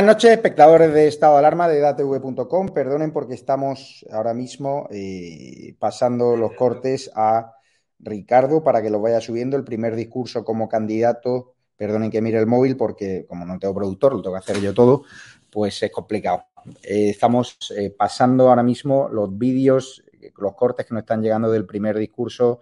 [0.00, 2.68] buenas noches, espectadores de Estado de Alarma de datv.com.
[2.70, 7.52] Perdonen porque estamos ahora mismo eh, pasando los cortes a
[7.98, 9.58] Ricardo para que lo vaya subiendo.
[9.58, 14.14] El primer discurso como candidato, perdonen que mire el móvil porque como no tengo productor,
[14.14, 15.02] lo tengo que hacer yo todo,
[15.50, 16.44] pues es complicado.
[16.82, 20.02] Eh, estamos eh, pasando ahora mismo los vídeos,
[20.38, 22.60] los cortes que nos están llegando del primer discurso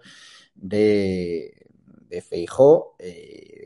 [0.55, 1.53] de,
[2.09, 2.97] de Feijó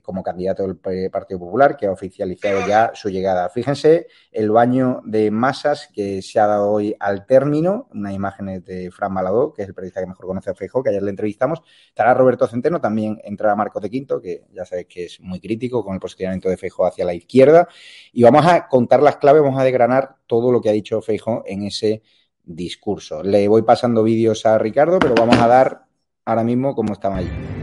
[0.03, 0.77] como candidato del
[1.09, 3.49] Partido Popular, que ha oficializado ya su llegada.
[3.49, 8.91] Fíjense el baño de masas que se ha dado hoy al término, unas imágenes de
[8.91, 11.61] Fran Maladó, que es el periodista que mejor conoce a Feijó, que ayer le entrevistamos.
[11.87, 15.83] Estará Roberto Centeno, también entrará Marcos de Quinto, que ya sabéis que es muy crítico
[15.83, 17.69] con el posicionamiento de Feijó hacia la izquierda.
[18.11, 21.43] Y vamos a contar las claves, vamos a desgranar todo lo que ha dicho Feijó
[21.45, 22.03] en ese
[22.43, 23.23] discurso.
[23.23, 25.85] Le voy pasando vídeos a Ricardo, pero vamos a dar
[26.25, 27.62] ahora mismo cómo están allí.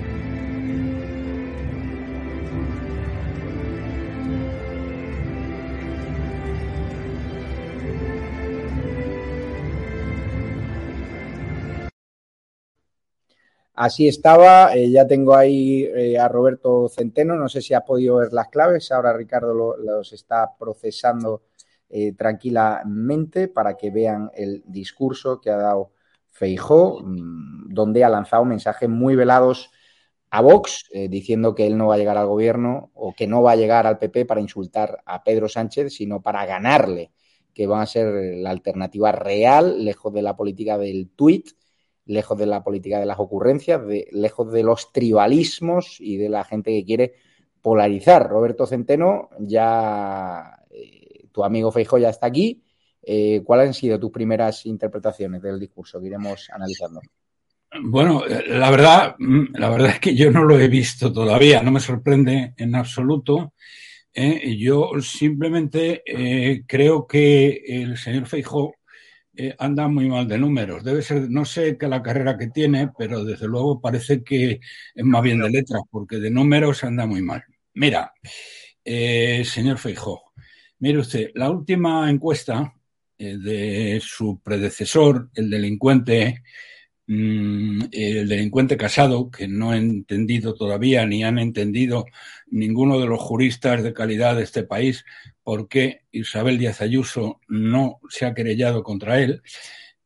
[13.74, 18.16] Así estaba, eh, ya tengo ahí eh, a Roberto Centeno, no sé si ha podido
[18.16, 21.44] ver las claves, ahora Ricardo lo, los está procesando
[21.88, 25.92] eh, tranquilamente para que vean el discurso que ha dado
[26.30, 29.70] Feijó, mmm, donde ha lanzado mensajes muy velados
[30.30, 33.52] a Vox, diciendo que él no va a llegar al gobierno o que no va
[33.52, 37.10] a llegar al PP para insultar a Pedro Sánchez, sino para ganarle,
[37.52, 41.50] que va a ser la alternativa real, lejos de la política del tuit
[42.10, 46.70] lejos de la política de las ocurrencias, lejos de los tribalismos y de la gente
[46.70, 47.14] que quiere
[47.62, 48.28] polarizar.
[48.28, 52.62] Roberto Centeno, ya eh, tu amigo Feijo ya está aquí.
[53.02, 57.00] Eh, ¿Cuáles han sido tus primeras interpretaciones del discurso que iremos analizando?
[57.82, 61.80] Bueno, la verdad, la verdad es que yo no lo he visto todavía, no me
[61.80, 63.52] sorprende en absoluto.
[64.12, 68.74] Eh, yo simplemente eh, creo que el señor Feijóo
[69.42, 70.84] eh, anda muy mal de números.
[70.84, 74.60] Debe ser, no sé qué la carrera que tiene, pero desde luego parece que
[74.94, 77.42] es más bien de letras, porque de números anda muy mal.
[77.72, 78.12] Mira,
[78.84, 80.32] eh, señor Feijó,
[80.80, 82.74] mire usted, la última encuesta
[83.16, 86.42] eh, de su predecesor, el delincuente,
[87.06, 92.04] mmm, el delincuente casado, que no he entendido todavía ni han entendido
[92.50, 95.04] ninguno de los juristas de calidad de este país
[95.42, 99.42] por qué Isabel Díaz Ayuso no se ha querellado contra él.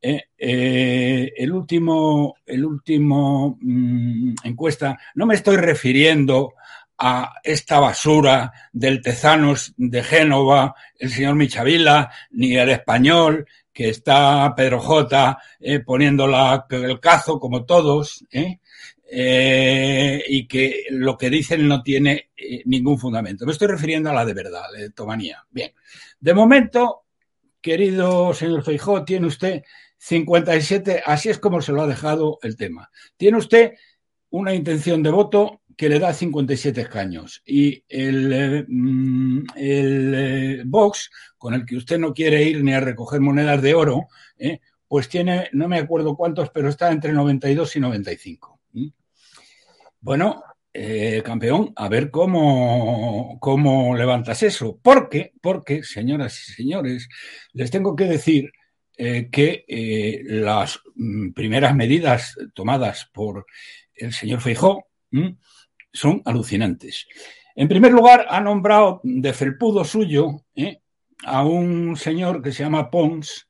[0.00, 6.54] Eh, eh, el último, el último mmm, encuesta, no me estoy refiriendo
[6.98, 14.54] a esta basura del Tezanos de Génova, el señor Michavila, ni el español, que está
[14.54, 18.60] Pedro J eh, poniendo la, el cazo como todos, ¿eh?
[19.16, 23.46] Eh, y que lo que dicen no tiene eh, ningún fundamento.
[23.46, 25.46] Me estoy refiriendo a la de verdad, de tomanía.
[25.52, 25.70] Bien,
[26.18, 27.04] de momento,
[27.60, 29.62] querido señor Feijó, tiene usted
[29.98, 32.90] 57, así es como se lo ha dejado el tema.
[33.16, 33.74] Tiene usted
[34.30, 38.66] una intención de voto que le da 57 escaños y el, eh,
[39.54, 43.74] el eh, Vox, con el que usted no quiere ir ni a recoger monedas de
[43.74, 44.08] oro,
[44.88, 48.54] pues tiene, no me acuerdo cuántos, pero está entre 92 y 95.
[50.04, 54.78] Bueno, eh, campeón, a ver cómo, cómo levantas eso.
[54.82, 57.08] Porque, porque, señoras y señores,
[57.54, 58.52] les tengo que decir
[58.98, 63.46] eh, que eh, las mm, primeras medidas tomadas por
[63.94, 64.88] el señor Feijó
[65.90, 67.06] son alucinantes.
[67.56, 70.44] En primer lugar, ha nombrado de felpudo suyo
[71.24, 73.48] a un señor que se llama Pons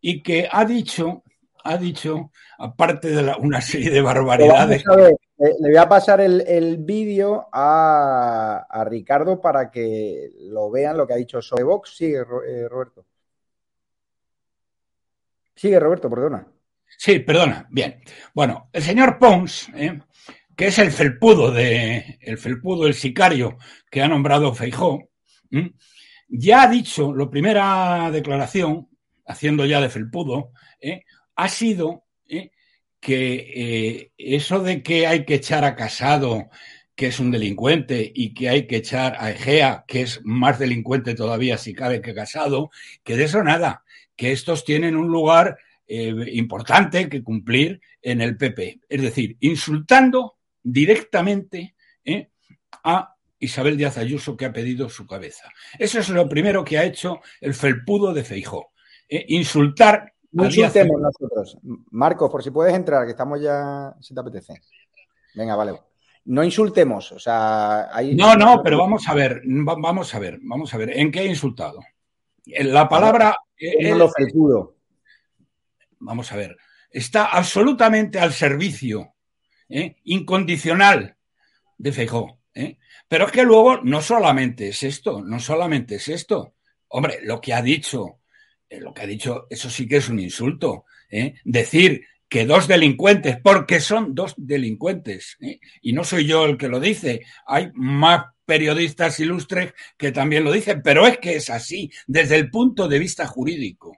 [0.00, 1.24] y que ha dicho,
[1.62, 4.84] ha dicho, aparte de la, una serie de barbaridades.
[5.38, 11.06] Le voy a pasar el, el vídeo a, a, Ricardo para que lo vean lo
[11.06, 11.96] que ha dicho sobre Vox.
[11.96, 13.06] Sigue, eh, Roberto.
[15.54, 16.46] Sigue, Roberto, perdona.
[16.96, 17.66] Sí, perdona.
[17.70, 18.00] Bien.
[18.34, 20.00] Bueno, el señor Pons, ¿eh?
[20.56, 23.58] que es el felpudo de el felpudo, el sicario
[23.88, 25.08] que ha nombrado Feijó,
[25.52, 25.70] ¿eh?
[26.28, 28.88] ya ha dicho, la primera declaración,
[29.24, 30.50] haciendo ya de felpudo,
[30.80, 31.04] ¿eh?
[31.36, 32.07] ha sido
[33.00, 36.48] que eh, eso de que hay que echar a Casado,
[36.94, 41.14] que es un delincuente, y que hay que echar a Egea, que es más delincuente
[41.14, 42.70] todavía si cabe que Casado,
[43.04, 43.84] que de eso nada,
[44.16, 48.80] que estos tienen un lugar eh, importante que cumplir en el PP.
[48.88, 51.74] Es decir, insultando directamente
[52.04, 52.28] eh,
[52.82, 55.48] a Isabel Díaz Ayuso que ha pedido su cabeza.
[55.78, 58.72] Eso es lo primero que ha hecho el felpudo de Feijó.
[59.08, 61.58] Insultar no insultemos nosotros.
[61.90, 64.60] Marcos, por si puedes entrar, que estamos ya, si te apetece.
[65.34, 65.80] Venga, vale.
[66.26, 70.76] No insultemos, o sea, No, no, pero vamos a ver, vamos a ver, vamos a
[70.76, 71.80] ver, ¿en qué ha insultado?
[72.44, 73.36] La palabra...
[73.96, 74.76] lo felpudo.
[76.00, 76.56] Vamos a ver,
[76.90, 79.14] está absolutamente al servicio,
[79.68, 79.96] ¿eh?
[80.04, 81.16] incondicional
[81.78, 82.38] de Feijó.
[82.54, 82.78] ¿eh?
[83.08, 86.54] Pero es que luego no solamente es esto, no solamente es esto.
[86.88, 88.17] Hombre, lo que ha dicho,
[88.70, 90.84] lo que ha dicho, eso sí que es un insulto.
[91.44, 95.38] Decir que dos delincuentes, porque son dos delincuentes,
[95.80, 100.52] y no soy yo el que lo dice, hay más periodistas ilustres que también lo
[100.52, 103.96] dicen, pero es que es así, desde el punto de vista jurídico,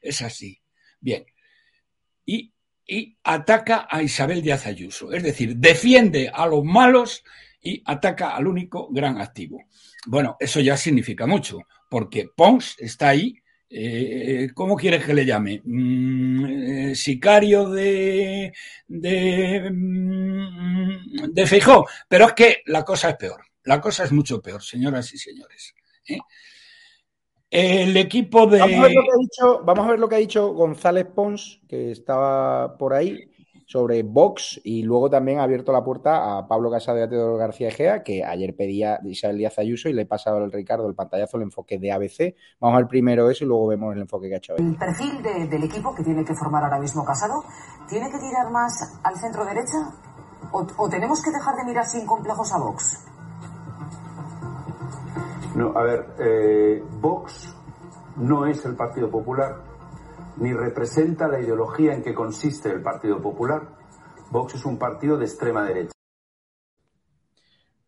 [0.00, 0.60] es así.
[1.00, 1.24] Bien,
[2.26, 5.12] y, ataca a Isabel Díaz Ayuso.
[5.12, 7.24] Es decir, defiende a los malos
[7.60, 9.64] y ataca al único gran activo.
[10.06, 13.41] Bueno, eso ya significa mucho, porque Pons está ahí.
[13.74, 15.62] Eh, ¿Cómo quieres que le llame?
[15.64, 16.44] Mm,
[16.90, 18.52] eh, sicario de,
[18.86, 21.86] de, mm, de Feijó.
[22.06, 23.40] Pero es que la cosa es peor.
[23.64, 25.74] La cosa es mucho peor, señoras y señores.
[26.06, 26.18] ¿eh?
[27.50, 28.58] El equipo de.
[28.58, 33.30] Vamos a ver lo que ha dicho González Pons, que estaba por ahí,
[33.72, 37.38] sobre Vox, y luego también ha abierto la puerta a Pablo Casado y a Teodoro
[37.38, 40.94] García Egea, que ayer pedía Isabel Díaz Ayuso y le he pasado al Ricardo el
[40.94, 42.34] pantallazo, el enfoque de ABC.
[42.60, 44.56] Vamos a ver primero eso y luego vemos el enfoque que ha hecho.
[44.58, 47.42] El perfil del equipo que tiene que formar ahora mismo Casado,
[47.88, 49.78] ¿tiene que tirar más al centro derecha?
[50.52, 53.06] ¿O, o tenemos que dejar de mirar sin complejos a Vox?
[55.54, 57.56] No, a ver, eh, Vox
[58.16, 59.71] no es el Partido Popular,
[60.36, 63.68] ni representa la ideología en que consiste el Partido Popular.
[64.30, 65.92] Vox es un partido de extrema derecha.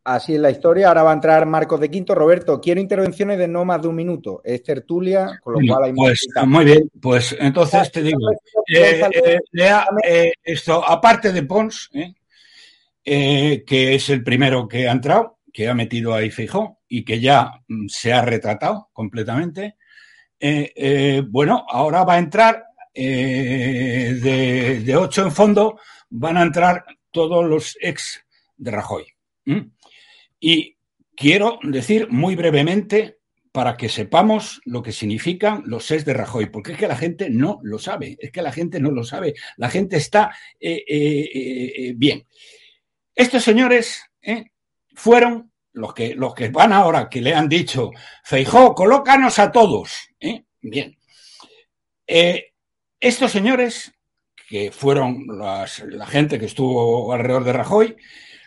[0.04, 0.88] Así es la historia.
[0.88, 2.14] Ahora va a entrar Marcos de Quinto.
[2.14, 4.42] Roberto, quiero intervenciones de no más de un minuto.
[4.44, 8.30] Es tertulia, con lo cual hay Pues muy bien, pues entonces te digo,
[8.74, 11.90] eh, eh, esto, aparte de Pons,
[13.02, 17.62] que es el primero que ha entrado, que ha metido ahí Feijó y que ya
[17.68, 19.76] mm, se ha retratado completamente.
[20.46, 24.12] Eh, eh, bueno, ahora va a entrar eh,
[24.84, 28.22] de, ocho en fondo, van a entrar todos los ex
[28.58, 29.06] de Rajoy.
[30.38, 30.76] Y
[31.16, 33.20] quiero decir muy brevemente
[33.52, 37.30] para que sepamos lo que significan los ex de Rajoy, porque es que la gente
[37.30, 42.26] no lo sabe, es que la gente no lo sabe, la gente está bien.
[43.14, 44.02] Estos señores
[44.94, 47.90] fueron los que, los que van ahora, que le han dicho,
[48.22, 50.08] Feijó, colócanos a todos.
[50.20, 50.44] ¿eh?
[50.60, 50.96] Bien.
[52.06, 52.52] Eh,
[52.98, 53.92] estos señores,
[54.48, 55.66] que fueron la
[56.06, 57.96] gente que estuvo alrededor de Rajoy,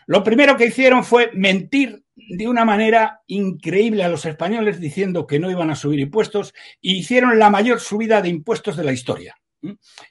[0.07, 5.37] lo primero que hicieron fue mentir de una manera increíble a los españoles diciendo que
[5.37, 9.35] no iban a subir impuestos y hicieron la mayor subida de impuestos de la historia.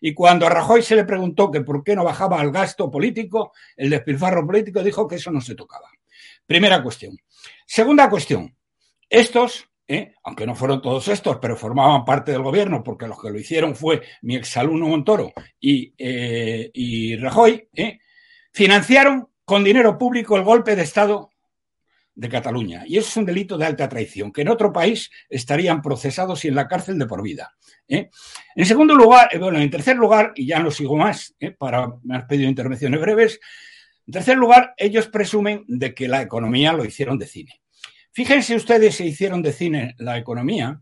[0.00, 3.52] Y cuando a Rajoy se le preguntó que por qué no bajaba el gasto político,
[3.76, 5.90] el despilfarro político, dijo que eso no se tocaba.
[6.46, 7.18] Primera cuestión.
[7.66, 8.56] Segunda cuestión.
[9.08, 10.14] Estos, ¿eh?
[10.24, 13.74] aunque no fueron todos estos, pero formaban parte del gobierno, porque los que lo hicieron
[13.74, 17.98] fue mi exalumno Montoro y, eh, y Rajoy, ¿eh?
[18.52, 21.30] financiaron con dinero público el golpe de Estado
[22.14, 22.84] de Cataluña.
[22.86, 26.48] Y eso es un delito de alta traición, que en otro país estarían procesados y
[26.48, 27.54] en la cárcel de por vida.
[27.86, 28.08] En
[28.64, 33.00] segundo lugar, bueno, en tercer lugar, y ya no sigo más, para me pedido intervenciones
[33.00, 33.38] breves,
[34.06, 37.60] en tercer lugar, ellos presumen de que la economía lo hicieron de cine.
[38.12, 40.80] Fíjense ustedes si hicieron de cine la economía,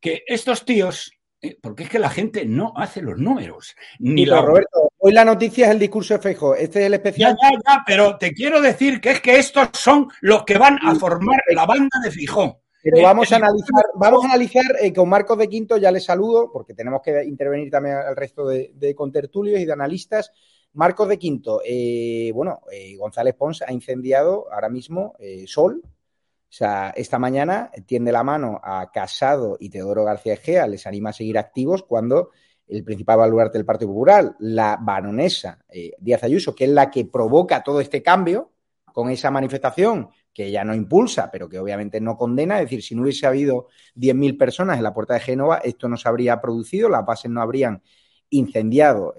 [0.00, 3.74] que estos tíos, eh, porque es que la gente no hace los números.
[4.00, 6.54] Ni Roberto, hoy la noticia es el discurso de Feijóo.
[6.54, 7.36] Este es el especial.
[7.40, 10.78] Ya, ya, ya, pero te quiero decir que es que estos son los que van
[10.82, 12.62] a formar la banda de Fijó.
[12.82, 16.50] Pero vamos a analizar, vamos a analizar eh, con Marcos de Quinto, ya le saludo,
[16.52, 20.32] porque tenemos que intervenir también al resto de, de contertulios y de analistas.
[20.74, 25.82] Marcos de Quinto, eh, bueno, eh, González Pons ha incendiado ahora mismo eh, Sol.
[25.84, 31.10] O sea, esta mañana tiende la mano a Casado y Teodoro García Egea, les anima
[31.10, 32.30] a seguir activos cuando
[32.66, 35.64] el principal baluarte del Partido Popular, la baronesa
[35.98, 38.52] Díaz Ayuso, que es la que provoca todo este cambio
[38.92, 42.56] con esa manifestación que ella no impulsa, pero que obviamente no condena.
[42.56, 45.96] Es decir, si no hubiese habido 10.000 personas en la puerta de Génova, esto no
[45.96, 47.82] se habría producido, las bases no habrían
[48.30, 49.14] incendiado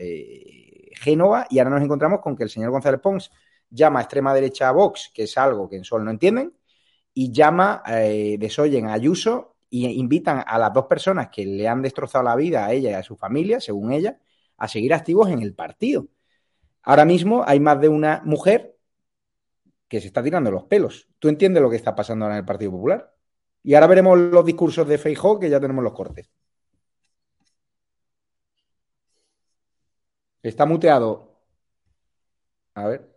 [1.00, 3.32] Génova y ahora nos encontramos con que el señor González Pons
[3.70, 6.54] llama a extrema derecha a Vox, que es algo que en Sol no entienden,
[7.14, 11.82] y llama, eh, desoyen a Ayuso y invitan a las dos personas que le han
[11.82, 14.20] destrozado la vida a ella y a su familia, según ella,
[14.58, 16.08] a seguir activos en el partido.
[16.84, 18.76] Ahora mismo hay más de una mujer
[19.88, 21.08] que se está tirando los pelos.
[21.20, 23.14] ¿Tú entiendes lo que está pasando ahora en el Partido Popular?
[23.64, 26.30] Y ahora veremos los discursos de Feijó, que ya tenemos los cortes.
[30.50, 31.32] Está muteado.
[32.74, 33.08] A ver.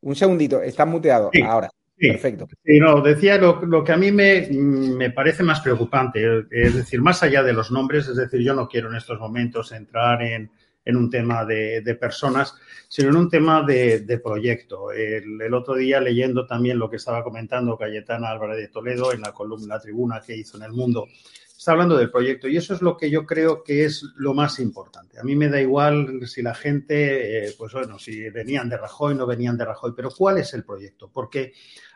[0.00, 1.30] Un segundito, está muteado.
[1.32, 1.70] Sí, ahora.
[1.96, 2.08] sí.
[2.08, 2.48] Perfecto.
[2.64, 7.00] Sí, no, decía lo, lo que a mí me, me parece más preocupante, es decir,
[7.00, 10.50] más allá de los nombres, es decir, yo no quiero en estos momentos entrar en,
[10.84, 12.56] en un tema de, de, personas,
[12.88, 14.90] sino en un tema de, de proyecto.
[14.90, 19.20] El, el, otro día leyendo también lo que estaba comentando Cayetana Álvarez de Toledo en
[19.20, 21.06] la columna, la tribuna que hizo en El Mundo,
[21.62, 24.58] está hablando del proyecto y eso es lo que yo creo que es lo más
[24.58, 25.20] importante.
[25.20, 29.14] A mí me da igual si la gente, eh, pues bueno, si venían de Rajoy,
[29.14, 31.08] no venían de Rajoy, pero ¿cuál es el proyecto?
[31.12, 31.52] Porque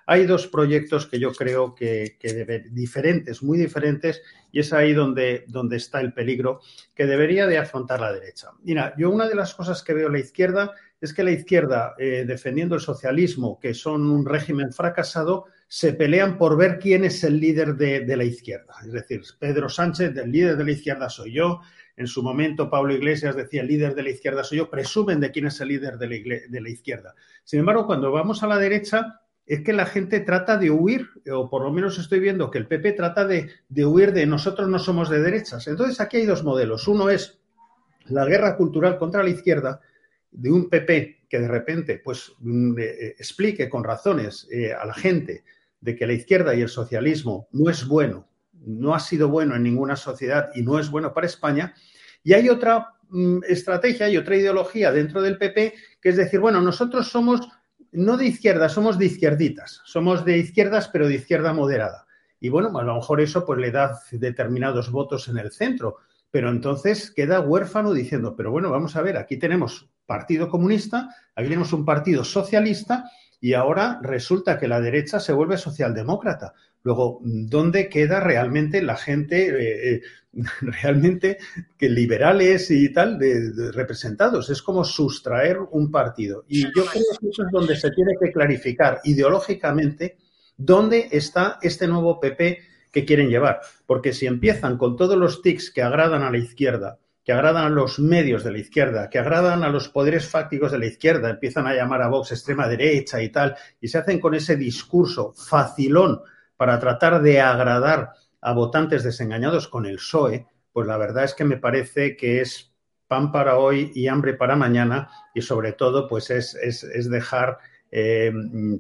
[0.07, 4.93] hay dos proyectos que yo creo que, que debe, diferentes, muy diferentes, y es ahí
[4.93, 6.61] donde, donde está el peligro
[6.95, 8.51] que debería de afrontar la derecha.
[8.63, 11.97] Mira, yo una de las cosas que veo en la izquierda es que la izquierda,
[11.99, 17.25] eh, defendiendo el socialismo, que son un régimen fracasado, se pelean por ver quién es
[17.25, 18.75] el líder de, de, la izquierda.
[18.85, 21.61] Es decir, Pedro Sánchez, el líder de la izquierda soy yo.
[21.97, 24.71] En su momento, Pablo Iglesias decía, el líder de la izquierda soy yo.
[24.71, 27.15] Presumen de quién es el líder de la, de la izquierda.
[27.43, 31.49] Sin embargo, cuando vamos a la derecha, es que la gente trata de huir, o
[31.49, 34.79] por lo menos estoy viendo que el PP trata de, de, huir de nosotros no
[34.79, 35.67] somos de derechas.
[35.67, 36.87] Entonces, aquí hay dos modelos.
[36.87, 37.41] Uno es
[38.07, 39.81] la guerra cultural contra la izquierda
[40.31, 42.33] de un PP que de repente pues
[42.79, 45.45] eh, explique con razones eh, a la gente
[45.81, 49.63] de que la izquierda y el socialismo no es bueno, no ha sido bueno en
[49.63, 51.75] ninguna sociedad y no es bueno para España.
[52.23, 56.61] Y hay otra mm, estrategia y otra ideología dentro del PP que es decir, bueno,
[56.61, 57.49] nosotros somos
[57.93, 62.07] no de izquierda, somos de izquierditas, somos de izquierdas, pero de izquierda moderada.
[62.41, 65.97] Y bueno, a lo mejor eso pues le da determinados votos en el centro,
[66.31, 71.49] pero entonces queda huérfano diciendo, pero bueno, vamos a ver, aquí tenemos Partido Comunista, aquí
[71.49, 76.55] tenemos un partido socialista y ahora resulta que la derecha se vuelve socialdemócrata.
[76.83, 80.03] Luego, ¿dónde queda realmente la gente, eh,
[80.61, 81.39] realmente
[81.77, 84.51] que liberales y tal, de, de representados?
[84.51, 86.45] Es como sustraer un partido.
[86.49, 90.17] Y yo creo que eso es donde se tiene que clarificar ideológicamente
[90.57, 92.61] dónde está este nuevo PP
[92.93, 93.61] que quieren llevar.
[93.87, 97.71] Porque si empiezan con todos los tics que agradan a la izquierda, que agradan a
[97.71, 101.67] los medios de la izquierda, que agradan a los poderes fácticos de la izquierda, empiezan
[101.67, 106.21] a llamar a Vox extrema derecha y tal, y se hacen con ese discurso facilón
[106.57, 111.45] para tratar de agradar a votantes desengañados con el PSOE, pues la verdad es que
[111.45, 112.73] me parece que es
[113.09, 117.59] pan para hoy y hambre para mañana y sobre todo pues es, es, es dejar
[117.91, 118.33] eh,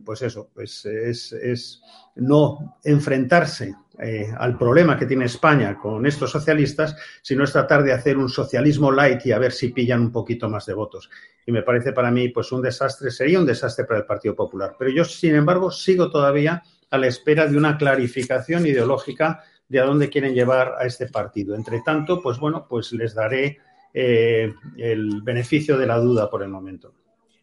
[0.05, 1.83] pues eso, pues es, es
[2.15, 7.93] no enfrentarse eh, al problema que tiene España con estos socialistas, sino es tratar de
[7.93, 11.09] hacer un socialismo light y a ver si pillan un poquito más de votos.
[11.47, 14.77] Y me parece para mí pues un desastre, sería un desastre para el Partido Popular.
[14.79, 19.85] Pero yo, sin embargo, sigo todavía a la espera de una clarificación ideológica de a
[19.85, 21.55] dónde quieren llevar a este partido.
[21.55, 23.59] Entre tanto, pues bueno, pues les daré
[23.93, 26.95] eh, el beneficio de la duda por el momento.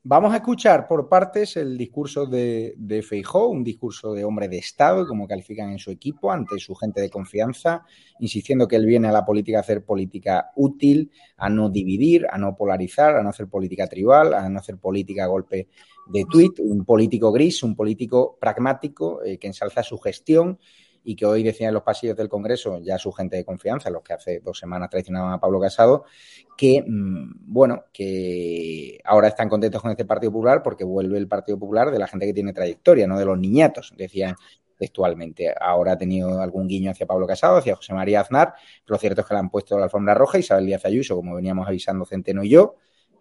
[0.06, 4.58] Vamos a escuchar por partes el discurso de, de Feijó, un discurso de hombre de
[4.58, 7.86] Estado, como califican en su equipo, ante su gente de confianza,
[8.20, 12.38] insistiendo que él viene a la política a hacer política útil, a no dividir, a
[12.38, 15.70] no polarizar, a no hacer política tribal, a no hacer política a golpe
[16.08, 20.60] de tuit, un político gris, un político pragmático eh, que ensalza su gestión
[21.04, 24.04] y que hoy decía en los pasillos del Congreso, ya su gente de confianza, los
[24.04, 26.06] que hace dos semanas traicionaban a Pablo Casado,
[26.58, 31.92] que, bueno, que ahora están contentos con este Partido Popular porque vuelve el Partido Popular
[31.92, 34.36] de la gente que tiene trayectoria, no de los niñatos, decían
[34.78, 35.54] textualmente.
[35.60, 38.54] Ahora ha tenido algún guiño hacia Pablo Casado, hacia José María Aznar,
[38.86, 41.68] lo cierto es que le han puesto la alfombra roja, Isabel Díaz Ayuso, como veníamos
[41.68, 42.76] avisando Centeno y yo,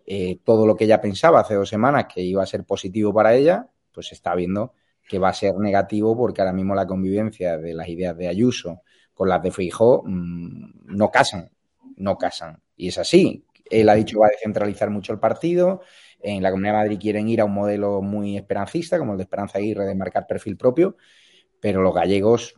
[0.06, 3.34] eh, todo lo que ella pensaba hace dos semanas que iba a ser positivo para
[3.34, 4.72] ella, pues se está viendo
[5.08, 8.82] que va a ser negativo porque ahora mismo la convivencia de las ideas de Ayuso
[9.14, 11.50] con las de Feijóo mmm, no casan,
[11.96, 12.60] no casan.
[12.76, 13.44] Y es así.
[13.70, 15.80] Él ha dicho va a descentralizar mucho el partido.
[16.20, 19.24] En la Comunidad de Madrid quieren ir a un modelo muy esperancista, como el de
[19.24, 20.96] Esperanza Aguirre, de marcar perfil propio,
[21.60, 22.54] pero los gallegos,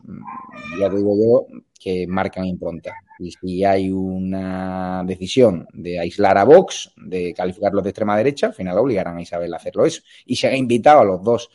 [0.79, 2.93] ya te digo yo, que marcan impronta.
[3.19, 8.53] Y si hay una decisión de aislar a Vox, de calificarlos de extrema derecha, al
[8.53, 10.01] final obligarán a Isabel a hacerlo eso.
[10.25, 11.49] Y se ha invitado a los dos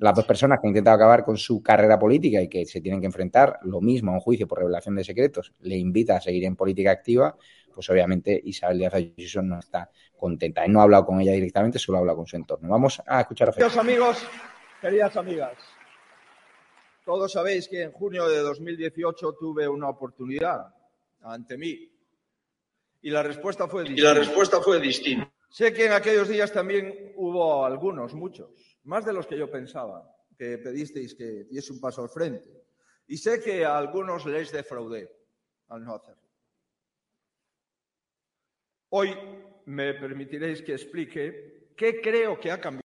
[0.00, 3.00] las dos personas que han intentado acabar con su carrera política y que se tienen
[3.00, 6.44] que enfrentar lo mismo a un juicio por revelación de secretos, le invita a seguir
[6.44, 7.36] en política activa,
[7.74, 10.64] pues obviamente Isabel Díaz Ayuso no está contenta.
[10.64, 12.68] Él no ha hablado con ella directamente, solo ha hablado con su entorno.
[12.68, 14.26] Vamos a escuchar a Queridos amigos,
[14.80, 15.56] queridas amigas,
[17.04, 20.74] todos sabéis que en junio de 2018 tuve una oportunidad
[21.22, 21.90] ante mí
[23.02, 24.00] y la respuesta fue distinta.
[24.00, 25.30] Y la respuesta fue distinta.
[25.48, 29.50] Sé que en aquellos días también hubo hubo algunos, muchos, más de los que yo
[29.50, 32.48] pensaba, que pedisteis que diese un paso al frente.
[33.06, 35.10] Y sé que a algunos les defraudé
[35.68, 36.22] al no hacerlo.
[38.90, 39.16] Hoy
[39.66, 42.80] me permitiréis que explique qué creo que ha cambiado.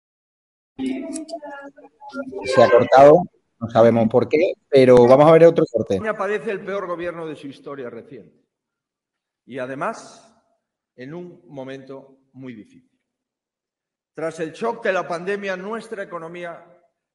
[2.44, 3.22] Se ha cortado,
[3.60, 5.94] no sabemos por qué, pero vamos a ver otro corte.
[5.94, 8.44] España padece el peor gobierno de su historia reciente.
[9.46, 10.32] Y además,
[10.96, 12.91] en un momento muy difícil.
[14.14, 16.66] Tras el shock de la pandemia, nuestra economía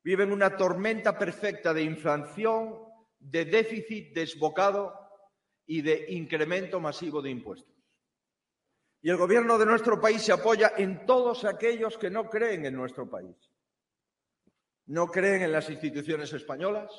[0.03, 2.75] vive en una tormenta perfecta de inflación,
[3.19, 4.93] de déficit desbocado
[5.65, 7.75] y de incremento masivo de impuestos.
[9.01, 12.75] Y el gobierno de nuestro país se apoya en todos aquellos que no creen en
[12.75, 13.35] nuestro país.
[14.87, 16.91] No creen en las instituciones españolas,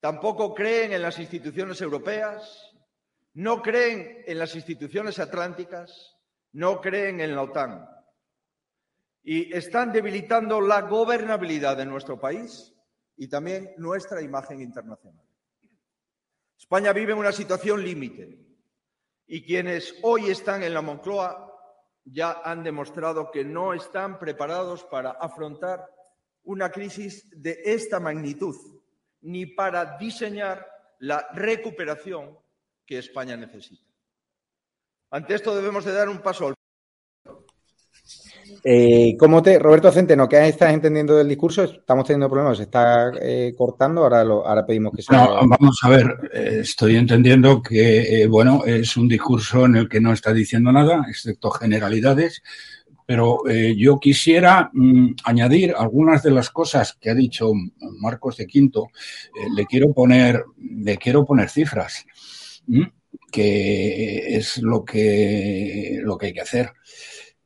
[0.00, 2.74] tampoco creen en las instituciones europeas,
[3.34, 6.16] no creen en las instituciones atlánticas,
[6.52, 7.93] no creen en la OTAN.
[9.24, 12.72] Y están debilitando la gobernabilidad de nuestro país
[13.16, 15.24] y también nuestra imagen internacional.
[16.58, 18.38] España vive en una situación límite
[19.26, 21.50] y quienes hoy están en la Moncloa
[22.04, 25.88] ya han demostrado que no están preparados para afrontar
[26.44, 28.54] una crisis de esta magnitud,
[29.22, 30.66] ni para diseñar
[30.98, 32.38] la recuperación
[32.86, 33.90] que España necesita.
[35.10, 36.54] Ante esto debemos de dar un paso al
[38.66, 41.64] eh, ¿cómo te, Roberto Centeno, ¿qué estás entendiendo del discurso?
[41.64, 45.12] Estamos teniendo problemas, se está eh, cortando, ahora, lo, ahora pedimos que se...
[45.12, 50.00] No, vamos a ver, eh, estoy entendiendo que, bueno, es un discurso en el que
[50.00, 52.42] no está diciendo nada, excepto generalidades,
[53.06, 53.40] pero
[53.76, 57.52] yo quisiera mm, añadir algunas de las cosas que ha dicho
[58.00, 58.86] Marcos de Quinto,
[59.54, 62.06] le, quiero poner, le quiero poner cifras,
[63.30, 66.70] que es lo que, lo que hay que hacer.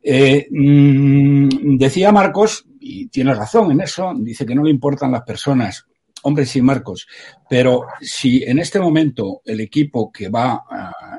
[0.03, 5.23] Eh, mm, decía Marcos, y tiene razón en eso, dice que no le importan las
[5.23, 5.87] personas.
[6.23, 7.07] Hombre, sí, Marcos,
[7.49, 10.65] pero si en este momento el equipo que va,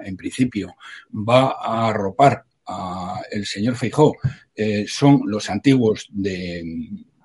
[0.04, 0.76] en principio,
[1.14, 4.14] va a arropar al señor Feijó
[4.56, 6.62] eh, son los antiguos de,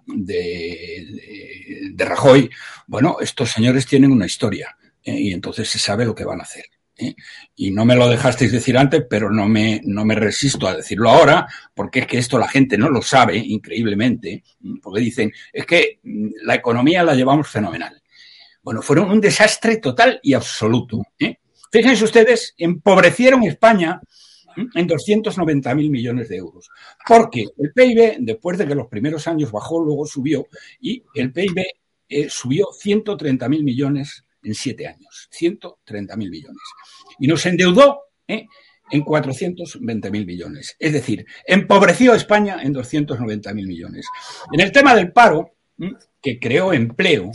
[0.06, 2.48] de, de, de, Rajoy,
[2.86, 6.44] bueno, estos señores tienen una historia eh, y entonces se sabe lo que van a
[6.44, 6.64] hacer.
[6.96, 7.14] ¿Eh?
[7.56, 11.10] Y no me lo dejasteis decir antes, pero no me, no me resisto a decirlo
[11.10, 14.42] ahora, porque es que esto la gente no lo sabe, increíblemente,
[14.82, 18.02] porque dicen, es que mm, la economía la llevamos fenomenal.
[18.62, 21.02] Bueno, fueron un desastre total y absoluto.
[21.18, 21.36] ¿eh?
[21.70, 24.00] Fíjense ustedes, empobrecieron España
[24.74, 26.70] en 290 mil millones de euros.
[27.06, 30.46] Porque el PIB, después de que los primeros años bajó, luego subió,
[30.80, 31.64] y el PIB
[32.08, 36.62] eh, subió 130 mil millones en siete años, 130 mil millones.
[37.18, 38.46] Y nos endeudó ¿eh?
[38.90, 40.76] en 420 mil millones.
[40.78, 44.06] Es decir, empobreció a España en 290 mil millones.
[44.52, 45.54] En el tema del paro,
[46.22, 47.30] que creó empleo,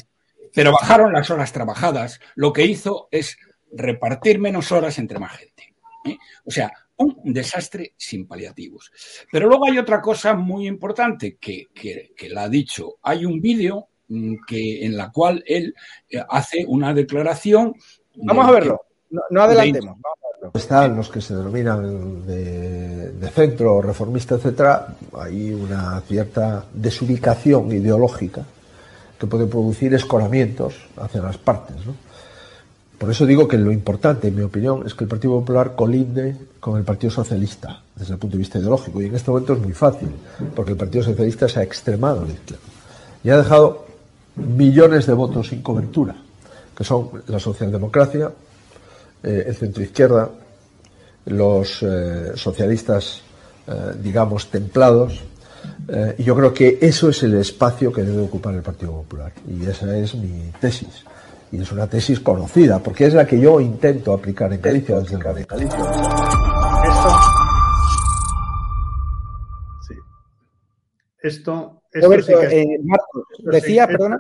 [0.53, 3.37] pero bajaron las horas trabajadas, lo que hizo es
[3.71, 5.75] repartir menos horas entre más gente.
[6.05, 6.17] ¿eh?
[6.45, 8.91] O sea, un desastre sin paliativos.
[9.31, 12.97] Pero luego hay otra cosa muy importante que, que, la ha dicho.
[13.03, 13.88] Hay un vídeo
[14.47, 15.73] que, en la cual él
[16.09, 17.75] eh, hace una declaración.
[18.15, 19.97] Vamos a verlo, no, no adelantemos.
[19.97, 20.47] De...
[20.47, 20.57] A.
[20.57, 28.45] Están los que se denominan de, de centro, reformista, etcétera, hay una cierta desubicación ideológica
[29.19, 31.75] que puede producir escoramientos hacia las partes.
[31.85, 31.93] ¿no?
[32.97, 36.35] Por eso digo que lo importante, en mi opinión, es que el Partido Popular colinde
[36.59, 39.01] con el Partido Socialista desde el punto de vista ideológico.
[39.01, 40.09] Y en este momento es muy fácil,
[40.55, 42.63] porque el Partido Socialista se ha extremado la izquierda.
[43.23, 43.85] Y ha dejado
[44.39, 46.15] millones de votos sin cobertura,
[46.75, 48.31] que son la socialdemocracia,
[49.21, 50.29] eh, el centro izquierda,
[51.25, 53.21] los eh, socialistas,
[53.67, 55.21] eh, digamos, templados.
[56.17, 59.33] Y yo creo que eso es el espacio que debe ocupar el Partido Popular.
[59.47, 61.03] Y esa es mi tesis.
[61.51, 65.15] Y es una tesis conocida, porque es la que yo intento aplicar en Galicia desde
[65.15, 65.65] el Galicia.
[66.85, 67.17] Esto,
[69.87, 69.95] sí.
[71.21, 74.19] Esto Roberto, sí que es, eh, Marcos, decía, sí, perdona.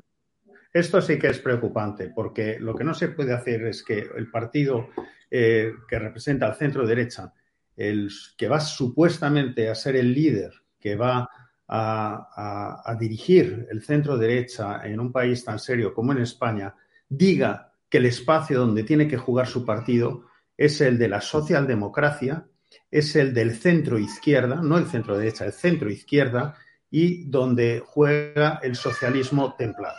[0.71, 4.29] Esto sí que es preocupante, porque lo que no se puede hacer es que el
[4.29, 4.89] partido
[5.31, 7.33] eh, que representa al centro derecha,
[7.75, 11.29] el que va supuestamente a ser el líder, que va
[11.67, 16.75] a, a, a, dirigir el centro derecha en un país tan serio como en España,
[17.07, 20.25] diga que el espacio donde tiene que jugar su partido
[20.57, 22.45] es el de la socialdemocracia,
[22.91, 26.55] es el del centro izquierda, no el centro derecha, el centro izquierda,
[26.91, 29.97] y donde juega el socialismo templado.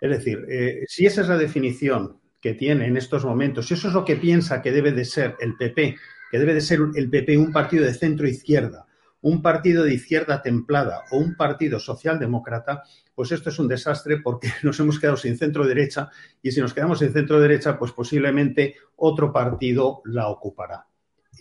[0.00, 3.88] Es decir, eh, si esa es la definición que tiene en estos momentos, si eso
[3.88, 5.96] es lo que piensa que debe de ser el PP,
[6.30, 8.86] que debe de ser el PP un partido de centro izquierda,
[9.22, 12.82] un partido de izquierda templada o un partido socialdemócrata,
[13.14, 16.10] pues esto es un desastre porque nos hemos quedado sin centro derecha
[16.42, 20.86] y si nos quedamos sin centro derecha, pues posiblemente otro partido la ocupará.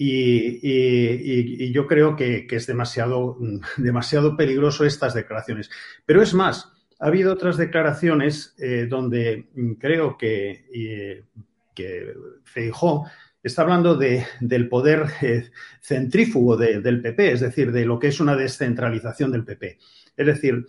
[0.01, 3.38] Y, yo creo que, es demasiado,
[3.77, 5.69] demasiado peligroso estas declaraciones.
[6.05, 11.25] Pero es más, ha habido otras declaraciones eh, donde creo que, eh,
[12.43, 13.05] Feijó
[13.41, 18.35] está hablando del poder eh, centrífugo del PP, es decir, de lo que es una
[18.35, 19.77] descentralización del PP.
[20.17, 20.65] Es decir,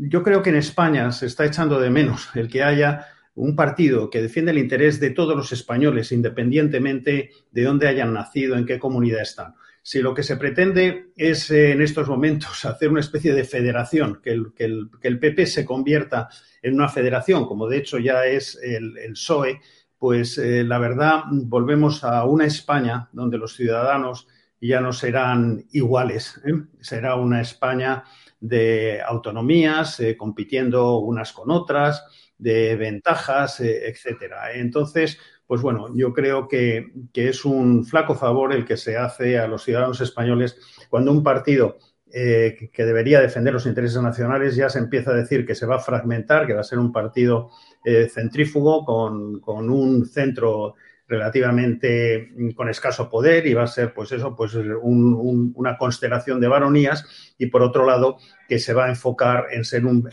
[0.00, 4.10] yo creo que en España se está echando de menos el que haya un partido
[4.10, 8.78] que defiende el interés de todos los españoles, independientemente de dónde hayan nacido, en qué
[8.78, 9.54] comunidad están.
[9.84, 14.20] Si lo que se pretende es eh, en estos momentos hacer una especie de federación,
[14.22, 16.28] que el, PP se convierta
[16.62, 19.60] en una federación, como de hecho ya es el, PSOE,
[19.98, 24.28] pues eh, la verdad volvemos a una España donde los ciudadanos
[24.60, 26.40] ya no serán iguales.
[26.44, 26.52] ¿eh?
[26.80, 28.04] Será una España
[28.40, 32.04] de autonomías, compitiendo unas con otras,
[32.42, 34.52] de ventajas, eh, etcétera.
[34.52, 39.46] Entonces, pues bueno, yo creo que, es un flaco favor el que se hace a
[39.46, 41.78] los ciudadanos españoles cuando un partido
[42.12, 45.76] eh, que debería defender los intereses nacionales ya se empieza a decir que se va
[45.76, 47.50] a fragmentar, que va a ser un partido
[47.84, 50.74] eh, centrífugo con, con, un centro
[51.06, 57.04] relativamente con escaso poder y va a ser pues eso pues una constelación de varonías
[57.36, 58.16] y por otro lado
[58.48, 60.08] que se va a enfocar en ser un,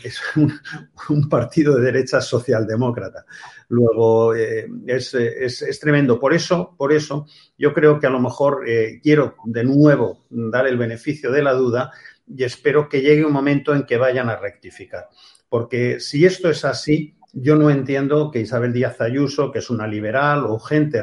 [1.08, 3.24] un, partido de derecha socialdemócrata.
[3.68, 6.18] Luego eh, es, es, tremendo.
[6.18, 7.26] Por eso por eso
[7.56, 11.52] yo creo que a lo mejor eh, quiero de nuevo dar el beneficio de la
[11.52, 11.92] duda
[12.26, 15.08] y espero que llegue un momento en que vayan a rectificar.
[15.48, 19.86] Porque si esto es así yo no entiendo que Isabel Díaz Ayuso, que es una
[19.86, 21.02] liberal, o gente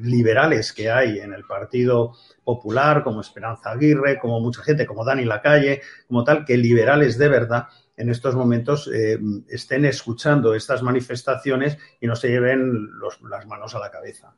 [0.00, 5.24] liberales que hay en el Partido Popular, como Esperanza Aguirre, como mucha gente, como Dani
[5.24, 11.78] Lacalle, como tal, que liberales de verdad en estos momentos eh, estén escuchando estas manifestaciones
[12.00, 12.88] y no se lleven
[13.28, 14.34] las manos a la cabeza.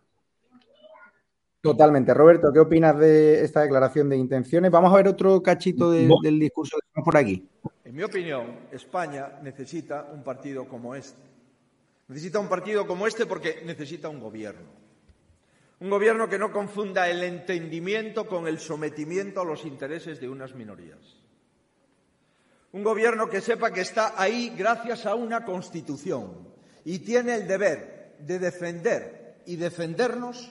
[1.60, 2.14] Totalmente.
[2.14, 4.70] Roberto, ¿qué opinas de esta declaración de intenciones?
[4.70, 7.46] Vamos a ver otro cachito del discurso por aquí.
[7.84, 11.29] En mi opinión, España necesita un partido como este
[12.10, 14.68] Necesita un partido como este porque necesita un gobierno.
[15.78, 20.52] Un gobierno que no confunda el entendimiento con el sometimiento a los intereses de unas
[20.56, 20.98] minorías.
[22.72, 26.52] Un gobierno que sepa que está ahí gracias a una constitución
[26.84, 30.50] y tiene el deber de defender y defendernos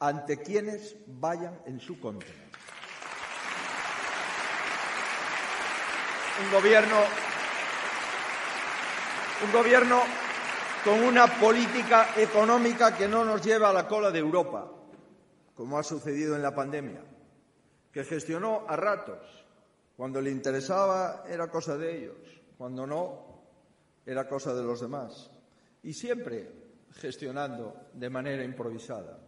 [0.00, 2.28] ante quienes vayan en su contra.
[6.44, 6.96] Un gobierno,
[9.44, 10.25] un gobierno
[10.86, 14.70] con una política económica que no nos lleva a la cola de Europa,
[15.52, 17.02] como ha sucedido en la pandemia,
[17.90, 19.18] que gestionó a ratos,
[19.96, 23.42] cuando le interesaba era cosa de ellos, cuando no
[24.06, 25.28] era cosa de los demás,
[25.82, 26.52] y siempre
[26.92, 29.18] gestionando de manera improvisada.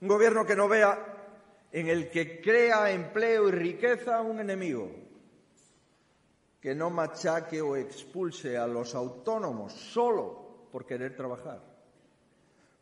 [0.00, 4.90] Un gobierno que no vea en el que crea empleo y riqueza un enemigo,
[6.60, 10.45] que no machaque o expulse a los autónomos solo
[10.76, 11.58] por querer trabajar.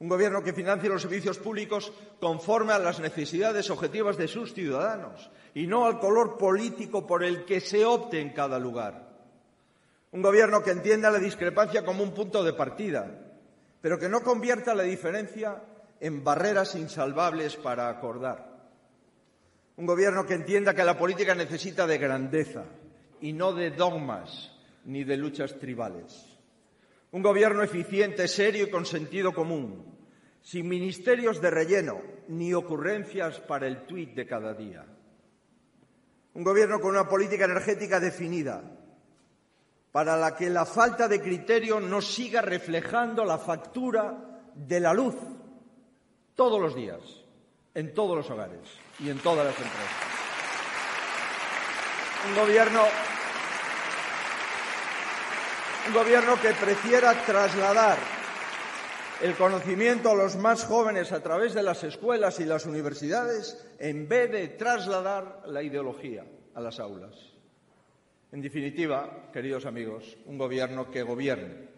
[0.01, 5.31] Un gobierno que financie los servicios públicos conforme a las necesidades objetivas de sus ciudadanos
[5.55, 9.11] y no al color político por el que se opte en cada lugar.
[10.11, 13.17] Un gobierno que entienda la discrepancia como un punto de partida,
[13.81, 15.63] pero que no convierta la diferencia
[16.01, 18.73] en barreras insalvables para acordar.
[19.77, 22.65] Un gobierno que entienda que la política necesita de grandeza
[23.21, 24.51] y no de dogmas
[24.85, 26.34] ni de luchas tribales.
[27.15, 29.87] Un gobierno eficiente, serio y con sentido común,
[30.43, 34.85] sin ministerios de relleno ni ocurrencias para el tuit de cada día.
[36.33, 38.65] Un gobierno con una política energética definida,
[39.93, 45.15] para la que la falta de criterio no siga reflejando la factura de la luz
[46.35, 46.99] todos los días,
[47.75, 50.15] en todos los hogares y en todas las empresas.
[52.29, 52.83] Un gobierno
[55.87, 57.99] un gobierno que prefiera trasladar
[59.23, 64.09] el conocimiento a los más jóvenes a través de las escuelas y las universidades en
[64.09, 67.15] vez de trasladar la ideología a las aulas.
[68.33, 71.75] En definitiva, queridos amigos, un gobierno que gobierne.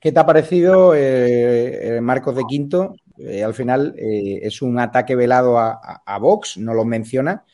[0.00, 2.94] ¿Qué te ha parecido, eh, Marcos de Quinto?
[3.18, 7.44] Eh, al final eh, es un ataque velado a Vox, no lo menciona,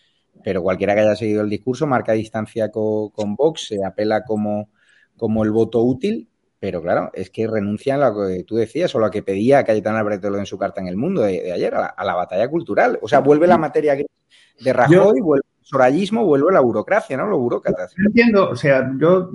[0.49, 4.71] pero cualquiera que haya seguido el discurso marca distancia con, Vox, se apela como,
[5.15, 6.27] como el voto útil
[6.59, 10.03] pero claro, es que renuncian a lo que tú decías o lo que pedía Cayetana
[10.03, 12.99] Bretolo en su carta en El Mundo de, ayer, a la, batalla cultural.
[13.03, 17.27] O sea, vuelve la materia de Rajoy, vuelve el sorallismo, vuelve la burocracia, ¿no?
[17.27, 17.95] Los burócratas.
[17.95, 19.31] Yo entiendo, o sea, yo,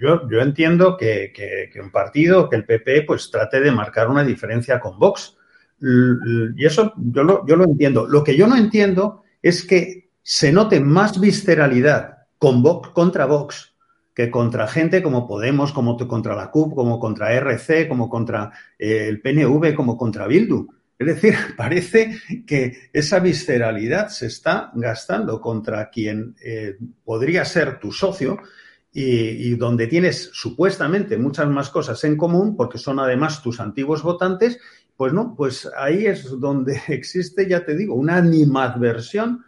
[0.00, 4.24] yo, yo entiendo que, que, un partido, que el PP, pues trate de marcar una
[4.24, 5.36] diferencia con Vox.
[5.78, 8.08] Y eso yo lo, yo lo entiendo.
[8.08, 13.74] Lo que yo no entiendo es que se note más visceralidad contra Vox
[14.14, 19.06] que contra gente como Podemos, como contra la CUP, como contra RC, como contra eh,
[19.08, 20.66] el PNV, como contra Bildu.
[20.98, 27.92] Es decir, parece que esa visceralidad se está gastando contra quien eh, podría ser tu
[27.92, 28.38] socio
[28.92, 34.04] y, y, donde tienes supuestamente muchas más cosas en común, porque son además tus antiguos
[34.04, 34.60] votantes,
[34.96, 39.44] pues no, pues ahí es donde existe, ya te digo, una animadversión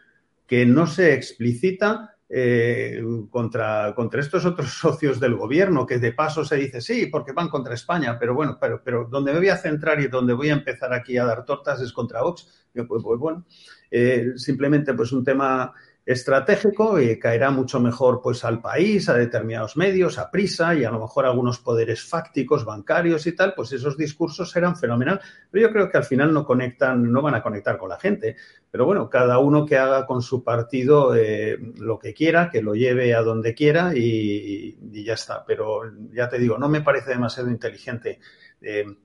[0.46, 6.44] que no se explicita eh, contra, contra estos otros socios del gobierno, que de paso
[6.44, 9.56] se dice sí, porque van contra España, pero bueno, pero, pero donde me voy a
[9.56, 12.66] centrar y donde voy a empezar aquí a dar tortas es contra Vox.
[12.72, 13.46] Pues, pues, bueno,
[13.90, 15.72] eh, simplemente pues un tema
[16.06, 20.90] estratégico y caerá mucho mejor pues al país, a determinados medios, a prisa y a
[20.92, 25.66] lo mejor a algunos poderes fácticos, bancarios y tal, pues esos discursos serán fenomenal, pero
[25.66, 28.36] yo creo que al final no conectan, no van a conectar con la gente.
[28.70, 32.74] Pero bueno, cada uno que haga con su partido eh, lo que quiera, que lo
[32.74, 35.44] lleve a donde quiera y, y ya está.
[35.44, 38.20] Pero ya te digo, no me parece demasiado inteligente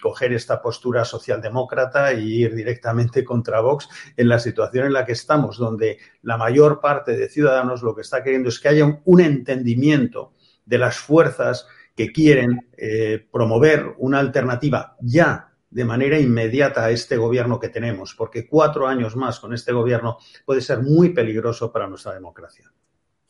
[0.02, 5.12] coger esta postura socialdemócrata y ir directamente contra Vox en la situación en la que
[5.12, 9.22] estamos, donde la mayor parte de ciudadanos lo que está queriendo es que haya un,
[9.22, 10.34] entendimiento
[10.66, 17.18] de las fuerzas que quieren eh, promover una alternativa ya de manera inmediata a este
[17.18, 21.88] gobierno que tenemos, porque cuatro años más con este gobierno puede ser muy peligroso para
[21.88, 22.72] nuestra democracia.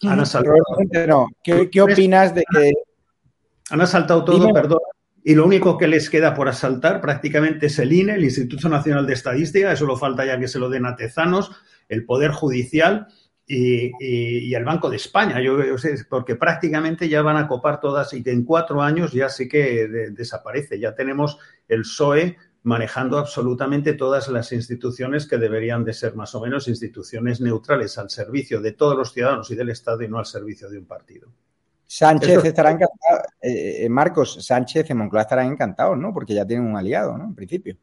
[0.04, 0.24] Ana
[1.44, 2.72] ¿Qué, ¿Qué, opinas de que...
[3.70, 4.80] Han asaltado todo, perdón,
[5.24, 9.06] y lo único que les queda por asaltar prácticamente es el INE, el Instituto Nacional
[9.06, 11.52] de Estadística, eso lo falta ya que se lo den a Tezanos,
[11.90, 13.08] el Poder Judicial
[13.46, 15.58] y, el Banco de España, yo,
[16.10, 19.88] porque prácticamente ya van a copar todas y que en cuatro años ya sí que
[20.12, 26.34] desaparece, ya tenemos el PSOE manejando absolutamente todas las instituciones que deberían de ser más
[26.36, 30.20] o menos instituciones neutrales al servicio de todos los ciudadanos y del Estado y no
[30.20, 31.32] al servicio de un partido.
[31.94, 36.14] Sánchez estará encantado, eh, eh, Marcos, Sánchez en Moncloa estarán encantados, ¿no?
[36.14, 37.26] Porque ya tienen un aliado, ¿no?
[37.26, 37.76] En principio.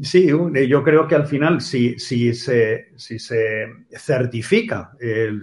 [0.00, 3.66] Sí, yo creo que al final, si, si, se, si se
[3.96, 4.92] certifica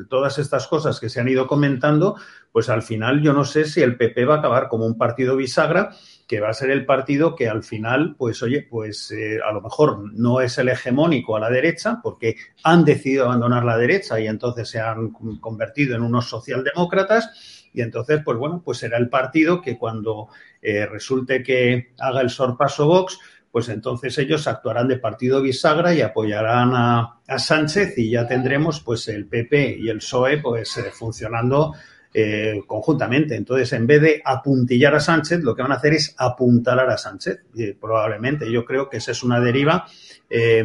[0.08, 2.16] todas estas cosas que se han ido comentando,
[2.54, 5.36] pues al final yo no sé si el PP va a acabar como un partido
[5.36, 5.94] bisagra,
[6.26, 9.60] que va a ser el partido que al final, pues oye, pues eh, a lo
[9.60, 14.28] mejor no es el hegemónico a la derecha, porque han decidido abandonar la derecha y
[14.28, 19.62] entonces se han convertido en unos socialdemócratas y entonces, pues bueno, pues será el partido
[19.62, 20.30] que cuando
[20.62, 23.20] eh, resulte que haga el sorpaso Vox,
[23.52, 29.08] pues entonces ellos actuarán de partido bisagra y apoyarán a, Sánchez y ya tendremos pues
[29.08, 31.74] el PP y el PSOE pues eh, funcionando
[32.14, 33.36] eh, conjuntamente.
[33.36, 36.98] Entonces, en vez de apuntillar a Sánchez, lo que van a hacer es apuntalar a
[36.98, 37.42] Sánchez.
[37.82, 39.86] probablemente yo creo que esa es una deriva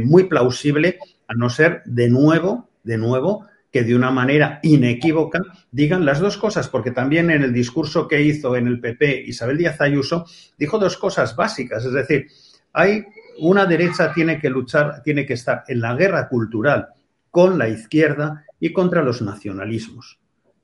[0.03, 6.05] muy plausible, a no ser de nuevo, de nuevo, que de una manera inequívoca digan
[6.05, 9.81] las dos cosas, porque también en el discurso que hizo en el PP Isabel Díaz
[9.81, 10.27] Ayuso
[10.59, 12.29] dijo dos cosas básicas, es decir,
[12.73, 13.05] hay
[13.39, 16.89] una derecha tiene que luchar, tiene que estar en la guerra cultural
[17.31, 20.20] con la izquierda y contra los nacionalismos.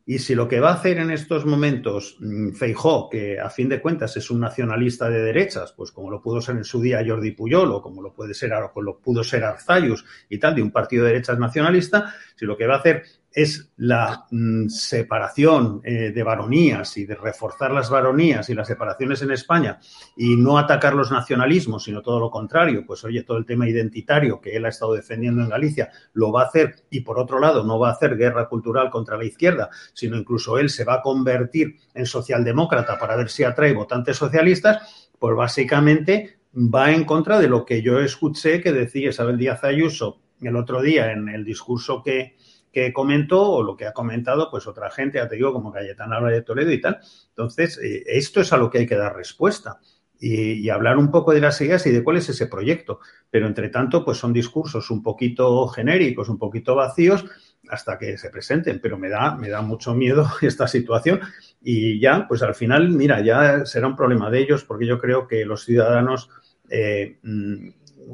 [0.08, 3.68] Y si lo que va a hacer en estos momentos mm, Feijó, que a fin
[3.68, 7.04] de cuentas es un nacionalista de derechas, pues como lo pudo ser en su día
[7.04, 10.62] Jordi Puyol o como lo puede ser o lo pudo ser Arzayus y tal, de
[10.62, 13.02] un partido de derechas nacionalista, si lo que va a hacer
[13.36, 19.20] es la mm, separación eh, de varonías y de reforzar las varonías y las separaciones
[19.20, 19.78] en España
[20.16, 24.40] y no atacar los nacionalismos, sino todo lo contrario, pues oye, todo el tema identitario
[24.40, 27.62] que él ha estado defendiendo en Galicia lo va a hacer y por otro lado
[27.62, 31.02] no va a hacer guerra cultural contra la izquierda, sino incluso él se va a
[31.02, 37.48] convertir en socialdemócrata para ver si atrae votantes socialistas, pues básicamente va en contra de
[37.48, 42.02] lo que yo escuché que decía Isabel Díaz Ayuso el otro día en el discurso
[42.02, 42.36] que,
[42.76, 46.20] que comentó o lo que ha comentado pues otra gente, ya te digo, como Cayetana
[46.20, 47.00] de Toledo y tal.
[47.30, 49.80] Entonces, eh, esto es a lo que hay que dar respuesta.
[50.20, 53.00] Y, hablar un poco de las ideas y de cuál es ese proyecto.
[53.30, 57.24] Pero entre tanto, pues son discursos un poquito genéricos, un poquito vacíos,
[57.70, 58.78] hasta que se presenten.
[58.82, 61.20] Pero me da, me da mucho miedo esta situación.
[61.62, 65.26] Y ya, pues al final, mira, ya será un problema de ellos, porque yo creo
[65.26, 66.28] que los ciudadanos
[66.68, 67.68] eh, mm,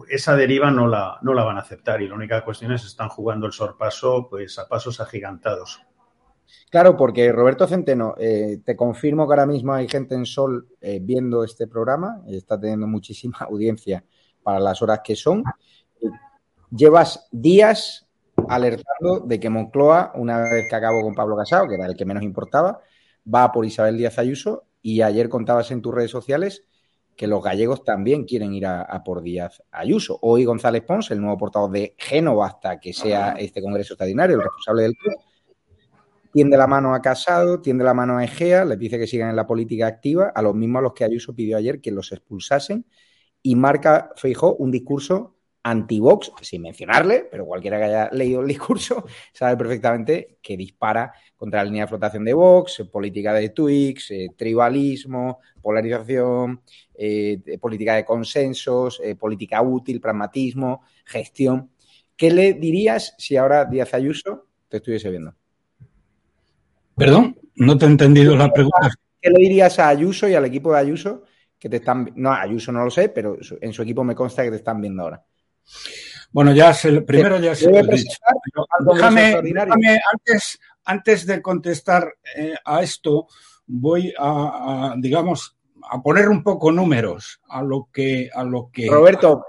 [0.08, 3.08] esa deriva no la, no la van a aceptar y la única cuestión es están
[3.08, 5.80] jugando el sorpaso pues a pasos agigantados.
[6.70, 11.00] Claro, porque Roberto Centeno, eh, te confirmo que ahora mismo hay gente en Sol eh,
[11.02, 14.04] viendo este programa, está teniendo muchísima audiencia
[14.42, 15.44] para las horas que son.
[16.70, 18.06] Llevas días
[18.48, 22.04] alertando de que Moncloa, una vez que acabó con Pablo Casado, que era el que
[22.04, 22.80] menos importaba,
[23.32, 26.64] va por Isabel Díaz Ayuso y ayer contabas en tus redes sociales
[27.22, 30.18] que los gallegos también quieren ir a, por Díaz Ayuso.
[30.22, 34.42] Hoy González Pons, el nuevo portavoz de Génova hasta que sea este Congreso Extraordinario, el
[34.42, 35.14] responsable del club,
[36.32, 39.36] tiende la mano a Casado, tiende la mano a Egea, le dice que sigan en
[39.36, 42.86] la política activa, a los mismos a los que Ayuso pidió ayer que los expulsasen,
[43.40, 49.04] y marca Feijó un discurso anti-Vox, sin mencionarle, pero cualquiera que haya leído el discurso
[49.32, 54.28] sabe perfectamente que dispara contra la línea de flotación de Vox, política de Twix, eh,
[54.36, 56.62] tribalismo, polarización,
[56.94, 61.70] eh, política de consensos, eh, política útil, pragmatismo, gestión.
[62.16, 65.34] ¿Qué le dirías si ahora Díaz Ayuso te estuviese viendo?
[66.96, 68.90] Perdón, no te he entendido la pregunta.
[69.20, 71.24] ¿Qué le dirías a Ayuso y al equipo de Ayuso
[71.58, 74.50] que te están, no, Ayuso no lo sé, pero en su equipo me consta que
[74.50, 75.24] te están viendo ahora?
[76.32, 78.16] Bueno, ya se, primero ya se lo he dicho.
[78.94, 79.34] Déjame,
[80.12, 83.26] antes, antes de contestar eh, a esto,
[83.66, 85.56] voy a, digamos,
[85.90, 89.46] a poner un poco números a lo que a lo que Roberto,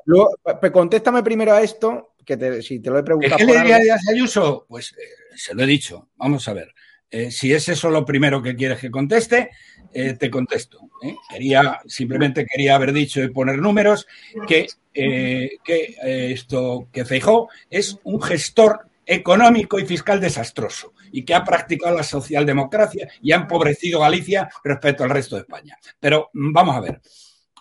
[0.71, 4.65] contéstame primero a esto que si te lo he preguntado ¿Qué le dirías a Ayuso?
[4.67, 6.07] Pues eh, se lo he dicho.
[6.15, 6.73] Vamos a ver.
[7.13, 9.51] Eh, si es eso lo primero que quieres que conteste,
[9.93, 10.79] eh, te contesto.
[11.03, 11.15] ¿eh?
[11.29, 14.07] Quería, simplemente quería haber dicho y poner números
[14.47, 21.43] que, que esto que Feijó es un gestor económico y fiscal desastroso y que ha
[21.43, 25.77] practicado la socialdemocracia y ha empobrecido Galicia respecto al resto de España.
[25.99, 27.01] Pero mm, vamos a ver.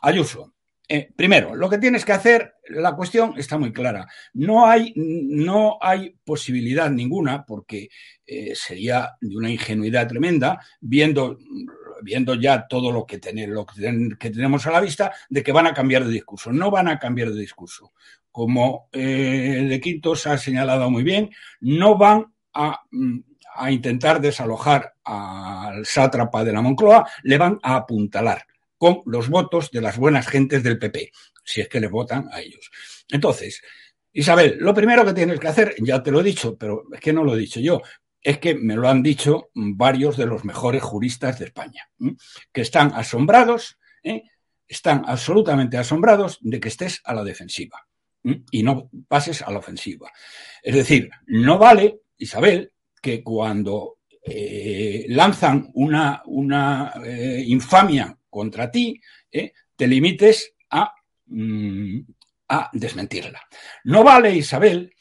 [0.03, 0.53] Ayuso,
[0.95, 4.07] eh, primero, lo que tienes que hacer, la cuestión está muy clara.
[4.35, 7.89] No hay, no hay posibilidad ninguna, porque
[8.27, 11.39] eh, sería de una ingenuidad tremenda, viendo,
[12.03, 15.75] viendo ya todo lo que, lo que, tenemos a la vista, de que van a
[15.75, 16.53] cambiar de discurso.
[16.53, 17.93] No van a cambiar de discurso.
[18.31, 22.81] Como eh, De Quintos ha señalado muy bien, no van a,
[23.55, 28.47] a intentar desalojar al sátrapa de la Moncloa, le van a apuntalar
[28.79, 31.13] con los votos de las buenas gentes del PP,
[31.45, 32.71] si es que le votan a ellos.
[33.11, 33.63] Entonces,
[34.13, 37.13] Isabel, lo primero que tienes que hacer, ya te lo he dicho, pero es que
[37.13, 37.81] no lo he dicho yo,
[38.23, 41.89] es que me lo han dicho varios de los mejores juristas de España,
[42.53, 44.23] que están asombrados, ¿eh?
[44.67, 47.87] están absolutamente asombrados de que estés a la defensiva
[48.51, 50.13] y no pases a la ofensiva.
[50.63, 59.01] Es decir, no vale, Isabel, que cuando eh, lanzan una, una eh, infamia contra ti,
[59.29, 60.95] te limites a,
[61.27, 61.99] mm,
[62.49, 63.41] a, desmentirla.
[63.85, 64.95] No vale, Isabel,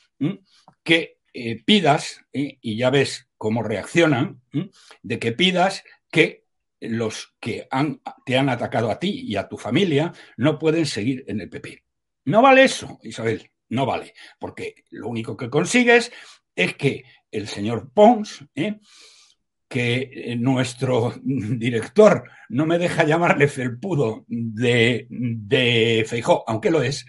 [0.84, 2.58] que eh, pidas, ¿eh?
[2.62, 4.42] y ya ves cómo reaccionan,
[5.02, 6.46] de que pidas que
[6.80, 7.68] los que
[8.26, 11.84] te han atacado a ti y a tu familia no pueden seguir en el PP.
[12.26, 16.12] No vale eso, Isabel, no vale, porque lo único que consigues
[16.56, 18.46] es que el señor Pons,
[19.72, 27.06] que eh, nuestro director no me deja llamarle felpudo de, de Feijó, aunque lo es,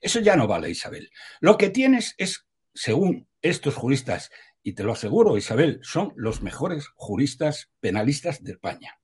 [0.00, 1.10] eso ya no vale, Isabel.
[1.40, 4.30] Lo que tienes es, según estos juristas,
[4.66, 8.98] y te lo aseguro, Isabel, son los mejores juristas penalistas de España.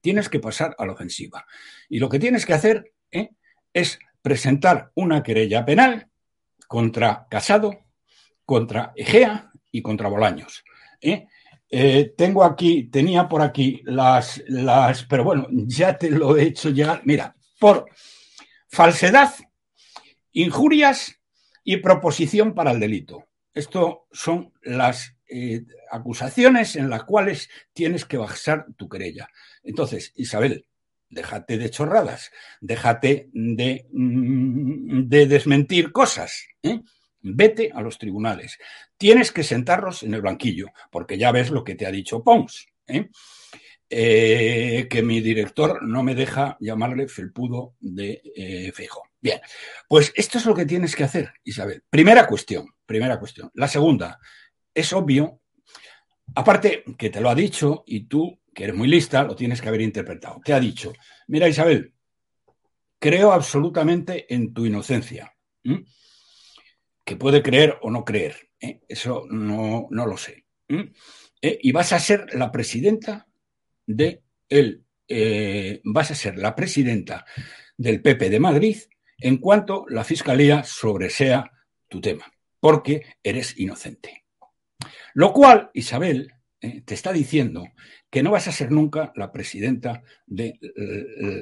[0.00, 1.46] Tienes que pasar a la ofensiva.
[1.88, 3.30] Y lo que tienes que hacer ¿eh?
[3.72, 6.08] es presentar una querella penal
[6.66, 7.86] contra Casado,
[8.44, 10.64] contra Egea y contra Bolaños.
[11.00, 11.28] ¿eh?
[11.70, 16.70] Eh, tengo aquí, tenía por aquí las, las, pero bueno, ya te lo he hecho
[16.70, 17.02] llegar.
[17.04, 17.86] Mira, por
[18.66, 19.32] falsedad,
[20.32, 21.20] injurias
[21.62, 23.27] y proposición para el delito.
[23.58, 29.28] Esto son las eh, acusaciones en las cuales tienes que basar tu querella.
[29.64, 30.66] Entonces, Isabel,
[31.10, 32.30] déjate de chorradas,
[32.60, 36.46] déjate de, mm, de desmentir cosas.
[36.62, 36.82] ¿eh?
[37.20, 38.58] Vete a los tribunales.
[38.96, 42.68] Tienes que sentarlos en el banquillo, porque ya ves lo que te ha dicho Pons.
[42.86, 43.08] ¿eh?
[43.90, 49.02] Eh, que mi director no me deja llamarle felpudo de eh, Feijo.
[49.20, 49.40] Bien,
[49.88, 51.82] pues esto es lo que tienes que hacer, Isabel.
[51.88, 53.50] Primera cuestión, primera cuestión.
[53.54, 54.18] La segunda,
[54.74, 55.42] es obvio,
[56.34, 59.68] aparte que te lo ha dicho y tú, que eres muy lista, lo tienes que
[59.68, 60.40] haber interpretado.
[60.42, 60.92] Te ha dicho,
[61.28, 61.92] mira Isabel,
[62.98, 65.32] creo absolutamente en tu inocencia
[67.04, 68.48] que puede creer o no creer.
[68.58, 68.80] ¿eh?
[68.88, 70.46] Eso no, no, lo sé.
[70.68, 71.58] ¿Eh?
[71.62, 73.26] Y vas a ser la presidenta
[73.86, 77.26] de el, eh, vas a ser la presidenta
[77.76, 78.78] del PP de Madrid
[79.18, 81.50] en cuanto la fiscalía sobresea
[81.88, 82.30] tu tema,
[82.60, 84.24] porque eres inocente.
[85.14, 86.82] Lo cual, Isabel, ¿eh?
[86.84, 87.64] te está diciendo
[88.10, 90.58] que no vas a ser nunca la presidenta de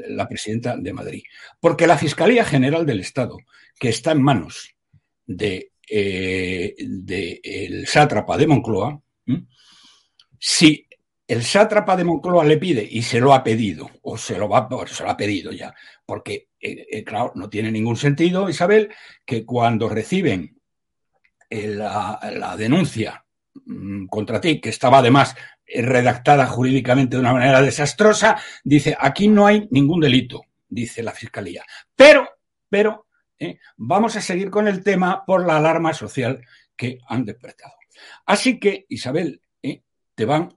[0.08, 1.22] la presidenta de Madrid,
[1.60, 3.36] porque la Fiscalía General del Estado,
[3.78, 4.74] que está en manos
[5.24, 9.00] de, el sátrapa de Moncloa,
[10.38, 10.86] si
[11.28, 14.68] el sátrapa de Moncloa le pide y se lo ha pedido, o se lo, va,
[14.86, 18.90] se lo ha pedido ya, porque, eh, eh, claro, no tiene ningún sentido, Isabel,
[19.24, 20.55] que cuando reciben
[21.50, 23.24] eh, la, denuncia
[23.64, 25.34] mm, contra ti, que estaba además
[25.66, 31.64] redactada jurídicamente de una manera desastrosa, dice, aquí no hay ningún delito, dice la Fiscalía.
[31.94, 32.28] Pero,
[32.68, 33.06] pero,
[33.76, 36.40] vamos a seguir con el tema por la alarma social
[36.76, 37.74] que han despertado.
[38.24, 39.40] Así que, Isabel,
[40.16, 40.48] te van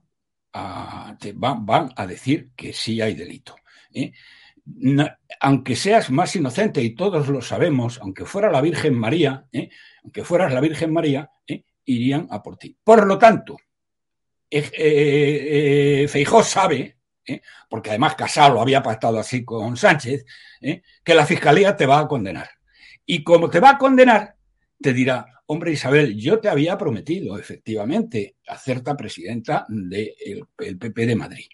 [0.52, 3.54] a, te van, a decir que sí hay delito.
[3.92, 4.12] ¿eh?
[5.40, 9.70] Aunque seas más inocente, y todos lo sabemos, aunque fuera la Virgen María, ¿eh?
[10.02, 11.64] aunque fueras la Virgen María, ¿eh?
[11.84, 12.76] irían a por ti.
[12.82, 13.56] Por lo tanto,
[14.50, 16.96] Feijó sabe,
[17.68, 20.24] porque además Casado lo había pactado así con Sánchez,
[20.60, 22.48] que la Fiscalía te va a condenar.
[23.06, 24.36] Y como te va a condenar,
[24.80, 30.46] te dirá, hombre Isabel, yo te había prometido efectivamente hacerte presidenta del
[30.78, 31.46] PP de Madrid.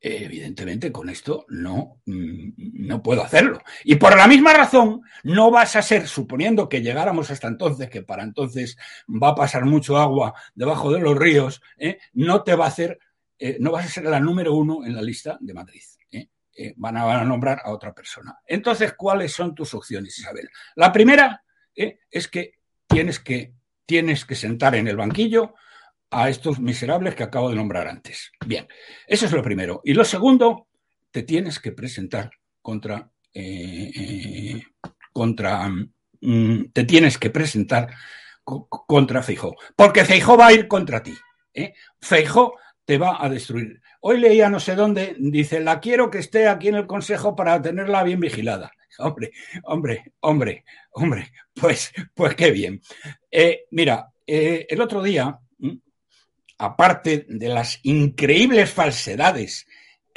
[0.00, 0.24] ¿Eh?
[0.24, 2.50] Evidentemente con esto no, mm,
[2.86, 3.60] no puedo hacerlo.
[3.84, 8.02] Y por la misma razón, no vas a ser, suponiendo que llegáramos hasta entonces, que
[8.02, 8.76] para entonces
[9.08, 11.98] va a pasar mucho agua debajo de los ríos, ¿eh?
[12.12, 12.98] no te va a hacer,
[13.38, 15.82] eh, no vas a ser la número uno en la lista de Madrid.
[16.74, 18.36] Van a, van a nombrar a otra persona.
[18.44, 20.50] Entonces, ¿cuáles son tus opciones, Isabel?
[20.74, 21.44] La primera
[21.78, 22.00] ¿eh?
[22.10, 22.54] es que
[22.86, 23.54] tienes, que
[23.86, 25.54] tienes que sentar en el banquillo
[26.10, 28.32] a estos miserables que acabo de nombrar antes.
[28.46, 28.66] Bien,
[29.06, 29.80] eso es lo primero.
[29.84, 30.68] Y lo segundo,
[31.10, 32.30] te tienes que presentar
[32.62, 34.62] contra, eh, eh,
[35.12, 35.68] contra,
[36.20, 37.88] mm, te tienes que presentar
[38.44, 41.14] contra Feijó, porque Feijó va a ir contra ti.
[41.52, 41.74] ¿eh?
[42.00, 42.54] Feijó
[42.84, 43.82] te va a destruir.
[44.00, 47.60] Hoy leía no sé dónde, dice, la quiero que esté aquí en el Consejo para
[47.60, 48.70] tenerla bien vigilada.
[49.00, 49.30] Hombre,
[49.64, 52.80] hombre, hombre, hombre, pues, pues qué bien.
[53.30, 55.38] Eh, mira, el otro día,
[56.58, 59.66] aparte de las increíbles falsedades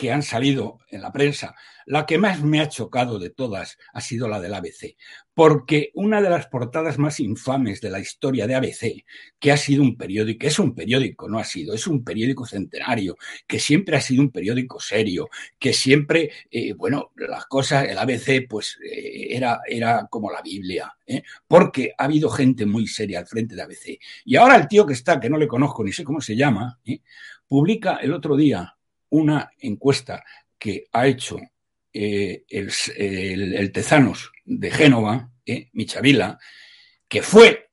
[0.02, 1.54] que han salido en la prensa,
[1.86, 4.96] la que más me ha chocado de todas ha sido la del ABC,
[5.32, 9.06] porque una de las portadas más infames de la historia de ABC,
[9.40, 13.16] que ha sido un periódico, es un periódico, no ha sido, es un periódico centenario,
[13.46, 15.30] que siempre ha sido un periódico serio,
[15.60, 20.92] que siempre, eh, bueno, las cosas, el ABC, pues eh, era, era como la Biblia,
[21.06, 21.22] ¿eh?
[21.48, 24.00] porque ha habido gente muy seria al frente de ABC.
[24.26, 26.80] Y ahora el tío que está, que no le conozco ni sé cómo se llama,
[27.48, 28.76] publica el otro día
[29.12, 30.24] una encuesta
[30.58, 31.40] que ha hecho
[31.94, 36.40] el, el, Tezanos de Génova, eh, Michavila,
[37.08, 37.70] que fue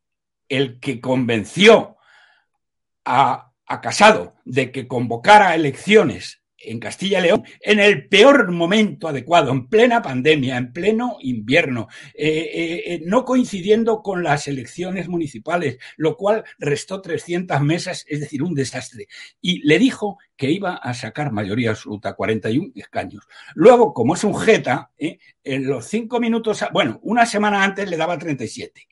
[0.49, 1.97] el que convenció
[3.05, 3.45] a
[3.83, 9.69] Casado de que convocara elecciones en Castilla y León en el peor momento adecuado, en
[9.69, 16.17] plena pandemia, en pleno invierno, eh, eh, eh, no coincidiendo con las elecciones municipales, lo
[16.17, 19.09] cual restó 300 mesas, es decir, un desastre.
[19.41, 23.27] Y le dijo que iba a sacar mayoría absoluta, 41 escaños.
[23.55, 28.19] Luego, como es un jeta, en los cinco minutos, bueno, una semana antes le daba
[28.19, 28.87] 37.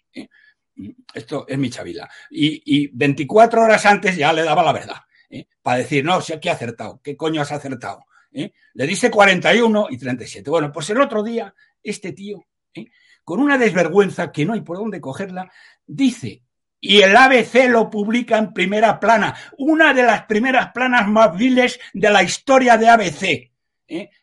[1.14, 2.09] Esto es mi chavila.
[2.31, 5.06] Y, y 24 horas antes ya le daba la verdad.
[5.31, 5.47] ¿Eh?
[5.62, 8.05] para decir, no, si aquí ha acertado, ¿qué coño has acertado?
[8.33, 8.53] ¿Eh?
[8.74, 10.51] Le dice 41 y 37.
[10.51, 12.87] Bueno, pues el otro día, este tío, ¿eh?
[13.24, 15.51] con una desvergüenza que no hay por dónde cogerla,
[15.87, 16.43] dice,
[16.81, 21.81] y el ABC lo publica en primera plana, una de las primeras planas más viles
[21.95, 23.51] de la historia de ABC.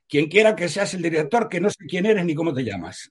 [0.07, 3.09] Quien quiera que seas el director, que no sé quién eres ni cómo te llamas.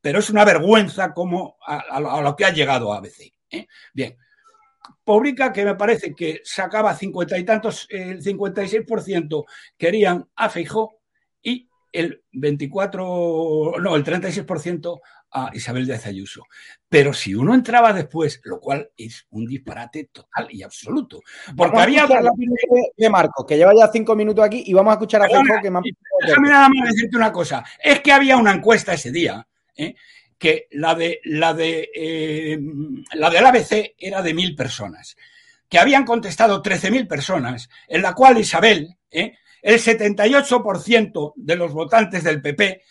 [0.00, 3.32] Pero es una vergüenza como a, lo que ha llegado ABC.
[3.92, 4.16] Bien,
[5.04, 9.44] publica que me parece que sacaba cincuenta y tantos, el 56%
[9.76, 10.98] querían a Feijó
[11.42, 15.00] y el 24, no, el 36%
[15.32, 16.44] a Isabel de Ayuso.
[16.88, 21.20] Pero si uno entraba después, lo cual es un disparate total y absoluto.
[21.56, 22.06] Porque había.
[22.06, 22.30] La
[22.96, 25.70] de Marco, que lleva ya cinco minutos aquí, y vamos a escuchar a Feijó que
[26.26, 27.64] Déjame nada más decirte una cosa.
[27.82, 29.46] Es que había una encuesta ese día.
[29.76, 29.94] ¿eh?
[30.38, 32.58] Que la de la de eh,
[33.14, 35.16] la del ABC era de mil personas,
[35.68, 39.36] que habían contestado 13.000 personas, en la cual Isabel, ¿eh?
[39.62, 42.82] el 78% de los votantes del PP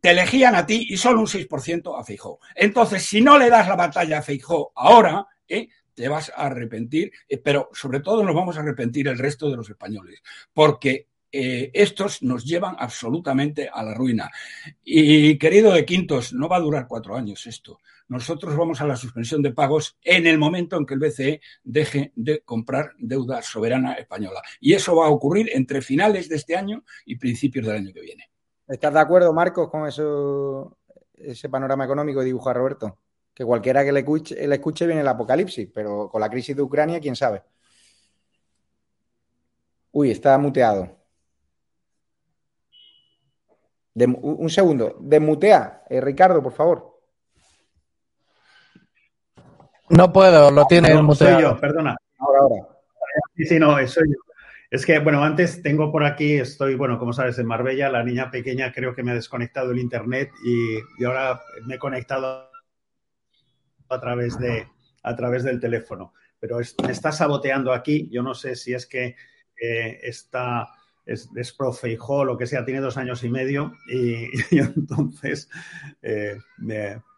[0.00, 2.40] te elegían a ti y solo un 6% a Feijó.
[2.54, 5.68] Entonces, si no le das la batalla a Feijó ahora, ¿eh?
[5.94, 7.12] te vas a arrepentir,
[7.44, 10.22] pero sobre todo nos vamos a arrepentir el resto de los españoles,
[10.52, 14.30] porque eh, estos nos llevan absolutamente a la ruina.
[14.84, 17.80] Y querido de Quintos, no va a durar cuatro años esto.
[18.08, 22.12] nosotros vamos a la suspensión de pagos en el momento en que el BCE deje
[22.14, 24.42] de comprar deuda soberana española.
[24.60, 28.02] Y eso va a ocurrir entre finales de este año y principios del año que
[28.02, 28.30] viene.
[28.68, 30.76] ¿Estás de acuerdo, Marcos, con eso,
[31.14, 32.98] ese panorama económico que dibuja Roberto?
[33.32, 36.62] Que cualquiera que le escuche, le escuche viene el apocalipsis, pero con la crisis de
[36.62, 37.42] Ucrania, quién sabe.
[39.90, 41.01] Uy, está muteado.
[43.94, 46.92] Un segundo, desmutea, eh, Ricardo, por favor.
[49.90, 51.34] No puedo, lo tiene no, muteado.
[51.34, 51.96] Soy yo, perdona.
[52.18, 52.68] Ahora, ahora.
[53.36, 54.32] Sí, sí, no, soy yo.
[54.70, 58.30] Es que, bueno, antes tengo por aquí, estoy, bueno, como sabes, en Marbella, la niña
[58.30, 62.48] pequeña creo que me ha desconectado el internet y, ahora me he conectado
[63.90, 64.66] a través, de,
[65.02, 66.14] a través del teléfono.
[66.40, 69.14] Pero me está saboteando aquí, yo no sé si es que
[69.60, 70.68] eh, está,
[71.06, 74.26] es, es profe hijo, lo que sea, tiene dos años y medio y,
[74.58, 75.48] entonces
[76.02, 76.36] eh,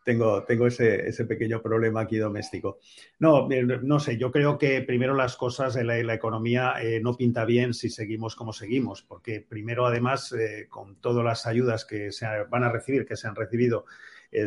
[0.04, 2.78] tengo, tengo ese, ese, pequeño problema aquí doméstico.
[3.18, 7.16] No, eh, no sé, yo creo que primero las cosas en la, economía eh, no
[7.16, 12.12] pinta bien si seguimos como seguimos, porque primero además eh, con todas las ayudas que
[12.12, 13.86] se van a recibir, que se han recibido,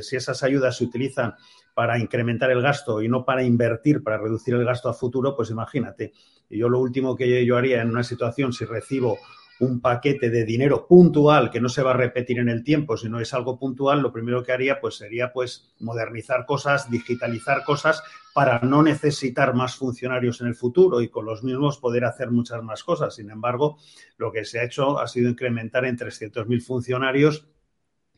[0.01, 1.35] si esas ayudas se utilizan
[1.73, 5.49] para incrementar el gasto y no para invertir, para reducir el gasto a futuro, pues
[5.49, 6.11] imagínate.
[6.49, 9.17] Yo lo último que yo haría en una situación, si recibo
[9.59, 13.19] un paquete de dinero puntual que no se va a repetir en el tiempo, sino
[13.19, 18.59] es algo puntual, lo primero que haría pues sería pues modernizar cosas, digitalizar cosas para
[18.59, 22.83] no necesitar más funcionarios en el futuro y con los mismos poder hacer muchas más
[22.83, 23.15] cosas.
[23.15, 23.77] Sin embargo,
[24.17, 27.47] lo que se ha hecho ha sido incrementar en 300.000 funcionarios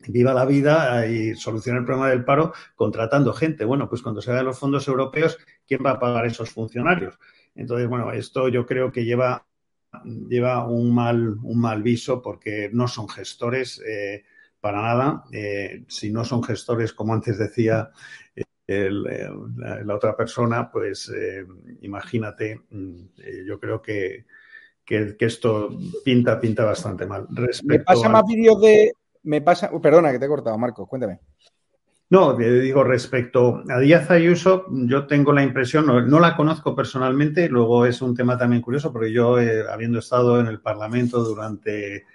[0.08, 3.66] viva la vida y solucionar el problema del paro contratando gente.
[3.66, 7.20] Bueno, pues cuando se vean los fondos europeos, ¿quién va a pagar esos funcionarios?
[7.56, 9.46] Entonces, bueno, esto yo creo que lleva
[10.04, 14.24] lleva un mal, un mal viso porque no son gestores eh,
[14.60, 15.24] para nada.
[15.32, 17.92] Eh, si no son gestores, como antes decía
[18.68, 21.46] la, otra persona, pues eh,
[21.82, 23.06] imagínate, mm,
[23.46, 24.26] yo creo que,
[24.86, 25.70] que, esto
[26.06, 27.28] pinta, pinta bastante mal.
[27.64, 28.92] me pasa más vídeos de...
[29.24, 29.70] Me pasa...
[29.82, 31.20] Perdona que te he cortado, Marco, cuéntame.
[32.12, 37.86] No, digo, respecto a Díaz Ayuso, yo tengo la impresión, no, la conozco personalmente, luego
[37.86, 42.08] es un tema también curioso, porque yo, eh, habiendo estado en el Parlamento durante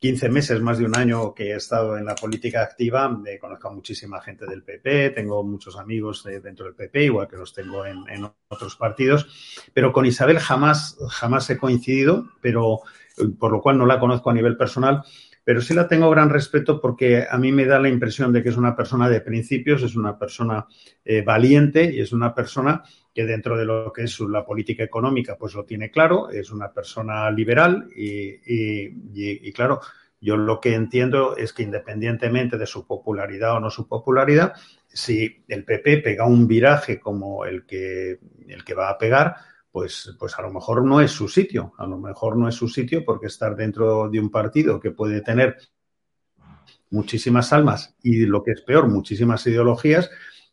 [0.00, 3.68] 15 meses, más de un año que he estado en la política activa, me conozco
[3.68, 7.86] a muchísima gente del PP, tengo muchos amigos dentro del PP, igual que los tengo
[7.86, 9.28] en, en, otros partidos,
[9.72, 12.80] pero con Isabel jamás, jamás he coincidido, pero
[13.38, 15.04] por lo cual no la conozco a nivel personal
[15.46, 18.48] pero sí la tengo gran respeto porque a mí me da la impresión de que
[18.48, 20.66] es una persona de principios, es una persona
[21.04, 22.82] eh, valiente y es una persona
[23.14, 26.72] que dentro de lo que es la política económica, pues lo tiene claro, es una
[26.72, 29.80] persona liberal y, claro,
[30.20, 34.54] yo lo que entiendo es que independientemente de su popularidad o no su popularidad,
[34.88, 38.18] si el PP pega un viraje como el que,
[38.48, 39.36] el que va a pegar,
[39.76, 42.66] pues, pues a lo mejor no es su sitio, a lo mejor no es su
[42.66, 45.58] sitio porque estar dentro de un partido que puede tener
[46.88, 50.08] muchísimas almas y lo que es peor, muchísimas ideologías,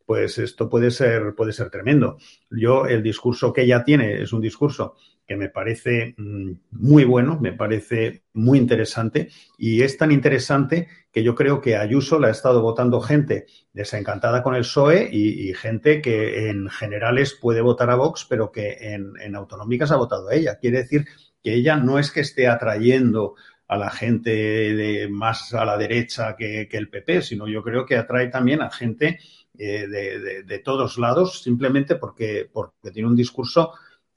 [0.05, 2.17] pues esto puede ser, puede ser tremendo.
[2.49, 7.39] Yo, el discurso que ella tiene es un discurso que me parece mm, muy bueno,
[7.39, 12.31] me parece muy interesante y es tan interesante que yo creo que Ayuso la ha
[12.31, 17.95] estado votando gente desencantada con el PSOE y, gente que en generales puede votar a
[17.95, 20.57] Vox, pero que en, autonómicas ha votado a ella.
[20.57, 21.05] Quiere decir
[21.41, 23.35] que ella no es que esté atrayendo
[23.67, 28.29] a la gente más a la derecha que, el PP, sino yo creo que atrae
[28.29, 29.19] también a gente
[29.57, 33.73] eh, de, todos lados, simplemente porque, porque tiene un discurso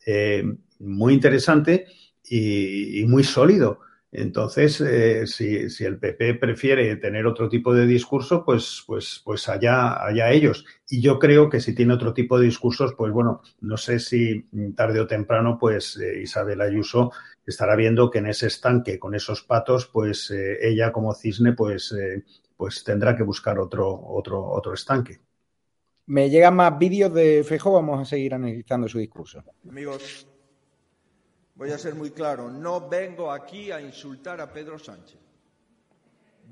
[0.06, 0.44] eh,
[0.78, 1.86] muy interesante
[2.28, 3.80] y, muy sólido.
[4.12, 10.02] Entonces, eh, si, el PP prefiere tener otro tipo de discurso, pues, pues, pues allá,
[10.02, 10.64] allá ellos.
[10.88, 14.48] Y yo creo que si tiene otro tipo de discursos, pues bueno, no sé si
[14.74, 17.10] tarde o temprano, pues eh, Isabel Ayuso
[17.44, 21.94] estará viendo que en ese estanque, con esos patos, pues eh, ella como cisne, pues,
[22.56, 25.20] pues tendrá que buscar otro, otro, otro estanque.
[26.06, 29.42] Me llegan más vídeos de Fejo, vamos a seguir analizando su discurso.
[29.68, 30.28] Amigos,
[31.56, 35.18] Voy a ser muy claro, no vengo aquí a insultar a Pedro Sánchez.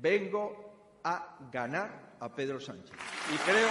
[0.01, 2.95] Vengo a ganar a Pedro Sánchez.
[3.31, 3.67] Y creo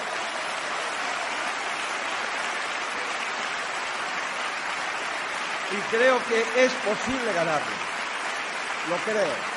[5.72, 7.74] y creo que es posible ganarlo.
[8.88, 9.54] Lo creo.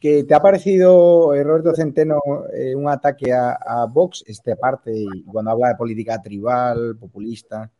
[0.00, 2.18] ¿Qué te ha parecido, eh, Roberto Centeno,
[2.54, 7.70] eh, un ataque a, a, Vox, este parte, cuando habla de política tribal, populista,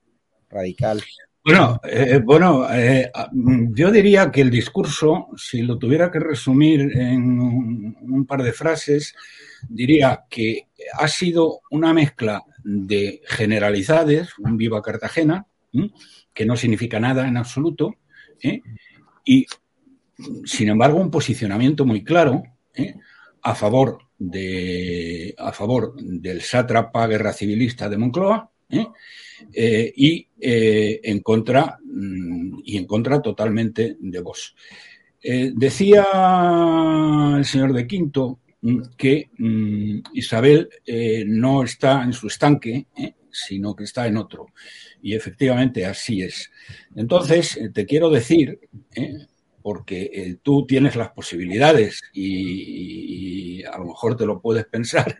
[0.51, 1.01] radical?
[1.43, 3.11] Bueno, eh, bueno eh,
[3.70, 9.14] yo diría que el discurso, si lo tuviera que resumir en un, par de frases,
[9.66, 15.88] diría que ha sido una mezcla de generalidades, un viva Cartagena, ¿eh?
[16.34, 17.97] que no significa nada en absoluto,
[18.43, 18.61] ¿eh?
[19.24, 19.47] y
[20.45, 22.43] sin embargo un posicionamiento muy claro
[22.74, 22.95] ¿eh?
[23.43, 28.51] a favor de a favor del sátrapa guerra civilista de Moncloa
[29.55, 31.78] y en contra
[32.64, 34.55] y en contra totalmente de vos.
[35.22, 36.07] decía
[37.36, 38.41] el señor de Quinto
[38.97, 40.68] que mm, Isabel
[41.26, 42.86] no está en su estanque,
[43.32, 44.47] sino que está en otro.
[45.03, 46.51] Y efectivamente así es.
[46.95, 48.61] Entonces, eh, te quiero decir,
[48.95, 49.26] ¿eh?
[49.62, 55.18] porque eh, tú tienes las posibilidades y, a lo mejor te lo puedes pensar,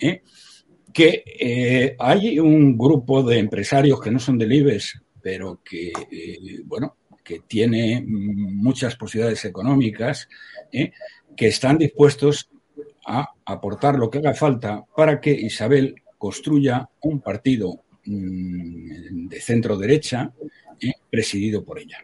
[0.92, 5.92] que hay un grupo de empresarios que no son del IBEX, pero que,
[6.64, 10.28] bueno, que tiene muchas posibilidades económicas,
[10.70, 12.50] que están dispuestos
[13.06, 19.76] a aportar lo que haga falta para que Isabel construya un partido mm, de centro
[19.76, 20.32] derecha
[20.82, 21.98] eh, presidido por ella.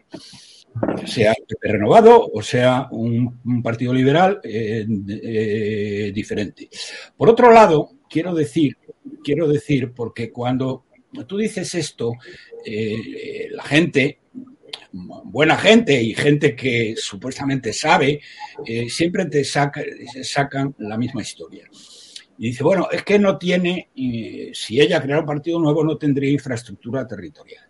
[1.05, 6.69] Sea renovado o sea un, partido liberal eh, eh, diferente.
[7.17, 8.77] Por otro lado, quiero decir,
[9.23, 10.85] quiero decir, porque cuando
[11.27, 12.13] tú dices esto,
[13.51, 14.19] la gente,
[14.91, 18.21] buena gente y gente que supuestamente sabe,
[18.87, 21.67] siempre te sacan la misma historia.
[22.37, 23.89] Y dice, bueno, es que no tiene,
[24.53, 27.69] si ella creara un partido nuevo, no tendría infraestructura territorial.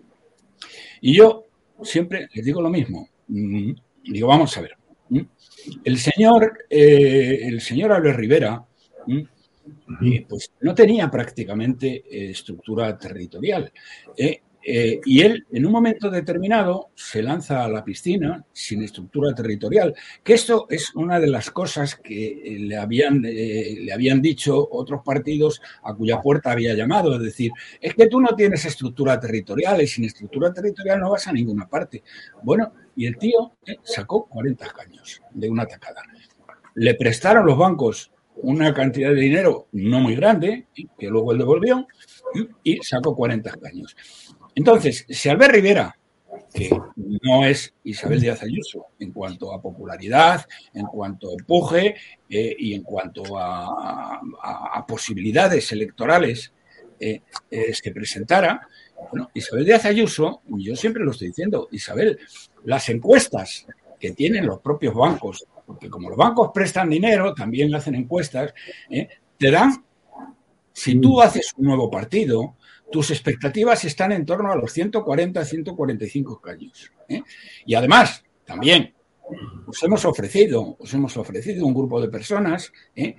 [1.01, 1.45] Y yo
[1.83, 3.09] siempre les digo lo mismo.
[3.27, 3.71] Mm,
[4.03, 4.71] digo, vamos a ver.
[5.09, 5.21] Mm,
[5.83, 8.63] el señor, eh, el señor Albert Rivera,
[9.07, 9.19] mm,
[10.05, 13.71] eh, pues no tenía prácticamente eh, estructura territorial.
[14.61, 19.95] Eh, y él, en un momento determinado, se lanza a la piscina sin estructura territorial,
[20.23, 24.67] que esto es una de las cosas que eh, le habían, eh, le habían dicho
[24.71, 29.19] otros partidos a cuya puerta había llamado, es decir, es que tú no tienes estructura
[29.19, 32.03] territorial y sin estructura territorial no vas a ninguna parte.
[32.43, 33.53] Bueno, y el tío
[33.83, 36.01] sacó 40 caños de una tacada.
[36.75, 41.87] Le prestaron los bancos una cantidad de dinero no muy grande, que luego él devolvió,
[42.63, 43.95] y sacó 40 caños.
[44.55, 45.99] Entonces, si Albert Rivera,
[46.53, 51.95] que no es Isabel Díaz Ayuso en cuanto a popularidad, en cuanto a empuje
[52.29, 54.21] eh, y en cuanto a,
[54.87, 56.51] posibilidades electorales
[56.99, 57.21] eh,
[57.51, 58.67] eh, se presentara,
[59.11, 62.19] bueno, Isabel Díaz Ayuso, yo siempre lo estoy diciendo, Isabel,
[62.65, 63.67] las encuestas
[63.99, 68.53] que tienen los propios bancos, porque como los bancos prestan dinero, también hacen encuestas,
[69.37, 69.85] te dan,
[70.73, 72.55] si tú haces un nuevo partido,
[72.91, 76.91] tus expectativas están en torno a los 140, 145 caños.
[77.07, 77.21] ¿eh?
[77.65, 78.93] Y además, también,
[79.67, 83.15] os hemos ofrecido, os hemos ofrecido un grupo de personas ¿eh?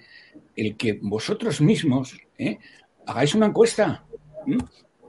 [0.56, 2.58] el que vosotros mismos ¿eh?
[3.06, 4.04] hagáis una encuesta.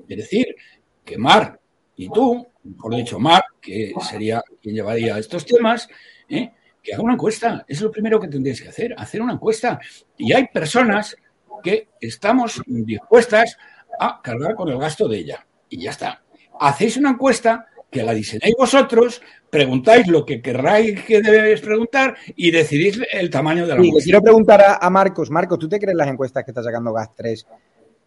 [0.08, 0.56] Es decir,
[1.04, 1.60] que Mar
[1.96, 5.88] y tú, mejor dicho, Mar, que sería quien llevaría estos temas,
[6.28, 7.64] que haga una encuesta.
[7.68, 9.80] Es lo primero que tendréis que hacer, hacer una encuesta.
[10.18, 11.16] Y hay personas
[11.64, 13.58] que estamos dispuestas
[14.00, 15.46] a cargar con el gasto de ella.
[15.70, 16.22] Y ya está.
[16.60, 22.50] Hacéis una encuesta que la diseñáis vosotros, preguntáis lo que querráis que debéis preguntar y
[22.50, 25.30] decidís el tamaño de la sí, quiero preguntar a, Marcos.
[25.30, 27.46] Marcos, ¿tú te crees las encuestas que está sacando GAS 3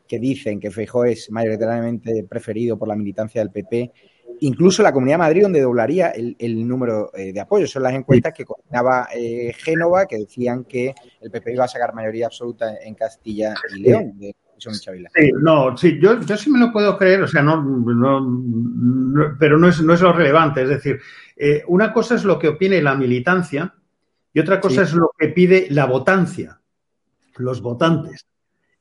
[0.08, 3.92] que dicen que Feijóo es mayoritariamente preferido por la militancia del PP?
[4.40, 7.70] Incluso la Comunidad de Madrid, donde doblaría el, número eh, de apoyos.
[7.70, 11.94] Son las encuestas que coordinaba eh, Génova, que decían que el PP iba a sacar
[11.94, 14.18] mayoría absoluta en Castilla y León.
[15.14, 19.58] Sí, no, sí, yo, yo sí me lo puedo creer, o sea, no, no, pero
[19.58, 20.62] no es, no es lo relevante.
[20.62, 21.00] Es decir,
[21.36, 23.74] eh, una cosa es lo que opine la militancia
[24.32, 26.60] y otra cosa es lo que pide la votancia,
[27.36, 28.26] los votantes.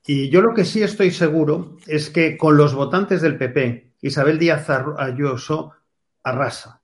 [0.06, 4.40] Y yo lo que sí estoy seguro es que con los votantes del PP, Isabel
[4.40, 4.68] Díaz
[4.98, 5.74] Ayuso
[6.24, 6.82] arrasa.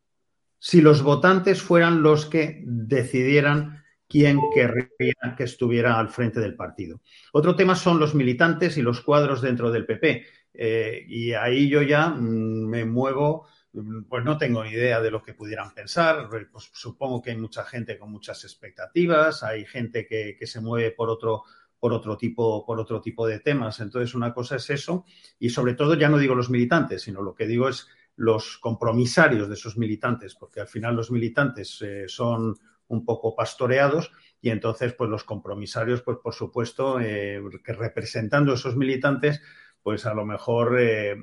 [0.58, 3.79] Si los votantes fueran los que decidieran
[4.10, 7.02] quién querría que estuviera al frente del partido.
[7.32, 10.26] Otro tema son los militantes y los cuadros dentro del PP.
[10.52, 15.12] Eh, y ahí yo ya mm, me muevo, mm, pues no tengo ni idea de
[15.12, 16.28] lo que pudieran pensar.
[16.52, 21.10] Pues supongo que hay mucha gente con muchas expectativas, hay gente que, se mueve por
[21.10, 21.44] otro,
[21.80, 23.80] por otro tipo, por otro tipo de temas.
[23.80, 25.06] Entonces, una cosa es eso,
[25.38, 29.48] y sobre todo ya no digo los militantes, sino lo que digo es los compromisarios
[29.48, 32.58] de esos militantes, porque al final los militantes eh, son
[32.90, 34.12] un poco pastoreados
[34.42, 39.42] y entonces pues los compromisarios pues por supuesto eh, que representando esos militantes
[39.82, 41.16] pues a lo mejor eh,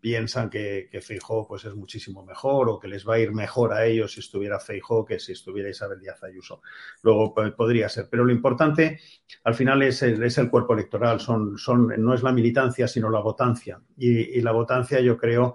[0.00, 3.72] piensan que, que Feijó pues es muchísimo mejor o que les va a ir mejor
[3.72, 6.62] a ellos si estuviera Feijó que si estuviera Isabel Díaz Ayuso.
[7.02, 9.00] Luego podría ser, pero lo importante
[9.44, 13.08] al final es el, es el cuerpo electoral, son, son, no es la militancia sino
[13.08, 13.80] la votancia.
[13.96, 15.54] Y, y la votancia yo creo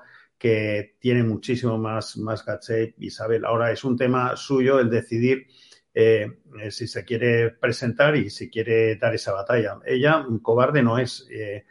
[1.00, 2.44] tiene muchísimo más, más
[3.00, 3.46] Isabel.
[3.46, 5.48] Ahora es un tema suyo el decidir
[5.94, 6.28] eh,
[6.70, 9.80] si se quiere presentar y si quiere dar esa batalla.
[9.86, 11.26] Ella, cobarde no es.
[11.32, 11.66] Eh,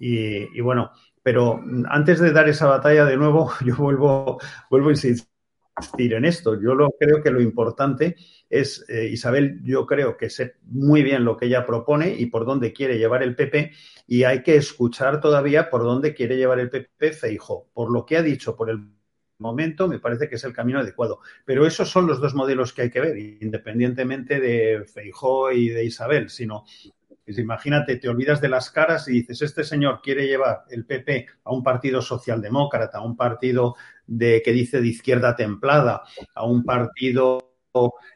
[0.00, 0.90] y, bueno,
[1.22, 5.28] pero antes de dar esa batalla de nuevo, yo vuelvo, vuelvo a insistir
[5.98, 6.60] en esto.
[6.60, 8.16] Yo lo, creo que lo importante
[8.48, 12.44] es, eh, Isabel, yo creo que sé muy bien lo que ella propone y por
[12.44, 13.72] dónde quiere llevar el PP
[14.06, 17.68] y hay que escuchar todavía por dónde quiere llevar el PP Feijó.
[17.72, 18.78] Por lo que ha dicho, por el
[19.38, 21.20] momento, me parece que es el camino adecuado.
[21.44, 25.84] Pero esos son los dos modelos que hay que ver, independientemente de Feijó y de
[25.84, 26.64] Isabel, sino
[27.36, 31.52] imagínate, te olvidas de las caras y dices, este señor quiere llevar el PP a
[31.52, 33.74] un partido socialdemócrata, a un partido
[34.06, 36.04] de que dice de izquierda templada,
[36.34, 37.56] a un partido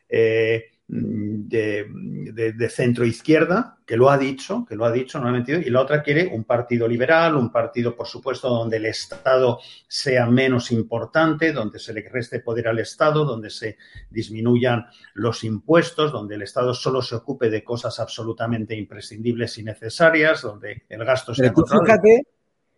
[0.09, 5.33] eh, de, de, centro izquierda, que lo ha dicho, que lo ha dicho, no ha
[5.33, 9.59] mentido, y la otra quiere un partido liberal, un partido, por supuesto, donde el Estado
[9.89, 13.79] sea menos importante, donde se le reste poder al Estado, donde se
[14.11, 14.85] disminuyan
[15.15, 20.83] los impuestos, donde el Estado solo se ocupe de cosas absolutamente imprescindibles y necesarias, donde
[20.91, 22.27] el gasto sea fíjate,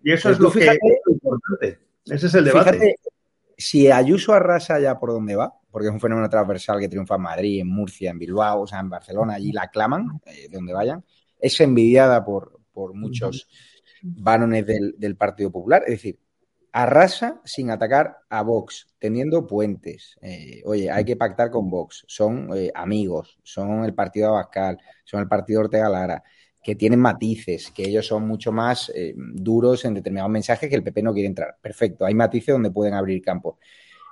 [0.05, 1.81] Y eso es lo que es importante.
[2.07, 2.71] Ese es el debate.
[2.71, 2.97] Fíjate,
[3.57, 7.23] si Ayuso arrasa ya por dónde va, porque es un fenómeno transversal que triunfa en
[7.23, 10.73] Madrid, en Murcia, en Bilbao, o sea, en Barcelona, allí la aclaman, eh, de donde
[10.73, 11.05] vayan,
[11.37, 13.49] es envidiada por, por muchos
[14.01, 16.21] varones del, Partido Popular, es decir,
[16.71, 20.17] arrasa sin atacar a Vox, teniendo puentes.
[20.23, 25.23] Eh, oye, hay que pactar con Vox, son eh, amigos, son el partido Abascal, son
[25.23, 26.23] el partido Ortega Lara
[26.63, 30.85] que tienen matices, que ellos son mucho más eh, duros en determinados mensajes que el
[30.85, 31.59] PP no quiere entrar.
[31.61, 33.59] Perfecto, hay matices donde pueden abrir campo.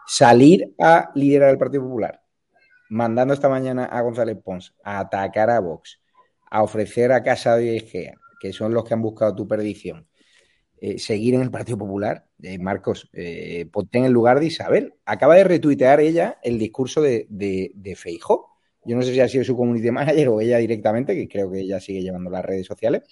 [0.07, 2.23] Salir a liderar el Partido Popular,
[2.91, 6.01] mandando esta mañana a González Pons a atacar a Vox,
[6.51, 10.07] a ofrecer a Casado y Egea, que son los que han buscado tu perdición,
[10.81, 13.09] eh, seguir en el Partido Popular, eh, Marcos,
[13.71, 14.95] ponte en el lugar de Isabel.
[15.05, 17.73] Acaba de retuitear ella el discurso de, de,
[18.85, 21.61] yo no sé si ha sido su community manager o ella directamente, que creo que
[21.61, 23.03] ella sigue llevando las redes sociales.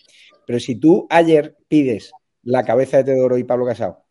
[0.46, 2.12] Pero si tú ayer pides
[2.42, 4.04] la cabeza de Teodoro y Pablo Casado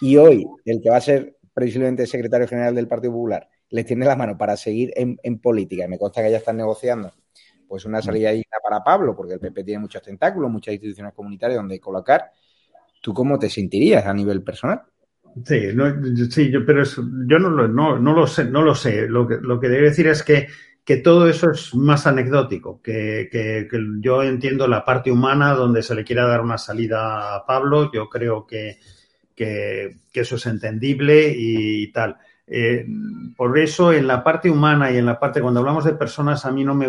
[0.00, 4.04] y hoy el que va a ser previsiblemente secretario general del Partido Popular les tiene
[4.04, 7.12] la mano para seguir en, política, y me consta que ya están negociando
[7.66, 11.58] pues una salida digna para Pablo, porque el PP tiene muchos tentáculos, muchas instituciones comunitarias
[11.58, 12.30] donde colocar,
[13.00, 14.82] ¿tú cómo te sentirías a nivel personal?
[15.44, 15.60] Sí,
[16.30, 19.08] sí yo, pero yo no lo, no, no, lo sé, no lo sé.
[19.08, 20.46] Lo que, lo que debo decir es que
[20.84, 23.66] que todo eso es más anecdótico, que, que,
[24.00, 28.10] yo entiendo la parte humana donde se le quiera dar una salida a Pablo, yo
[28.10, 28.78] creo que,
[29.34, 32.16] que eso es entendible y tal.
[32.46, 32.86] Eh,
[33.36, 36.52] por eso, en la parte humana y en la parte, cuando hablamos de personas, a
[36.52, 36.88] mí no me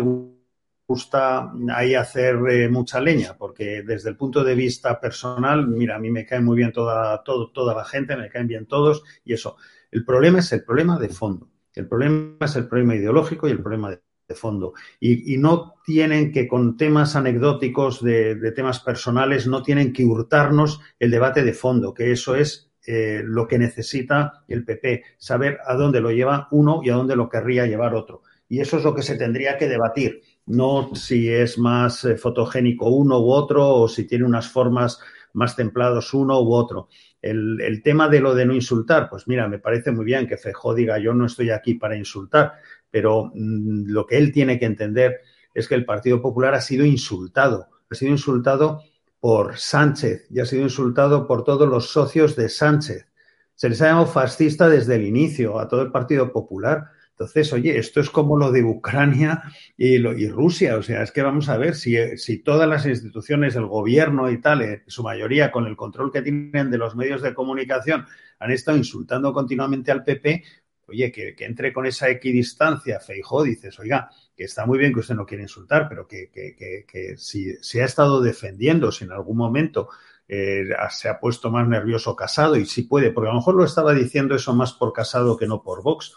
[0.86, 5.98] gusta ahí hacer eh, mucha leña, porque desde el punto de vista personal, mira, a
[5.98, 9.32] mí me cae muy bien toda, todo, toda la gente, me caen bien todos y
[9.32, 9.56] eso.
[9.90, 11.48] El problema es el problema de fondo.
[11.74, 14.00] El problema es el problema ideológico y el problema de,
[14.34, 14.74] fondo.
[15.00, 21.10] Y, no tienen que, con temas anecdóticos de, temas personales, no tienen que hurtarnos el
[21.10, 26.00] debate de fondo, que eso es eh, lo que necesita el PP, saber a dónde
[26.00, 28.22] lo lleva uno y a dónde lo querría llevar otro.
[28.48, 32.88] Y eso es lo que se tendría que debatir, no si es más eh, fotogénico
[32.88, 35.00] uno u otro o si tiene unas formas
[35.32, 36.88] más templados uno u otro.
[37.20, 40.74] El, tema de lo de no insultar, pues mira, me parece muy bien que Fejó
[40.74, 42.54] diga yo no estoy aquí para insultar,
[42.96, 45.20] pero mm, lo que él tiene que entender
[45.52, 48.80] es que el Partido Popular ha sido insultado, ha sido insultado
[49.20, 53.06] por Sánchez y ha sido insultado por todos los socios de Sánchez.
[53.54, 56.86] Se les ha llamado fascista desde el inicio a todo el Partido Popular.
[57.10, 59.42] Entonces, oye, esto es como lo de Ucrania
[59.76, 60.78] y, Rusia.
[60.78, 64.62] O sea, es que vamos a ver si, todas las instituciones, el gobierno y tal,
[64.62, 68.06] en su mayoría con el control que tienen de los medios de comunicación,
[68.38, 70.44] han estado insultando continuamente al PP.
[70.88, 75.14] Oye, que, entre con esa equidistancia, Feijó, dices, oiga, que está muy bien que usted
[75.14, 79.88] no quiere insultar, pero que, que si se ha estado defendiendo, si en algún momento
[80.28, 83.64] eh, se ha puesto más nervioso Casado y si puede, porque a lo mejor lo
[83.64, 86.16] estaba diciendo eso más por Casado que no por Vox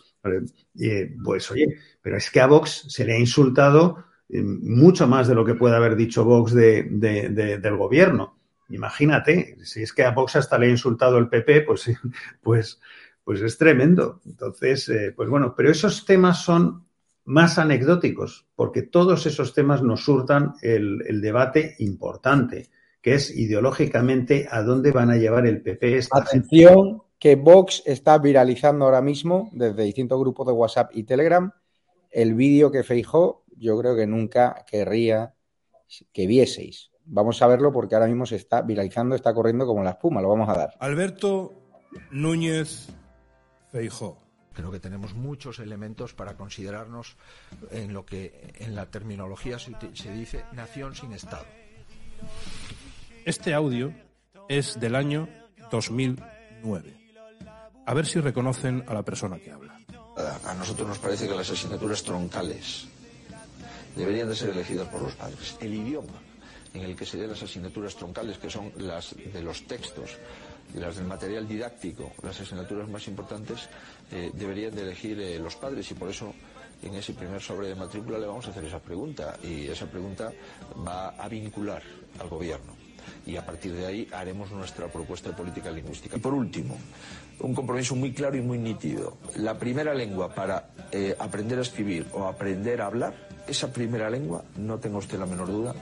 [0.79, 5.27] eh, pues oye, pero es que a Vox se le ha insultado eh, mucho más
[5.27, 8.35] de lo que puede haber dicho Vox de, del gobierno.
[8.69, 11.91] Imagínate, si es que a Vox hasta le ha insultado el PP, pues,
[12.41, 12.81] pues,
[13.29, 14.21] pues es tremendo.
[14.25, 16.87] Entonces, eh, pues bueno, pero esos temas son
[17.25, 22.69] más anecdóticos, porque todos esos temas nos surtan el, el debate importante,
[23.03, 25.97] que es ideológicamente a dónde van a llevar el PP.
[25.97, 31.51] Esta Atención, que Vox está viralizando ahora mismo desde distintos grupos de WhatsApp y Telegram
[32.09, 35.35] el vídeo que Feijó yo creo que nunca querría
[36.11, 36.89] que vieseis.
[37.05, 40.29] Vamos a verlo porque ahora mismo se está viralizando, está corriendo como la espuma, lo
[40.29, 40.73] vamos a dar.
[40.79, 41.53] Alberto
[42.09, 42.87] Núñez
[43.71, 44.17] Feijó.
[44.53, 47.15] Creo que tenemos muchos elementos para considerarnos
[47.71, 51.45] en lo que en la terminología se, se dice nación sin Estado.
[53.25, 53.93] Este audio
[54.49, 55.29] es del año
[55.71, 56.93] 2009.
[57.85, 59.79] A ver si reconocen a la persona que habla.
[60.45, 62.87] A nosotros nos parece que las asignaturas troncales
[63.95, 65.55] deberían de ser elegidas por los padres.
[65.61, 66.19] El idioma
[66.73, 70.17] en el que se den las asignaturas troncales, que son las de los textos,
[70.75, 73.69] las del material didáctico, las asignaturas más importantes,
[74.11, 76.33] eh, deberían de elegir eh, los padres y por eso
[76.81, 80.31] en ese primer sobre de matrícula le vamos a hacer esa pregunta y esa pregunta
[80.85, 81.81] va a vincular
[82.19, 82.79] al gobierno
[83.25, 86.17] y a partir de ahí haremos nuestra propuesta de política lingüística.
[86.17, 86.77] Y por último,
[87.39, 89.17] un compromiso muy claro y muy nítido.
[89.35, 93.13] La primera lengua para eh, aprender a escribir o aprender a hablar,
[93.47, 95.73] esa primera lengua, no tenga usted la menor duda,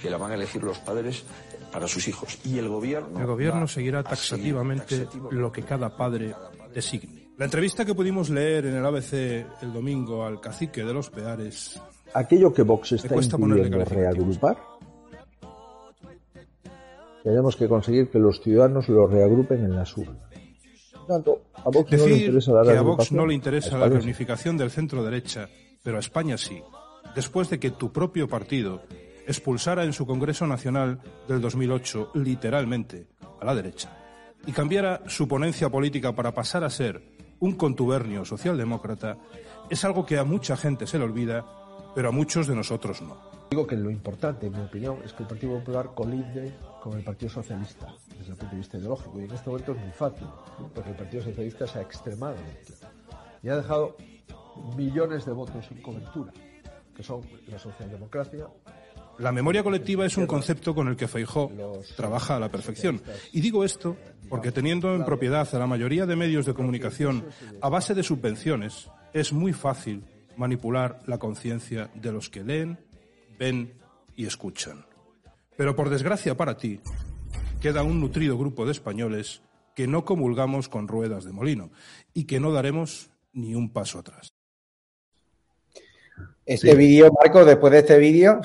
[0.00, 1.24] que la van a elegir los padres
[1.72, 2.38] para sus hijos.
[2.44, 3.18] Y el gobierno.
[3.18, 6.34] El gobierno seguirá taxativamente, taxativamente lo que cada padre
[6.72, 7.28] designe.
[7.36, 9.12] La entrevista que pudimos leer en el ABC
[9.62, 11.80] el domingo al cacique de los Peares.
[12.14, 14.56] Aquello que Vox está incluyendo reagrupar
[17.28, 20.16] tenemos que conseguir que los ciudadanos lo reagrupen en las urnas.
[21.06, 23.88] Tanto, a Vox Decir no le interesa la que a Vox no le interesa la
[23.88, 25.48] reunificación del centro derecha,
[25.82, 26.62] pero a España sí,
[27.14, 28.82] después de que tu propio partido
[29.28, 30.98] expulsara en su Congreso Nacional
[31.28, 33.06] del 2008 literalmente
[33.40, 33.96] a la derecha
[34.46, 37.02] y cambiara su ponencia política para pasar a ser
[37.40, 39.18] un contubernio socialdemócrata,
[39.68, 41.44] es algo que a mucha gente se le olvida,
[41.94, 43.16] pero a muchos de nosotros no.
[43.50, 47.04] Digo que lo importante, en mi opinión, es que el Partido Popular colinde con el
[47.04, 49.20] Partido Socialista desde el punto de vista ideológico.
[49.20, 50.26] Y en este momento es muy fácil,
[50.74, 52.36] porque el Partido Socialista se ha extremado
[53.42, 53.96] y ha dejado
[54.76, 56.32] millones de votos sin cobertura,
[56.94, 58.46] que son la socialdemocracia.
[59.18, 61.50] La memoria colectiva es un concepto con el que Feijó
[61.96, 63.02] trabaja a la perfección.
[63.32, 63.96] Y digo esto
[64.28, 67.24] porque teniendo en propiedad a la mayoría de medios de comunicación
[67.60, 70.04] a base de subvenciones, es muy fácil
[70.36, 72.78] manipular la conciencia de los que leen,
[73.38, 73.74] ven
[74.14, 74.86] y escuchan.
[75.56, 76.80] Pero por desgracia para ti,
[77.60, 79.42] queda un nutrido grupo de españoles
[79.74, 81.72] que no comulgamos con ruedas de molino
[82.14, 84.32] y que no daremos ni un paso atrás.
[86.46, 88.40] Este vídeo, Marco, después de este vídeo.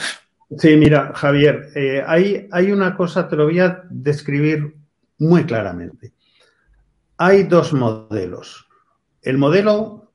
[0.58, 4.76] Sí, mira, Javier, eh, hay, hay una cosa, te lo voy a describir
[5.20, 6.14] muy claramente.
[7.18, 8.68] Hay dos modelos.
[9.22, 10.12] El modelo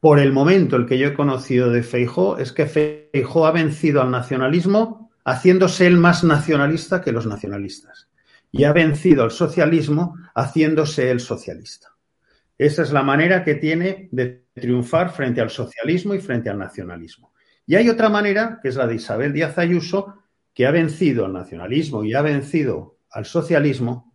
[0.00, 4.02] por el momento el que yo he conocido de Feijó es que Feijó ha vencido
[4.02, 8.08] al nacionalismo haciéndose él más nacionalista que los nacionalistas
[8.50, 11.88] y ha vencido al socialismo haciéndose él socialista.
[12.58, 17.31] Esa es la manera que tiene de triunfar frente al socialismo y frente al nacionalismo.
[17.66, 20.22] Y hay otra manera, que es la de Isabel Díaz Ayuso,
[20.54, 24.12] que ha vencido al nacionalismo y ha vencido al socialismo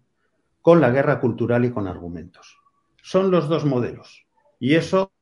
[0.62, 2.60] con la guerra cultural y con argumentos.
[3.02, 4.26] Son los dos modelos.
[4.60, 5.14] Y eso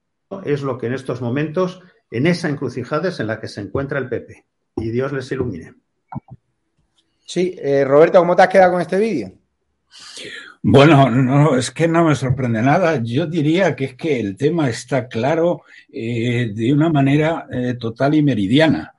[0.43, 3.99] es lo que en estos momentos, en esa encrucijada es en la que se encuentra
[3.99, 4.45] el PP.
[4.77, 5.75] Y Dios les ilumine.
[7.25, 9.31] Sí, eh, Roberto, ¿cómo te has quedado con este vídeo?
[10.67, 12.99] Bueno, no, es que no me sorprende nada.
[13.03, 15.61] Yo diría que es que el tema está claro
[15.93, 18.95] eh, de una manera eh, total y meridiana.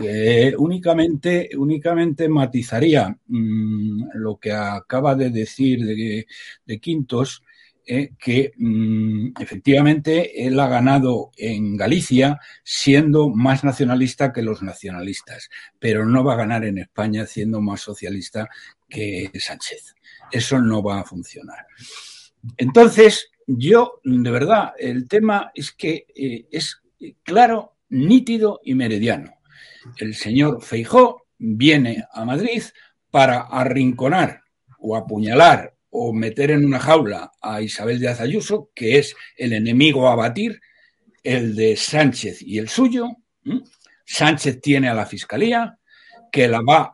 [0.00, 5.84] Eh, únicamente, únicamente matizaría mmm, lo que acaba de decir
[6.64, 7.42] de, Quintos,
[7.84, 15.48] que mmm, efectivamente él ha ganado en Galicia siendo más nacionalista que los nacionalistas,
[15.80, 18.48] pero no va a ganar en España siendo más socialista
[18.88, 19.96] que Sánchez.
[20.30, 21.66] Eso no va a funcionar.
[22.56, 26.80] Entonces, yo, de verdad, el tema es que eh, es
[27.22, 29.32] claro, nítido y meridiano.
[29.96, 32.62] El señor Feijó viene a Madrid
[33.10, 34.42] para arrinconar
[34.78, 40.08] o apuñalar o meter en una jaula a Isabel de Azayuso, que es el enemigo
[40.08, 40.60] a batir,
[41.22, 43.08] el de Sánchez y el suyo.
[44.04, 45.78] Sánchez tiene a la fiscalía,
[46.30, 46.92] que la va,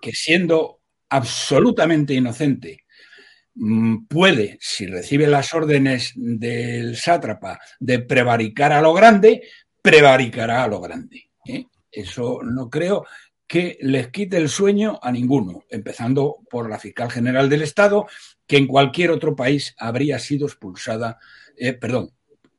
[0.00, 0.79] que siendo
[1.10, 2.84] absolutamente inocente,
[3.54, 9.42] mm, puede, si recibe las órdenes del sátrapa de prevaricar a lo grande,
[9.82, 11.30] prevaricará a lo grande.
[11.46, 11.64] ¿eh?
[11.90, 13.04] Eso no creo
[13.46, 18.06] que les quite el sueño a ninguno, empezando por la fiscal general del Estado,
[18.46, 21.18] que en cualquier otro país habría sido expulsada,
[21.56, 22.12] eh, perdón,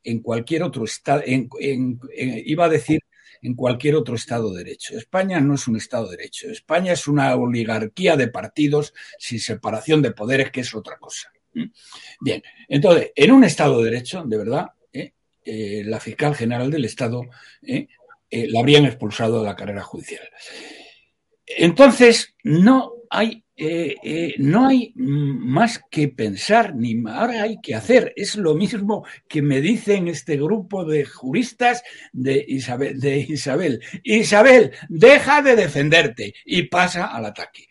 [0.03, 2.99] en cualquier otro estado, iba a decir
[3.41, 4.97] en cualquier otro Estado de Derecho.
[4.97, 6.49] España no es un Estado de Derecho.
[6.49, 11.31] España es una oligarquía de partidos sin separación de poderes, que es otra cosa.
[11.53, 11.65] ¿Mm?
[12.19, 15.13] Bien, entonces, en un Estado de Derecho, de verdad, ¿eh?
[15.43, 17.23] Eh, la fiscal general del Estado
[17.63, 17.87] ¿eh?
[18.29, 20.29] la habrían expulsado de la carrera judicial.
[21.45, 28.11] Entonces, no hay eh, eh, no hay más que pensar, ni ahora hay que hacer.
[28.15, 33.79] Es lo mismo que me dicen este grupo de juristas de Isabel, Isabel.
[34.01, 37.67] Isabel, deja de defenderte y pasa al ataque.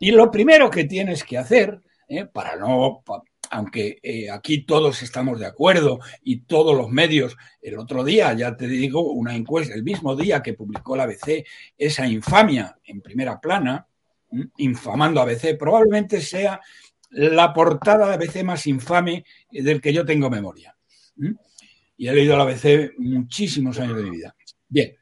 [0.00, 1.78] Y lo primero que tienes que hacer,
[2.08, 3.04] eh, para no,
[3.50, 3.98] aunque
[4.32, 9.12] aquí todos estamos de acuerdo y todos los medios, el otro día, ya te digo,
[9.12, 11.44] una encuesta, el mismo día que publicó la ABC,
[11.76, 13.86] esa infamia en primera plana,
[14.58, 16.60] infamando a ABC, probablemente sea
[17.10, 20.76] la portada de ABC más infame del que yo tengo memoria.
[21.96, 24.34] Y he leído la ABC muchísimos años de mi vida.
[24.68, 24.96] Bien,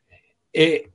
[0.53, 0.91] eh,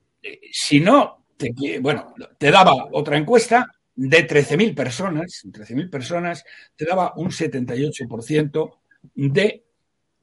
[0.51, 6.43] si no, te, bueno, te daba otra encuesta de 13.000 personas, 13.000 personas,
[6.75, 8.79] te daba un 78%
[9.15, 9.63] de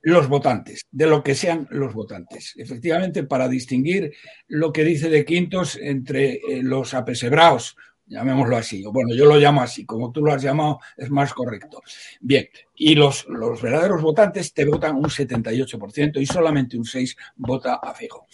[0.02, 2.52] los votantes, de lo que sean los votantes.
[2.56, 4.14] Efectivamente, para distinguir
[4.46, 7.76] lo que dice de Quintos entre eh, los apesebraos
[8.07, 11.82] llamémoslo así, bueno, yo lo llamo así, como tú lo has llamado, es más correcto.
[12.20, 17.74] Bien, y los, los verdaderos votantes te votan un 78% y solamente un 6% vota
[17.74, 18.26] a fijo.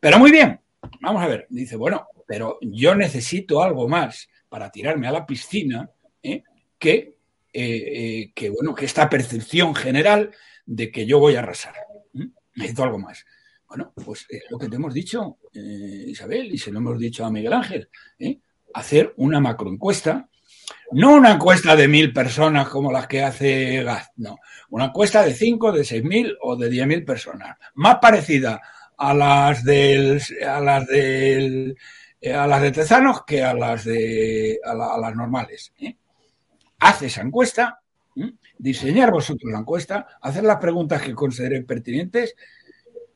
[0.00, 0.60] Pero muy bien,
[1.00, 5.90] vamos a ver, dice, bueno, pero yo necesito algo más para tirarme a la piscina
[6.22, 6.42] ¿eh?
[6.78, 7.18] que,
[7.52, 10.30] eh, eh, que, bueno, que esta percepción general
[10.66, 11.74] de que yo voy a arrasar.
[12.54, 13.24] Necesito algo más.
[13.68, 17.30] Bueno, pues es lo que te hemos dicho, Isabel, y se lo hemos dicho a
[17.30, 17.88] Miguel Ángel.
[18.18, 18.38] ¿eh?
[18.78, 20.28] Hacer una macroencuesta,
[20.92, 24.38] no una encuesta de mil personas como las que hace GAZ, no,
[24.70, 28.60] una encuesta de cinco, de seis mil o de diez mil personas, más parecida
[28.96, 31.76] a las del, a las del,
[32.34, 35.72] a las de Tezanos que a las de, a, las normales.
[35.80, 35.96] ¿eh?
[37.00, 37.80] Esa encuesta,
[38.58, 42.34] diseñar vosotros la encuesta, hacer las preguntas que consideren pertinentes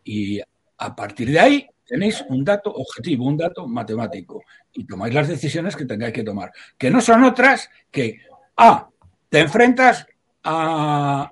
[0.04, 0.40] y
[0.78, 5.76] a partir de ahí tenéis un dato objetivo, un dato matemático y tomáis las decisiones
[5.76, 8.22] que tengáis que tomar, que no son otras que,
[8.57, 8.88] A,
[9.28, 10.07] te enfrentas
[10.43, 11.30] a,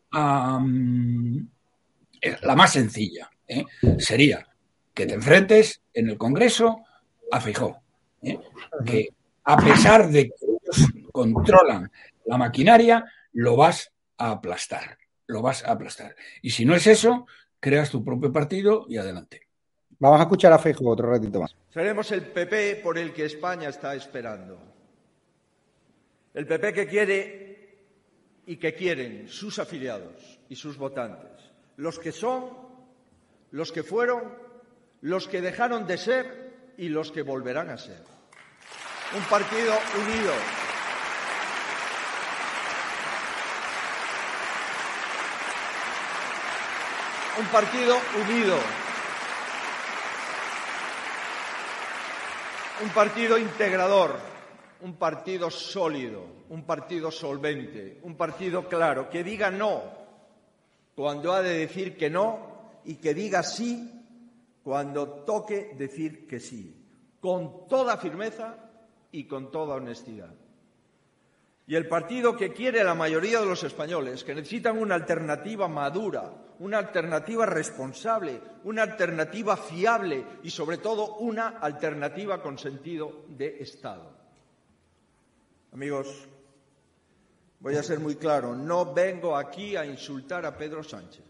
[0.61, 1.39] mm,
[2.43, 3.65] la más sencilla, ¿eh?
[3.99, 4.47] sería
[4.93, 6.85] que te enfrentes en el Congreso
[7.33, 7.81] a Feijóo,
[8.21, 8.39] ¿eh?
[8.85, 9.09] que
[9.45, 11.91] a pesar de que ellos controlan
[12.27, 16.15] la maquinaria, lo vas a aplastar, lo vas a aplastar.
[16.43, 17.27] Y si no es eso,
[17.61, 19.50] creas tu propio partido y adelante.
[20.01, 21.55] Vamos a escuchar a Feijo otro ratito más.
[21.69, 24.59] Seremos el PP por el que España está esperando.
[26.33, 27.79] El PP que quiere
[28.47, 31.53] y que quieren sus afiliados y sus votantes.
[31.77, 32.47] Los que son,
[33.51, 34.23] los que fueron,
[35.03, 38.03] los que dejaron de ser y los que volverán a ser.
[39.15, 40.33] Un partido unido.
[47.39, 48.90] Un partido unido
[52.83, 54.19] Un partido integrador,
[54.81, 59.83] un partido sólido, un partido solvente, un partido claro, que diga no
[60.95, 63.91] cuando ha de decir que no y que diga sí
[64.63, 66.77] cuando toque decir que sí,
[67.21, 68.57] con toda firmeza
[69.13, 70.35] y con toda honestidad.
[71.71, 76.29] Y el partido que quiere la mayoría de los españoles, que necesitan una alternativa madura,
[76.59, 84.11] una alternativa responsable, una alternativa fiable y, sobre todo, una alternativa con sentido de Estado.
[85.73, 86.27] Amigos,
[87.61, 91.25] voy a ser muy claro, no vengo aquí a insultar a Pedro Sánchez.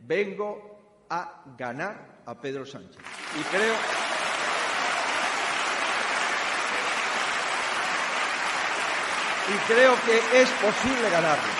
[0.00, 3.02] Vengo a ganar a Pedro Sánchez.
[3.38, 3.74] Y creo
[9.50, 11.52] y creo que es posible ganarlo.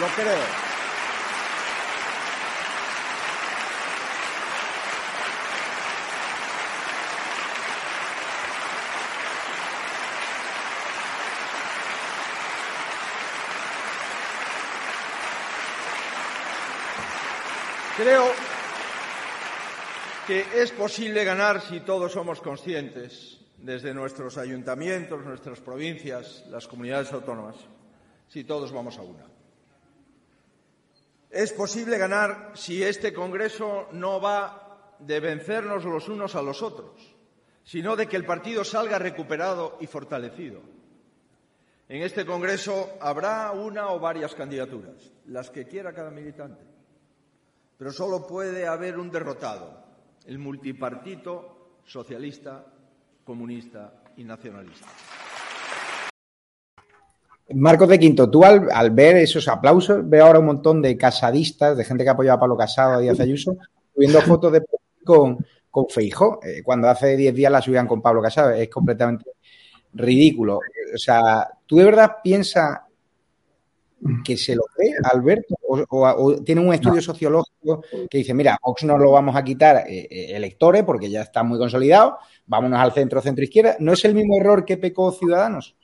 [0.00, 0.64] Lo creo.
[17.96, 18.32] Creo
[20.26, 27.10] que es posible ganar si todos somos conscientes desde nuestros ayuntamientos, nuestras provincias, las comunidades
[27.14, 27.56] autónomas,
[28.28, 29.24] si todos vamos a una.
[31.30, 37.16] Es posible ganar si este Congreso no va de vencernos los unos a los otros,
[37.64, 40.60] sino de que el partido salga recuperado y fortalecido.
[41.88, 46.62] En este Congreso habrá una o varias candidaturas, las que quiera cada militante,
[47.78, 49.82] pero solo puede haber un derrotado
[50.26, 52.73] el multipartito socialista,
[53.24, 54.86] comunista y nacionalista.
[57.54, 61.84] Marcos de Quinto, tú al, ver esos aplausos, veo ahora un montón de casadistas, de
[61.84, 63.56] gente que apoyaba a Pablo Casado, a Díaz Ayuso,
[63.94, 64.62] subiendo fotos de
[65.04, 68.50] con, con Feijó, eh, cuando hace 10 días la subían con Pablo Casado.
[68.50, 69.32] Es completamente
[69.92, 70.60] ridículo.
[70.94, 72.80] O sea, ¿tú de verdad piensas
[74.24, 75.54] que se lo cree Alberto?
[75.68, 80.06] ¿O, tiene un estudio sociológico que dice, mira, Vox no lo vamos a quitar eh,
[80.10, 83.76] eh, electores porque ya está muy consolidado, vámonos al centro, centro izquierda?
[83.80, 85.76] ¿No es el mismo error que pecó Ciudadanos?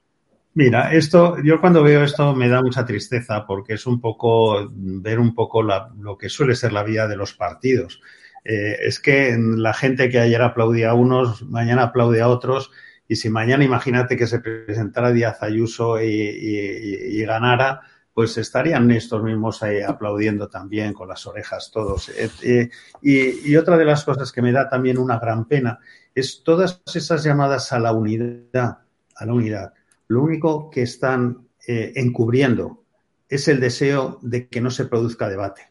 [0.54, 5.20] Mira, esto, yo cuando veo esto me da mucha tristeza porque es un poco ver
[5.20, 8.00] un poco lo que suele ser la vida de los partidos.
[8.44, 12.70] Eh, es que la gente que ayer aplaudía a unos, mañana aplaude a otros,
[13.06, 17.80] y si mañana imagínate que se presentara Díaz Ayuso y, ganara,
[18.12, 22.08] pues estarían estos mismos ahí aplaudiendo también con las orejas todos.
[22.10, 22.70] Eh, eh,
[23.02, 25.78] y, otra de las cosas que me da también una gran pena
[26.14, 28.78] es todas esas llamadas a la unidad,
[29.14, 29.72] a la unidad
[30.08, 32.82] lo único que están eh, encubriendo
[33.28, 35.68] es el deseo de que no se produzca debate.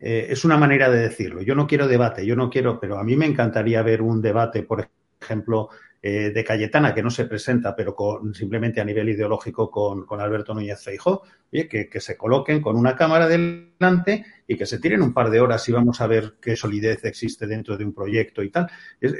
[0.00, 1.40] Es una manera de decirlo.
[1.40, 4.62] Yo no quiero debate, yo no quiero, pero a mí me encantaría ver un debate,
[4.64, 4.86] por
[5.18, 5.70] ejemplo,
[6.06, 10.52] eh, de Cayetana, que no se presenta, pero con, simplemente a nivel ideológico con, Alberto
[10.52, 15.14] Núñez Feijó, oye, que, se coloquen con una cámara delante y que se tiren un
[15.14, 18.50] par de horas y vamos a ver qué solidez existe dentro de un proyecto y
[18.50, 18.70] tal.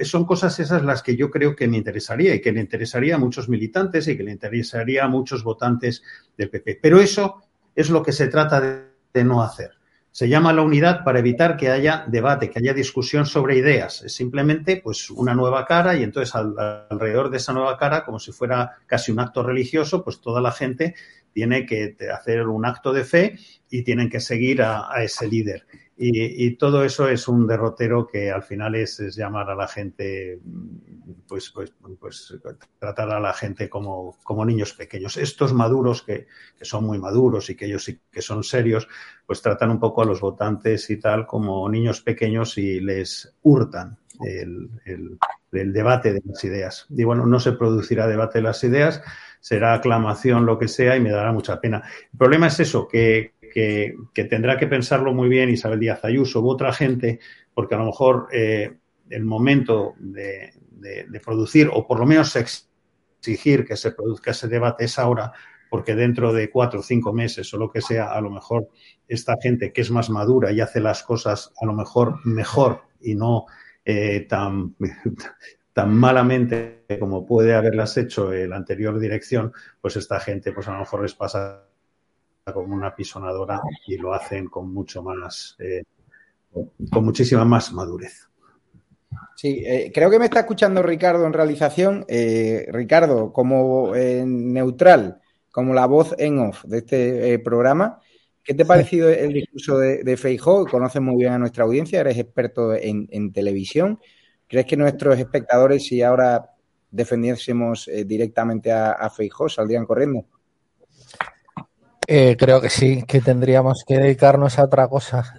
[0.03, 3.18] son cosas esas las que yo creo que me interesaría y que le interesaría a
[3.18, 6.03] muchos militantes y que le interesaría a muchos votantes
[6.37, 6.80] del PP.
[6.82, 9.70] Pero eso es lo que se trata de no hacer.
[10.15, 14.01] Se llama la unidad para evitar que haya debate, que haya discusión sobre ideas.
[14.05, 18.31] Es simplemente pues una nueva cara y entonces alrededor de esa nueva cara, como si
[18.31, 20.95] fuera casi un acto religioso, pues toda la gente
[21.33, 23.37] tiene que hacer un acto de fe
[23.69, 25.67] y tienen que seguir a ese líder.
[25.97, 30.41] Y, todo eso es un derrotero que al final es, llamar a la gente,
[31.29, 32.35] pues, pues, pues
[32.81, 35.17] tratar a la gente como, como niños pequeños.
[35.17, 36.27] Estos maduros que,
[36.59, 38.89] que, son muy maduros y que ellos sí que son serios,
[39.25, 43.97] pues tratan un poco a los votantes y tal como niños pequeños y les hurtan
[44.27, 45.19] el, el,
[45.53, 46.87] el debate de las ideas.
[46.91, 49.03] Y bueno, no se producirá debate de las ideas,
[49.41, 51.83] será aclamación, lo que sea, y me dará mucha pena.
[52.12, 56.40] El problema es eso, que, que, tendrá que pensarlo muy bien Isabel Díaz Ayuso.
[56.40, 57.20] U otra gente,
[57.55, 58.78] porque a lo mejor eh,
[59.09, 60.52] el momento de,
[61.24, 65.32] producir, o por lo menos exigir que se produzca ese debate es ahora,
[65.70, 68.68] porque dentro de cuatro o cinco meses o lo que sea, a lo mejor
[69.06, 73.14] esta gente que es más madura y hace las cosas a lo mejor mejor y
[73.14, 73.47] no
[73.85, 74.74] eh, tan,
[75.72, 80.81] tan malamente como puede haberlas hecho la anterior dirección, pues esta gente pues a lo
[80.81, 81.68] mejor les pasa
[82.53, 85.83] como una pisonadora y lo hacen con mucho más, eh,
[86.91, 88.29] con muchísima más madurez.
[89.37, 92.05] Sí, eh, creo que me está escuchando Ricardo en realización.
[92.07, 98.01] Eh, Ricardo, como neutral, como la voz en off de este programa,
[98.43, 100.66] ¿qué te ha parecido el discurso de, de Feijó?
[100.66, 103.99] Conoces muy bien a nuestra audiencia, eres experto en, televisión.
[104.47, 106.51] ¿Crees que nuestros espectadores, si ahora
[106.91, 110.27] defendiésemos directamente a, a Feijó, saldrían corriendo?
[112.06, 115.35] Eh, creo que sí, que tendríamos que dedicarnos a otra cosa.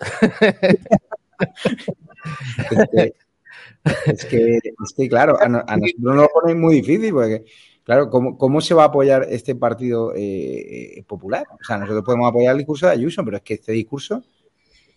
[4.06, 4.64] es, que, es,
[5.10, 7.46] claro, a, nosotros nos lo ponen muy difícil porque,
[7.84, 11.46] claro, ¿cómo, se va a apoyar este partido eh, popular?
[11.52, 14.24] O sea, nosotros podemos apoyar el discurso de Ayuso, pero es que este discurso,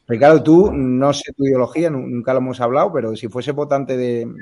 [0.07, 4.33] Ricardo, tú, no sé tu ideología, nunca lo hemos hablado, pero si fuese votante del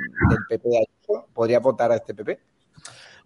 [0.49, 2.39] PP de Ayuso, ¿podría votar a este PP?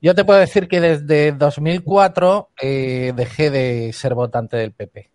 [0.03, 5.11] Yo te puedo decir que desde 2004 eh, dejé de ser votante del PP,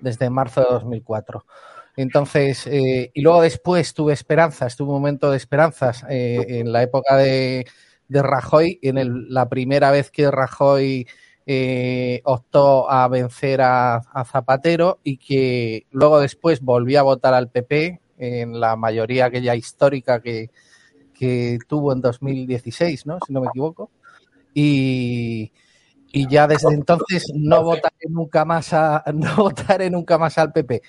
[0.00, 1.46] desde marzo de 2004.
[1.96, 6.82] Entonces, eh, y luego después tuve esperanzas, tuve un momento de esperanzas eh, en la
[6.82, 7.64] época de,
[8.08, 11.06] Rajoy, en la primera vez que Rajoy
[12.24, 18.58] optó a vencer a, Zapatero y que luego después volví a votar al PP en
[18.58, 20.50] la mayoría aquella histórica que,
[21.14, 23.18] que tuvo en 2016, ¿no?
[23.24, 23.88] Si no me equivoco.
[24.54, 25.52] Y,
[26.12, 30.82] ya desde entonces no votaré nunca más a, no votaré nunca más al PP.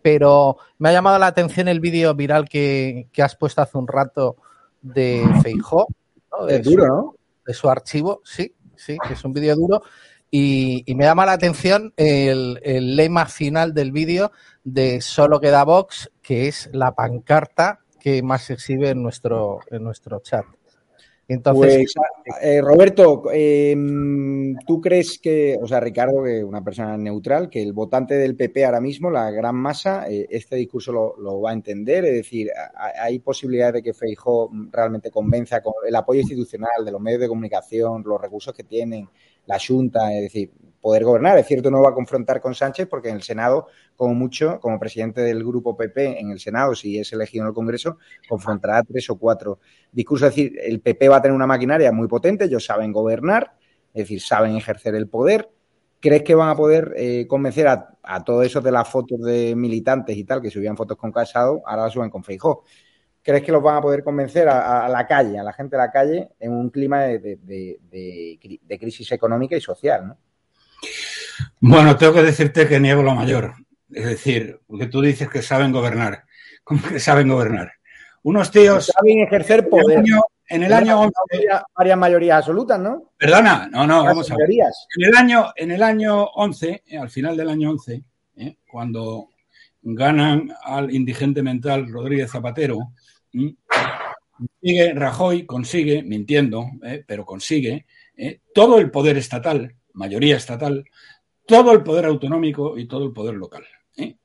[0.00, 4.36] Pero me ha llamado la atención el vídeo viral que, has puesto hace un rato
[4.80, 5.88] de Feijó,
[6.46, 7.14] De, duro, ¿no?
[7.44, 9.82] De su archivo, sí, sí, que es un vídeo duro.
[10.30, 14.30] Y, me llama la atención el, el lema final del vídeo
[14.62, 19.82] de Solo queda Vox, que es la pancarta que más se exhibe en nuestro, en
[19.82, 20.44] nuestro chat.
[21.30, 23.76] Entonces, pues, eh, Roberto, eh,
[24.66, 28.64] ¿tú crees que, o sea, Ricardo, que una persona neutral, que el votante del PP
[28.64, 32.06] ahora mismo, la gran masa, eh, este discurso lo, lo, va a entender?
[32.06, 32.48] Es decir,
[32.98, 37.28] ¿hay posibilidad de que Feijó realmente convenza con el apoyo institucional de los medios de
[37.28, 39.06] comunicación, los recursos que tienen,
[39.44, 40.50] la Junta, es decir,
[40.80, 41.38] poder gobernar.
[41.38, 44.78] Es cierto, no va a confrontar con Sánchez porque en el Senado, como mucho, como
[44.78, 47.98] presidente del grupo PP en el Senado, si es elegido en el Congreso,
[48.28, 49.58] confrontará tres o cuatro
[49.92, 50.28] discursos.
[50.28, 53.54] Es decir, el PP va a tener una maquinaria muy potente, ellos saben gobernar,
[53.92, 55.50] es decir, saben ejercer el poder.
[56.00, 59.56] ¿Crees que van a poder eh, convencer a, a todo eso de las fotos de
[59.56, 62.62] militantes y tal, que subían fotos con Casado, ahora las suben con Feijó?
[63.20, 65.90] ¿Crees que los van a poder convencer a, la calle, a la gente de la
[65.90, 70.06] calle, en un clima de, de crisis económica y social?
[70.06, 70.16] ¿no?
[71.60, 73.54] Bueno, tengo que decirte que niego lo mayor.
[73.90, 76.24] Es decir, porque tú dices que saben gobernar.
[76.62, 77.72] ¿Cómo que saben gobernar?
[78.22, 78.86] Unos tíos.
[78.86, 79.98] Saben ejercer poder.
[79.98, 81.14] En el año, en el año 11.
[81.76, 83.12] Varias mayorías absolutas, ¿no?
[83.16, 84.48] Perdona, no, no, vamos a ver.
[84.50, 88.02] En el año, en el año 11, eh, al final del año 11,
[88.36, 89.28] eh, cuando
[89.82, 92.92] ganan al indigente mental Rodríguez Zapatero,
[93.32, 93.54] ¿eh?
[94.30, 97.86] consigue, Rajoy consigue, mintiendo, eh, pero consigue,
[98.52, 100.84] todo el poder estatal mayoría estatal,
[101.44, 103.66] todo el poder autonómico y todo el poder local.
[103.96, 104.16] ¿eh?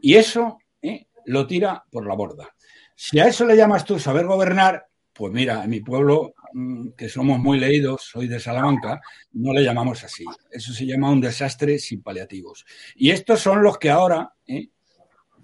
[0.00, 1.06] Y eso ¿eh?
[1.26, 2.48] lo tira por la borda.
[2.94, 7.08] Si a eso le llamas tú saber gobernar, pues mira, en mi pueblo, mm, que
[7.08, 9.00] somos muy leídos, soy de Salamanca,
[9.32, 10.24] no le llamamos así.
[10.50, 12.66] Eso se llama un desastre sin paliativos.
[12.96, 14.68] Y estos son los que ahora, ¿eh?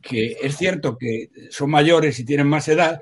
[0.02, 3.00] que es cierto que son mayores y tienen más edad,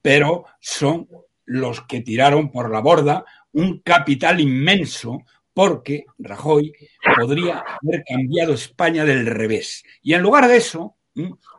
[0.00, 1.08] pero son
[1.44, 3.24] los que tiraron por la borda
[3.54, 5.22] un capital inmenso,
[5.54, 6.74] porque Rajoy
[7.18, 9.84] podría haber cambiado España del revés.
[10.02, 10.96] Y en lugar de eso,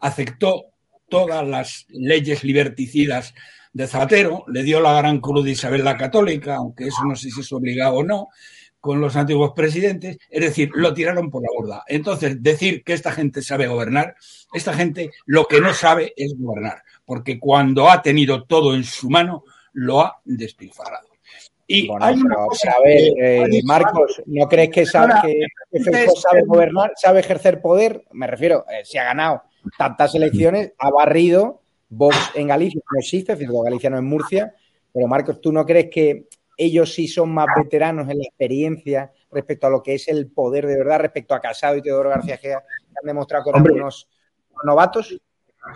[0.02, 0.66] aceptó
[1.10, 3.34] todas las leyes liberticidas
[3.72, 7.30] de Zapatero, le dio la gran cruz de Isabel la Católica, aunque eso no sé
[7.30, 8.30] si es obligado o no,
[8.80, 11.84] con los antiguos presidentes, es decir, lo tiraron por la borda.
[11.88, 14.16] Entonces, decir que esta gente sabe gobernar,
[14.54, 19.10] esta gente lo que no sabe es gobernar, porque cuando ha tenido todo en su
[19.10, 19.44] mano,
[19.74, 21.15] lo ha despilfarrado.
[21.68, 25.14] Y bueno, hay pero, cosa a ver, eh, Marcos, ¿no crees que sabe,
[25.72, 28.04] que, sabe gobernar, sabe ejercer poder?
[28.12, 29.44] Me refiero, eh, si ha ganado
[29.78, 34.54] tantas elecciones, ha barrido Vox en Galicia, no existe, es decir, Galicia no es Murcia,
[34.94, 36.28] pero Marcos, ¿tú no crees que
[36.58, 40.68] ellos sí son más veteranos en la experiencia respecto a lo que es el poder
[40.68, 44.08] de verdad, respecto a Casado y Teodoro García Gea, que han demostrado que eran unos
[44.64, 45.20] novatos?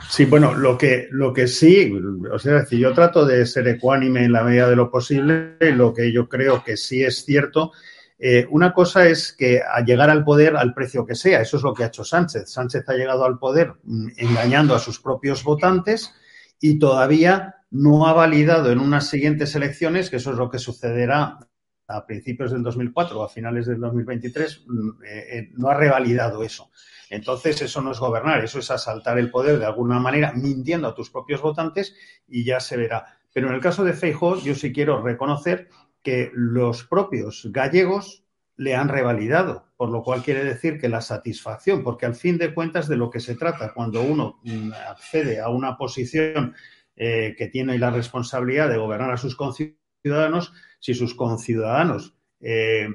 [0.10, 1.92] Sí, bueno, lo que, lo que sí,
[2.32, 5.94] o sea, decir, yo trato de ser ecuánime en la medida de lo posible, lo
[5.94, 7.72] que yo creo que sí es cierto.
[8.18, 11.64] Eh, una cosa es que a llegar al poder al precio que sea, eso es
[11.64, 12.50] lo que ha hecho Sánchez.
[12.52, 16.14] Sánchez ha llegado al poder mm, engañando a sus propios votantes
[16.60, 21.40] y todavía no ha validado en unas siguientes elecciones, que eso es lo que sucederá
[21.88, 26.44] a principios del 2004 o a finales del 2023, mm, eh, eh, no ha revalidado
[26.44, 26.70] eso.
[27.10, 30.96] Entonces, eso no es gobernar, eso es asaltar el poder de alguna manera, mintiendo a
[30.96, 31.96] tus propios votantes
[32.28, 33.20] y ya se verá.
[33.34, 35.70] Pero en el caso de Feijóo, yo sí quiero reconocer
[36.04, 38.24] que los propios gallegos
[38.56, 42.54] le han revalidado, por lo cual quiere decir que la satisfacción, porque al fin de
[42.54, 46.56] cuentas de lo que se trata cuando uno mm, accede a una posición
[46.96, 52.88] eh, que tiene la responsabilidad de gobernar a sus conciudadanos, si sus conciudadanos eh,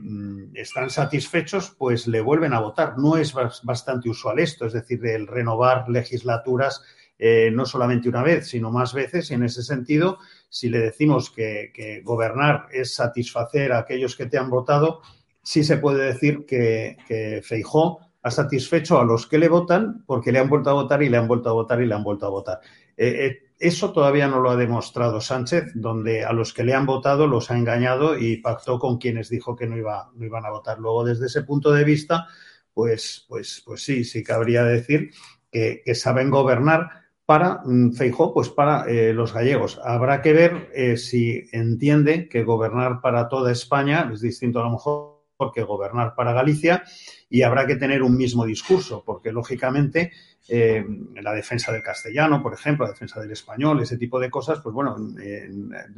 [0.54, 2.98] están satisfechos, pues le vuelven a votar.
[2.98, 6.82] No es bastante usual esto, es decir, el renovar legislaturas
[7.18, 9.30] eh, no solamente una vez, sino más veces.
[9.30, 10.18] Y en ese sentido,
[10.48, 15.00] si le decimos que, que, gobernar es satisfacer a aquellos que te han votado,
[15.42, 20.32] sí se puede decir que, que Feijó ha satisfecho a los que le votan porque
[20.32, 22.24] le han vuelto a votar y le han vuelto a votar y le han vuelto
[22.24, 22.60] a votar.
[22.96, 26.86] Eh, eh, eso todavía no lo ha demostrado Sánchez, donde a los que le han
[26.86, 30.50] votado los ha engañado y pactó con quienes dijo que no, iba, no iban a
[30.50, 30.78] votar.
[30.78, 32.26] Luego, desde ese punto de vista,
[32.72, 35.10] pues, pues, pues sí, sí cabría decir
[35.50, 36.88] que, saben gobernar
[37.26, 39.78] para mm, Feijó, pues para eh, los gallegos.
[39.84, 45.13] Habrá que ver si entiende que gobernar para toda España es distinto a lo mejor
[45.52, 46.84] que gobernar para Galicia
[47.28, 50.12] y habrá que tener un mismo discurso, porque lógicamente
[50.46, 50.84] eh,
[51.22, 54.74] la defensa del castellano, por ejemplo, la defensa del español, ese tipo de cosas, pues
[54.74, 55.48] bueno, eh,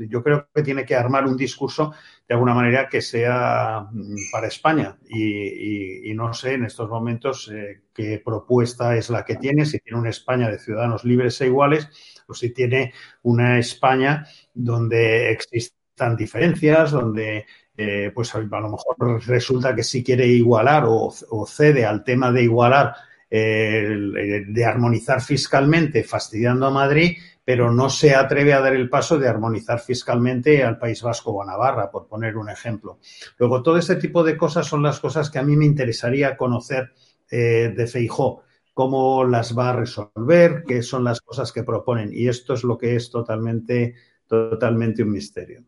[0.09, 1.93] yo creo que tiene que armar un discurso
[2.29, 4.97] de alguna manera que sea mm, para España.
[5.09, 9.99] Y, no sé en estos momentos eh, qué propuesta es la que tiene, si tiene
[9.99, 11.91] una España de ciudadanos libres e iguales
[12.27, 17.45] o si tiene una España donde existan diferencias, donde
[17.77, 21.11] eh, pues a lo mejor resulta que sí quiere igualar o,
[21.47, 22.95] cede al tema de igualar,
[23.31, 29.19] eh, de armonizar fiscalmente, fastidiando a Madrid, pero no se atreve a dar el paso
[29.19, 32.99] de armonizar fiscalmente al País Vasco o a Navarra, por poner un ejemplo.
[33.39, 36.93] Luego, todo este tipo de cosas son las cosas que a mí me interesaría conocer
[37.31, 38.43] eh, de Feijó
[38.77, 42.11] cómo las va a resolver, qué son las cosas que proponen.
[42.13, 43.95] Y esto es lo que es totalmente,
[44.27, 45.65] totalmente un misterio.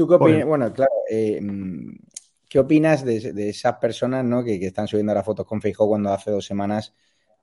[0.00, 0.46] ¿Tú qué opinas?
[0.46, 1.38] Bueno, claro, eh,
[2.48, 4.42] ¿qué opinas de, esas personas ¿no?
[4.42, 6.94] que, están subiendo las fotos con Feijó cuando hace dos semanas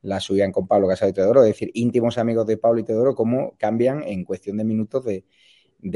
[0.01, 1.43] las subían con Pablo Casado y Teodoro?
[1.43, 5.23] Es decir, íntimos amigos de Pablo y Teodoro, cómo cambian en cuestión de minutos de,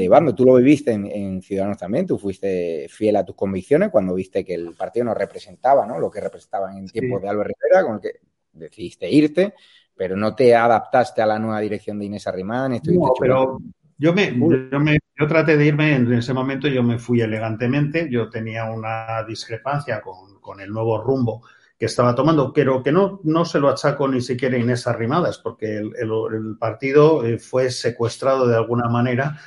[0.08, 0.36] bando.
[0.36, 4.54] Tú lo viviste en, Ciudadanos también, tú fuiste fiel a tus convicciones cuando viste que
[4.54, 5.98] el partido no representaba ¿no?
[5.98, 8.20] lo que representaban en tiempos de Álvaro Rivera, con el que
[8.52, 9.54] decidiste irte,
[9.96, 12.80] pero no te adaptaste a la nueva dirección de Inés Arrimán.
[12.84, 13.58] No, pero
[14.02, 18.08] yo me, yo me, yo traté de irme en ese momento, yo me fui elegantemente,
[18.10, 21.42] yo tenía una discrepancia con, con el nuevo rumbo
[21.78, 25.76] que estaba tomando, pero que no, no se lo achaco ni siquiera Inés Arrimadas, porque
[25.76, 29.38] el, el, partido eh, fue secuestrado de alguna manera.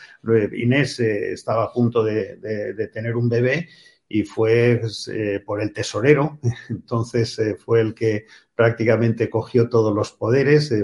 [0.53, 3.67] Inés eh, estaba a punto de, de, de tener un bebé
[4.07, 8.25] y fue eh, por el tesorero, entonces eh, fue el que
[8.55, 10.83] prácticamente cogió todos los poderes eh,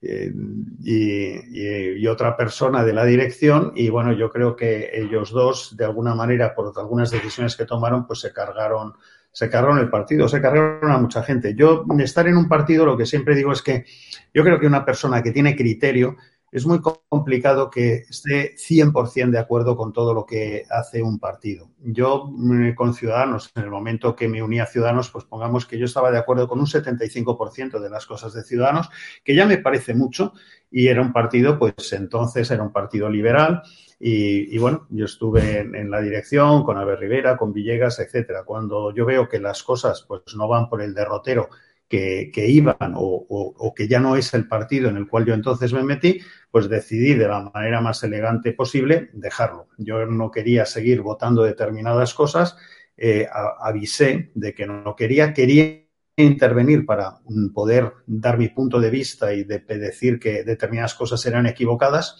[0.00, 5.84] y, y, otra persona de la dirección y bueno, yo creo que ellos dos de
[5.84, 8.94] alguna manera por algunas decisiones que tomaron pues se cargaron
[9.36, 11.54] se cargaron el partido, se cargaron a mucha gente.
[11.54, 13.84] Yo, estar en un partido, lo que siempre digo es que
[14.32, 16.16] yo creo que una persona que tiene criterio
[16.56, 21.68] es muy complicado que esté 100% de acuerdo con todo lo que hace un partido.
[21.80, 25.78] Yo mm, con Ciudadanos, en el momento que me uní a Ciudadanos, pues pongamos que
[25.78, 28.88] yo estaba de acuerdo con un 75% de las cosas de Ciudadanos,
[29.22, 30.32] que ya me parece mucho,
[30.70, 33.62] y era un partido, pues entonces era un partido liberal,
[33.98, 38.44] y, bueno, yo estuve en, la dirección con Abel Rivera, con Villegas, etcétera.
[38.44, 41.48] Cuando yo veo que las cosas pues no van por el derrotero
[41.88, 45.84] que, iban o, que ya no es el partido en el cual yo entonces me
[45.84, 49.68] metí, pues decidí de la manera más elegante posible dejarlo.
[49.78, 52.56] Yo no quería seguir votando determinadas cosas,
[52.96, 53.26] eh,
[53.60, 55.84] avisé de que no quería, quería
[56.16, 57.18] intervenir para
[57.54, 62.16] poder dar mi punto de vista y de, decir que determinadas cosas eran equivocadas.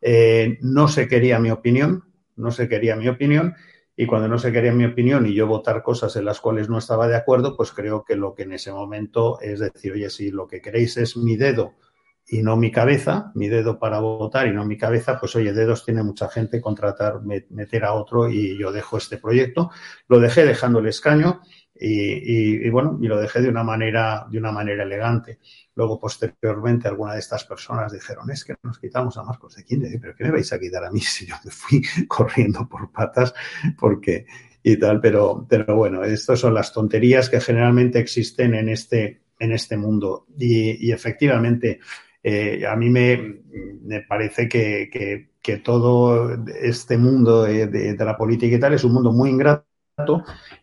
[0.00, 2.04] Eh, no se quería mi opinión,
[2.36, 3.54] no se quería mi opinión
[3.96, 6.78] y cuando no se quería mi opinión y yo votar cosas en las cuales no
[6.78, 10.30] estaba de acuerdo, pues creo que lo que en ese momento es decir, oye, si
[10.30, 11.74] lo que queréis es mi dedo
[12.26, 15.84] y no mi cabeza, mi dedo para votar y no mi cabeza, pues oye, dedos
[15.84, 19.70] tiene mucha gente, contratar, meter a otro y yo dejo este proyecto.
[20.08, 21.42] Lo dejé dejando el escaño
[21.84, 25.40] y, y, bueno, y lo dejé de una manera, de una manera elegante.
[25.74, 29.82] Luego, posteriormente, alguna de estas personas dijeron, es que nos quitamos a Marcos de quién,
[30.00, 33.34] pero ¿qué me vais a quitar a mí si yo me fui corriendo por patas?
[33.76, 34.26] Porque
[34.62, 39.50] y tal, pero, pero bueno, estas son las tonterías que generalmente existen en este, en
[39.50, 40.26] este mundo.
[40.38, 41.80] Y, y efectivamente,
[42.22, 43.42] eh, a mí me,
[43.82, 48.74] me parece que, que, que, todo este mundo de, de, de, la política y tal
[48.74, 49.71] es un mundo muy ingrato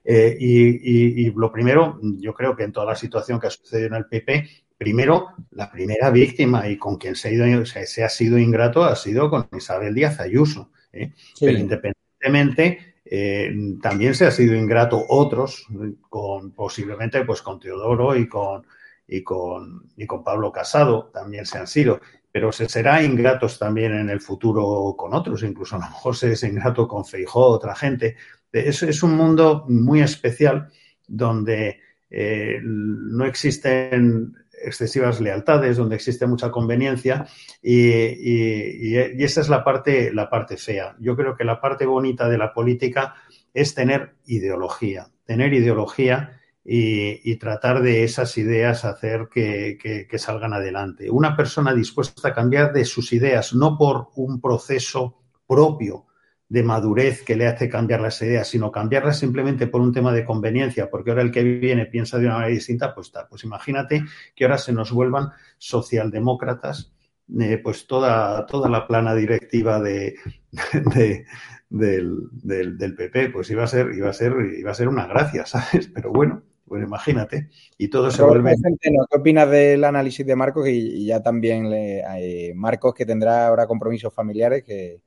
[0.04, 3.88] eh, y, y, lo primero, yo creo que en toda la situación que ha sucedido
[3.88, 8.04] en el PP, primero, la primera víctima y con quien se ha, ido, se, se
[8.04, 10.72] ha sido ingrato ha sido con Isabel Díaz Ayuso.
[10.92, 11.12] ¿eh?
[11.36, 11.46] Sí.
[11.46, 15.68] Pero independientemente, eh, también se ha sido ingrato otros,
[16.10, 18.66] con posiblemente pues con Teodoro y con,
[19.08, 22.00] y con, y con Pablo Casado, también se han sido
[22.32, 26.34] pero se será ingratos también en el futuro con otros, incluso a lo mejor se
[26.34, 28.18] es ingrato con Feijó, otra gente.
[28.52, 30.70] Es, un mundo muy especial
[31.08, 37.28] donde eh, no existen excesivas lealtades, donde existe mucha conveniencia
[37.62, 40.96] y, esa es la parte, la parte fea.
[41.00, 43.16] Yo creo que la parte bonita de la política
[43.54, 51.10] es tener ideología, tener ideología y, tratar de esas ideas hacer que, salgan adelante.
[51.10, 55.18] Una persona dispuesta a cambiar de sus ideas, no por un proceso
[55.48, 56.06] propio
[56.50, 60.26] de madurez que le hace cambiar las ideas, sino cambiarlas simplemente por un tema de
[60.26, 63.28] conveniencia, porque ahora el que viene piensa de una manera distinta, pues está.
[63.30, 64.04] Pues imagínate
[64.36, 66.92] que ahora se nos vuelvan socialdemócratas,
[67.40, 70.16] eh, pues toda, toda la plana directiva de,
[70.96, 71.26] de
[71.70, 75.06] del, del, del, PP, pues iba a ser, iba a ser, iba a ser una
[75.06, 75.88] gracia, ¿sabes?
[75.94, 77.50] Pero bueno, bueno, imagínate.
[77.78, 78.56] Y todo se vuelve.
[78.82, 80.68] ¿Qué opinas del análisis de Marcos?
[80.68, 85.02] Y, ya también le, Marcos, que tendrá ahora compromisos familiares, que,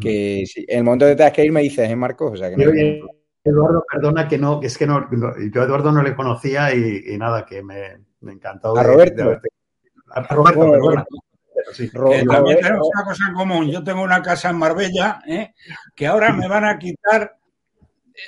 [0.00, 2.32] que si, en el momento de que tengas que ir me dices, ¿eh, Marcos?
[2.32, 3.00] O sea, que no hay...
[3.46, 7.04] Eduardo, perdona que no, es que no, no, yo a Eduardo no le conocía y,
[7.08, 8.74] y nada, que me, me encantó.
[8.74, 9.22] A Roberto.
[9.22, 9.40] De, de
[10.14, 11.06] a, a Roberto, bueno, perdona.
[11.72, 11.90] Sí.
[11.90, 13.70] Que también tenemos una cosa en común.
[13.70, 15.52] Yo tengo una casa en Marbella, ¿eh?
[15.94, 17.36] que ahora me van a quitar,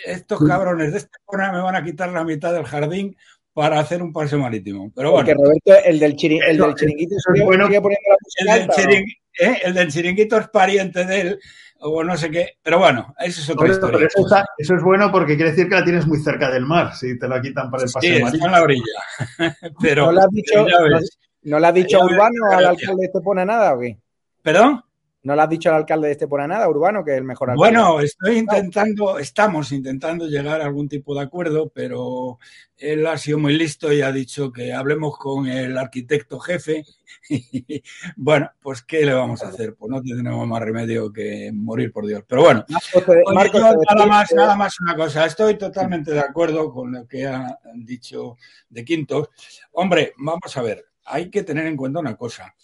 [0.05, 3.17] estos cabrones de esta zona me van a quitar la mitad del jardín
[3.57, 4.93] para hacer un paseo marítimo.
[4.95, 5.25] Pero bueno.
[5.27, 7.67] Porque Roberto, el del, chiri- el del chiringuito eso es bueno.
[7.67, 8.91] sigue poniendo la música el, del alta, ¿o no?
[8.91, 9.61] chiring- ¿eh?
[9.65, 11.41] el del chiringuito es pariente de él,
[11.79, 12.51] o no sé qué.
[12.63, 13.97] Pero bueno, esa es otra historia.
[13.97, 16.67] pero eso, está- eso es bueno porque quiere decir que la tienes muy cerca del
[16.67, 18.47] mar, si te la quitan para el Sí, paseo está marítimo.
[18.47, 19.01] en la orilla.
[19.81, 21.19] Pero, ¿No le has dicho, no, ves.
[21.45, 23.97] no le has dicho Ya a ves, Urbano al alcalde de Estepona nada o qué?
[24.43, 24.83] ¿Perdón?
[25.27, 27.77] ¿No le has dicho al alcalde de Estepona nada, Urbano, que es el mejor alcalde?
[27.77, 32.39] Bueno, estoy intentando, estamos intentando llegar a algún tipo de acuerdo, pero
[32.77, 36.85] él ha sido muy listo y ha dicho que hablemos con el arquitecto jefe.
[38.17, 39.75] bueno, pues ¿qué le vamos a hacer?
[39.75, 42.23] Pues no tenemos más remedio que morir por Dios.
[42.29, 45.27] Pero bueno, Oye, Marcos, yo nada más, nada más una cosa.
[45.27, 48.37] Estoy totalmente de acuerdo con lo que han dicho
[48.69, 49.31] de Quintos.
[49.73, 52.55] Hombre, vamos a ver, hay que tener en cuenta una cosa.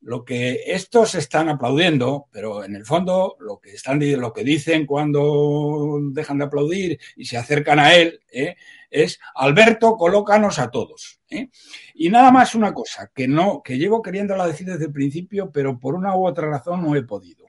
[0.00, 4.86] Lo que estos están aplaudiendo, pero en el fondo lo que están lo que dicen
[4.86, 8.54] cuando dejan de aplaudir y se acercan a él ¿eh?
[8.90, 11.20] es Alberto, colócanos a todos.
[11.28, 11.48] ¿eh?
[11.94, 15.78] Y nada más una cosa que no, que llevo queriéndola decir desde el principio, pero
[15.80, 17.46] por una u otra razón no he podido.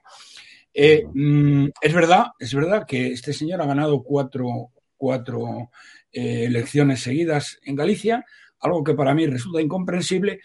[0.74, 5.70] Eh, mm, es verdad, es verdad que este señor ha ganado cuatro, cuatro
[6.12, 8.26] elecciones seguidas en Galicia,
[8.58, 10.40] algo que para mí resulta incomprensible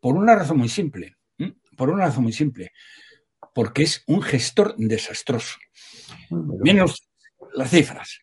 [0.00, 1.16] por una razón muy simple.
[1.76, 2.72] Por una razón muy simple.
[3.54, 5.58] Porque es un gestor desastroso.
[6.30, 6.86] Miren
[7.54, 8.20] las cifras.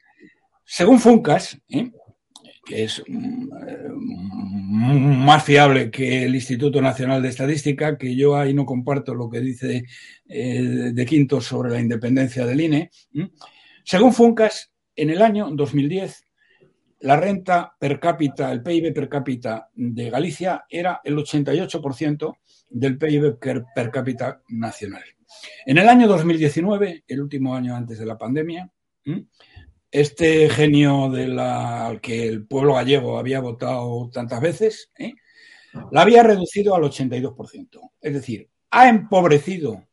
[0.66, 1.92] Según Funcas, ¿eh?
[2.66, 3.50] que es mm,
[3.92, 9.30] mm, más fiable que el Instituto Nacional de Estadística, que yo ahí no comparto lo
[9.30, 9.86] que dice
[10.28, 12.92] eh, de Quinto sobre la independencia del INE.
[13.84, 16.26] Según Funcas, en el año 2010,
[17.02, 22.38] la renta per cápita, el PIB per cápita de Galicia era el 88%
[22.70, 25.04] del PIB per, cápita nacional.
[25.66, 28.72] En el año 2019, el último año antes de la pandemia,
[29.92, 35.14] este genio de la, al que el pueblo gallego había votado tantas veces, ¿eh?
[35.92, 37.92] la había reducido al 82%.
[38.02, 39.90] Es decir, ha empobrecido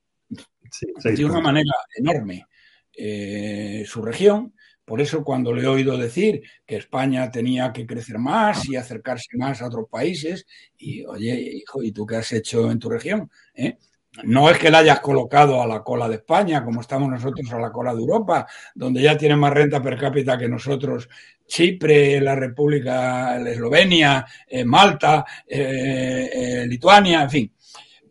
[0.71, 2.47] Sí, de una manera enorme
[2.93, 4.55] eh, su región.
[4.87, 9.37] Por eso cuando le he oído decir que España tenía que crecer más y acercarse
[9.37, 10.47] más a otros países,
[10.79, 13.29] y oye, hijo, ¿y tú qué has hecho en tu región?
[13.53, 13.79] ¿Eh?
[14.23, 17.59] No es que la hayas colocado a la cola de España, como estamos nosotros a
[17.59, 18.47] la cola de Europa,
[18.77, 21.09] donde ya tienen más renta per cápita que nosotros,
[21.45, 27.53] Chipre, la República, la Eslovenia, eh, Malta, eh, Lituania, en fin.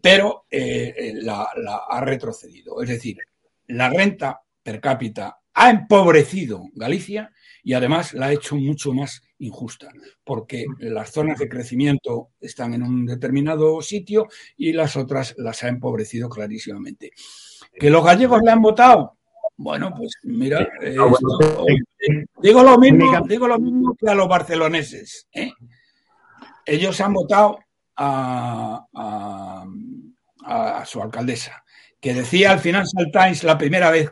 [0.01, 1.47] Pero la
[1.89, 2.81] ha retrocedido.
[2.83, 3.17] Es decir,
[3.67, 7.31] la renta per cápita ha empobrecido Galicia
[7.63, 9.89] y además la ha hecho mucho más injusta,
[10.23, 15.67] porque las zonas de crecimiento están en un determinado sitio y las otras las ha
[15.69, 17.11] empobrecido clarísimamente.
[17.73, 19.17] ¿Que los gallegos le han votado?
[19.57, 21.11] Bueno, pues mira, eh, Ah,
[22.41, 25.27] digo, lo mismo, digo lo mismo que a los barceloneses.
[25.33, 25.51] ¿eh?
[26.65, 27.59] Ellos han votado
[27.95, 29.65] a, a-
[30.45, 31.63] a su alcaldesa,
[31.99, 34.11] que decía al Financial Times la primera vez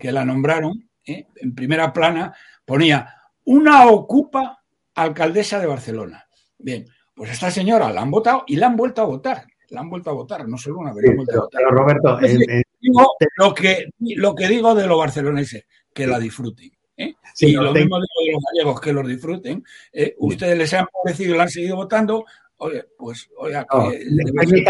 [0.00, 1.26] que la nombraron, ¿eh?
[1.36, 2.34] en primera plana,
[2.64, 3.14] ponía
[3.44, 4.62] una ocupa
[4.94, 6.26] alcaldesa de Barcelona.
[6.58, 9.46] Bien, pues esta señora la han votado y la han vuelto a votar.
[9.70, 11.60] La han vuelto a votar, no solo una vez, la han vuelto a Pero, votar.
[11.60, 12.18] pero, Roberto,
[12.80, 16.70] digo lo que, lo que digo de los barceloneses, que la disfruten.
[16.96, 17.14] ¿eh?
[17.34, 19.64] Sí, y lo mismo digo de los gallegos, que los disfruten.
[19.92, 20.14] ¿eh?
[20.18, 22.24] Ustedes les han empobrecido y la han seguido votando.
[22.58, 24.64] Oye, pues, oiga, No, que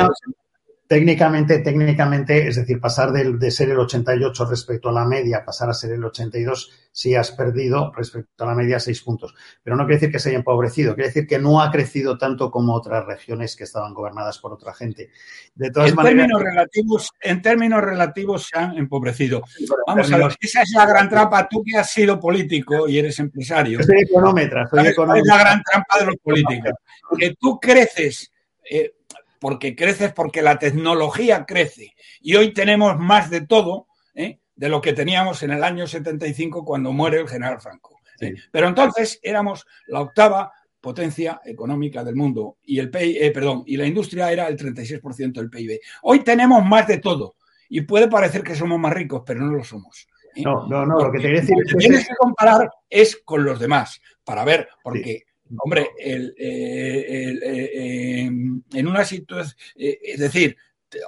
[0.89, 5.75] técnicamente, técnicamente, es decir, pasar de, ser el 88 respecto a la media, pasar a
[5.75, 9.35] ser el 82, sí has perdido respecto a la media seis puntos.
[9.63, 12.51] Pero no quiere decir que se haya empobrecido, quiere decir que no ha crecido tanto
[12.51, 15.11] como otras regiones que estaban gobernadas por otra gente.
[15.55, 19.43] De todas en maneras, términos relativos, en términos relativos se han empobrecido.
[19.87, 21.49] Vamos a ver, esa es la gran trampa.
[21.49, 23.83] Tú que has sido político y eres empresario.
[23.83, 26.73] soy económetra, soy ¿Sabes cuál es la gran trampa de los políticos?
[27.19, 28.33] Que tú creces,
[28.71, 28.93] eh,
[29.41, 31.95] porque creces porque la tecnología crece.
[32.21, 34.41] Y hoy tenemos más de todo ¿eh?
[34.55, 38.01] de lo que teníamos en el año 75 cuando muere el general Franco.
[38.21, 38.35] ¿eh?
[38.51, 43.77] Pero entonces éramos la octava potencia económica del mundo y el PIB, eh, perdón, y
[43.77, 45.81] la industria era el 36% del PIB.
[46.03, 47.35] Hoy tenemos más de todo
[47.69, 50.07] y puede parecer que somos más ricos, pero no lo somos.
[50.37, 53.17] No, no, no, lo que te quería decir Lo es que tienes que comparar es
[53.25, 55.25] con los demás para ver, porque,
[55.59, 58.31] hombre, el, eh, el, eh, eh,
[58.75, 60.57] en una situación, es decir,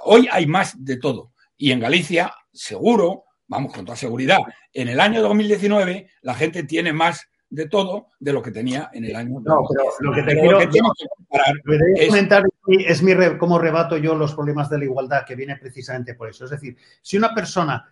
[0.03, 1.31] hoy hay más de todo.
[1.57, 4.37] Y en Galicia, seguro, vamos con toda seguridad,
[4.73, 9.05] en el año 2019 la gente tiene más de todo de lo que tenía en
[9.05, 9.93] el año No, pero 2010.
[10.01, 11.55] lo que te Pero quiero- lo que comparar
[11.97, 15.55] es comentar es mi re- cómo rebato yo los problemas de la igualdad, que viene
[15.57, 16.45] precisamente por eso.
[16.45, 17.91] Es decir, si una persona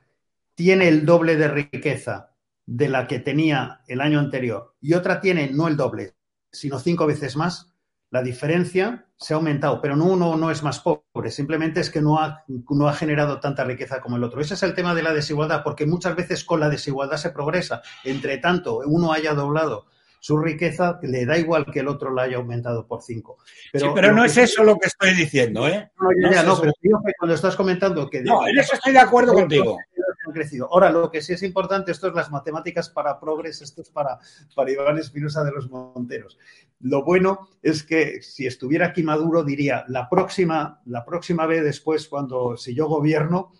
[0.54, 2.30] tiene el doble de riqueza
[2.68, 6.14] de la que tenía el año anterior y otra tiene no el doble,
[6.52, 7.74] sino cinco veces más,
[8.10, 12.02] la diferencia se ha aumentado, pero no uno no es más pobre, simplemente es que
[12.02, 14.40] no ha, no ha generado tanta riqueza como el otro.
[14.40, 17.82] Ese es el tema de la desigualdad, porque muchas veces con la desigualdad se progresa.
[18.04, 19.88] Entre tanto, uno haya doblado
[20.20, 23.38] su riqueza, le da igual que el otro la haya aumentado por cinco.
[23.72, 25.92] Pero, sí, pero no es eso lo que estoy diciendo, ¿eh?
[26.00, 28.22] No, ya, ya, no, no pero digo que cuando estás comentando que...
[28.22, 29.78] No, en eso estoy de acuerdo contigo.
[30.26, 30.68] Han crecido.
[30.72, 34.20] Ahora, lo que sí es importante, esto es las matemáticas para progres, esto es para,
[34.56, 36.38] para Iván Espinosa de los Monteros.
[36.82, 42.10] Lo bueno es que si estuviera aquí Maduro, diría, la próxima, la próxima vez después,
[42.10, 43.54] cuando si yo gobierno,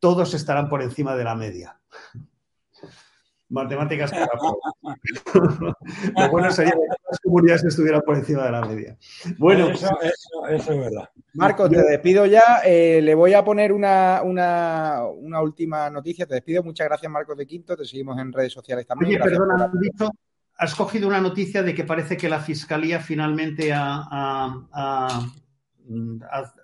[0.00, 1.78] todos estarán por encima de la media.
[3.50, 4.28] Matemáticas para
[6.16, 6.78] Lo bueno sería que
[7.10, 8.96] las comunidades estuvieran por encima de la media.
[9.38, 11.08] Bueno, eso, eso, eso es verdad.
[11.34, 12.60] Marco, te despido ya.
[12.64, 16.26] Eh, le voy a poner una, una, una, última noticia.
[16.26, 16.62] Te despido.
[16.62, 17.76] Muchas gracias, Marcos de Quinto.
[17.76, 19.08] Te seguimos en redes sociales también.
[19.10, 19.80] Oye, gracias perdona, por...
[19.80, 20.10] dicho,
[20.56, 25.22] has cogido una noticia de que parece que la Fiscalía finalmente ha, ha, ha,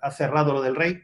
[0.01, 1.01] ha cerrado lo del rey.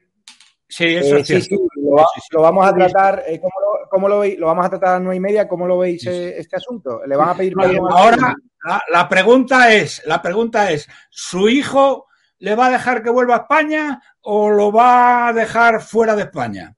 [0.71, 3.23] Sí, eso eh, sí, sí, lo, va, lo, vamos a tratar.
[3.27, 3.60] Eh, ¿cómo, lo,
[3.91, 4.39] ¿cómo, lo, veis?
[4.39, 5.47] Lo vamos a tratar a las nueve y media.
[5.47, 7.01] ¿Cómo lo veis eh, este asunto?
[7.05, 7.53] ¿Le van a pedir?
[7.89, 12.07] Ahora, la, la, pregunta es, la pregunta es, ¿su hijo
[12.39, 16.23] le va a dejar que vuelva a España o lo va a dejar fuera de
[16.23, 16.75] España?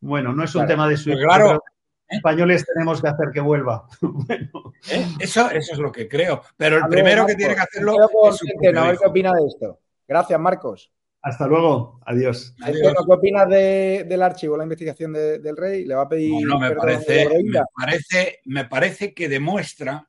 [0.00, 1.18] Bueno, no es un claro, tema de su hijo.
[1.18, 1.62] Pues claro.
[2.08, 3.86] Españoles tenemos que hacer que vuelva.
[4.00, 4.72] bueno.
[4.90, 5.06] ¿Eh?
[5.20, 6.42] eso, eso es lo que creo.
[6.56, 7.96] Pero el primero que tiene que hacerlo
[8.30, 9.78] es su que no, ¿Qué opina de esto?
[10.08, 10.92] Gracias, Marcos.
[11.22, 12.00] Hasta luego.
[12.04, 12.54] Adiós.
[12.60, 12.94] Adiós.
[13.06, 15.84] ¿Qué opinas de, del archivo, la investigación de, del rey?
[15.84, 20.08] ¿Le va a pedir no, no me, parece, me, parece, me parece que demuestra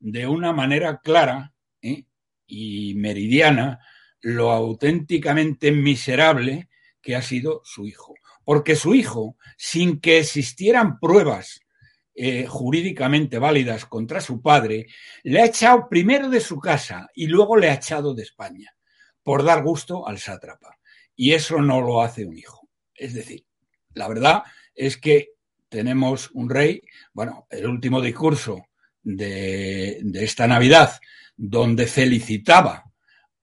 [0.00, 2.04] de una manera clara ¿eh?
[2.46, 3.78] y meridiana
[4.22, 6.68] lo auténticamente miserable
[7.00, 8.14] que ha sido su hijo.
[8.44, 11.60] Porque su hijo, sin que existieran pruebas
[12.12, 14.88] eh, jurídicamente válidas contra su padre,
[15.22, 18.74] le ha echado primero de su casa y luego le ha echado de España
[19.30, 20.80] por dar gusto al sátrapa.
[21.14, 22.68] Y eso no lo hace un hijo.
[22.92, 23.46] Es decir,
[23.94, 24.42] la verdad
[24.74, 25.34] es que
[25.68, 26.82] tenemos un rey,
[27.12, 28.66] bueno, el último discurso
[29.04, 30.98] de, de esta Navidad,
[31.36, 32.90] donde felicitaba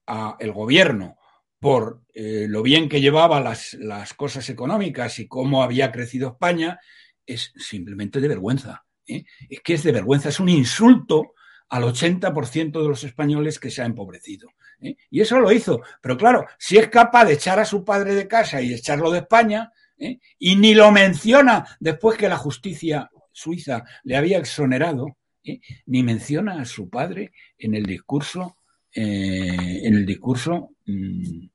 [0.04, 1.16] al gobierno
[1.58, 6.80] por eh, lo bien que llevaba las, las, cosas económicas y cómo había crecido España,
[7.24, 8.84] es simplemente de vergüenza.
[9.06, 9.24] ¿eh?
[9.48, 11.32] Es que es de vergüenza, es un insulto
[11.68, 14.48] al 80% de los españoles que se ha empobrecido.
[14.80, 14.96] ¿eh?
[15.10, 15.82] Y eso lo hizo.
[16.00, 19.20] Pero claro, si es capaz de echar a su padre de casa y echarlo de
[19.20, 20.18] España, ¿eh?
[20.38, 25.60] y ni lo menciona después que la justicia suiza le había exonerado, ¿eh?
[25.86, 28.56] ni menciona a su padre en el discurso,
[28.92, 31.46] en el discurso mmm,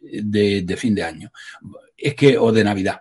[0.00, 1.30] de, de, fin de año.
[1.96, 3.00] Es que, o de Navidad.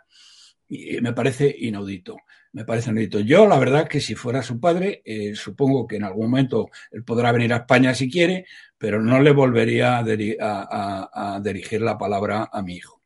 [0.67, 2.17] Me parece inaudito
[2.55, 3.19] me parece bonito.
[3.19, 7.03] Yo, la verdad, que si fuera su padre, eh, supongo que en algún momento él
[7.03, 8.45] podrá venir a España si quiere,
[8.77, 13.01] pero no le volvería a, dirigir la palabra a mi hijo.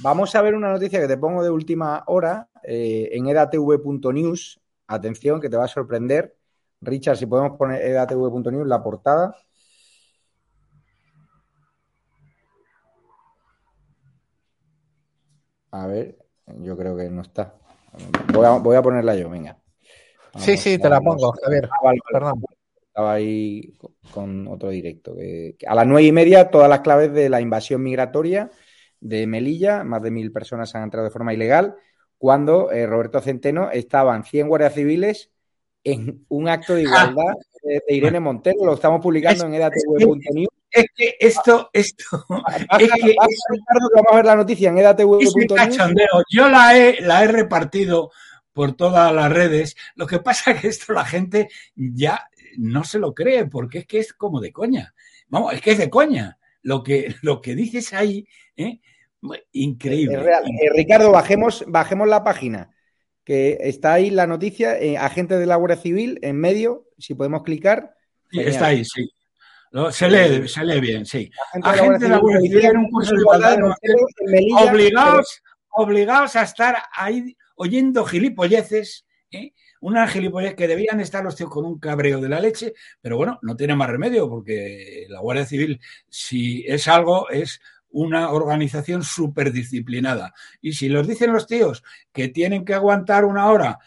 [0.00, 4.60] Vamos a ver una noticia que te pongo de última hora eh, en edatv.news.
[4.86, 6.36] Atención, que te va a sorprender.
[6.82, 9.34] Richard, si podemos poner edatv.news la portada.
[15.70, 16.18] A ver,
[16.60, 17.61] yo creo que no está.
[18.32, 19.58] Voy a, voy a ponerla yo, venga.
[20.32, 21.68] Vamos, sí, sí, te la pongo, Javier.
[21.70, 22.42] Ah, vale, Perdón.
[22.86, 23.72] Estaba ahí
[24.12, 25.14] con otro directo.
[25.14, 28.50] Que, que a las nueve y media, todas las claves de la invasión migratoria
[29.00, 31.76] de Melilla, más de mil personas han entrado de forma ilegal,
[32.18, 35.30] cuando eh, Roberto Centeno estaban 100 guardias civiles
[35.84, 38.64] en un acto de igualdad de, de Irene Montero.
[38.64, 40.48] Lo estamos publicando en edatv.news.
[40.72, 42.04] Es que esto, esto,
[42.78, 45.34] es que vamos a ver la noticia en edatv.news.
[46.30, 48.10] Yo la he, la he repartido
[48.52, 49.76] por todas las redes.
[49.94, 53.86] Lo que pasa es que esto la gente ya no se lo cree, porque es
[53.86, 54.94] que es como de coña.
[55.28, 56.38] Vamos, es que es de coña.
[56.62, 58.26] Lo que, lo que dices ahí,
[58.56, 58.80] ¿eh?
[59.52, 60.16] increíble.
[60.16, 60.44] Es real.
[60.44, 62.74] Eh, Ricardo, bajemos, bajemos la página,
[63.24, 67.42] que está ahí la noticia, eh, agente de la Guardia Civil, en medio, si podemos
[67.42, 67.94] clicar.
[68.30, 69.10] Sí, está ahí, sí.
[69.90, 71.30] Se, lee, se lee bien, sí.
[71.62, 73.58] Agente de la Guardia Civil en un curso de igualdad
[74.68, 79.52] obligados, obligados a estar ahí oyendo gilipolleces, ¿eh?
[79.80, 83.38] una gilipollez que debían estar los tíos con un cabreo de la leche, pero bueno,
[83.42, 87.60] no tiene más remedio porque la Guardia Civil, si es algo, es
[87.92, 90.34] una organización superdisciplinada.
[90.60, 93.78] Y si los dicen los tíos que tienen que aguantar una hora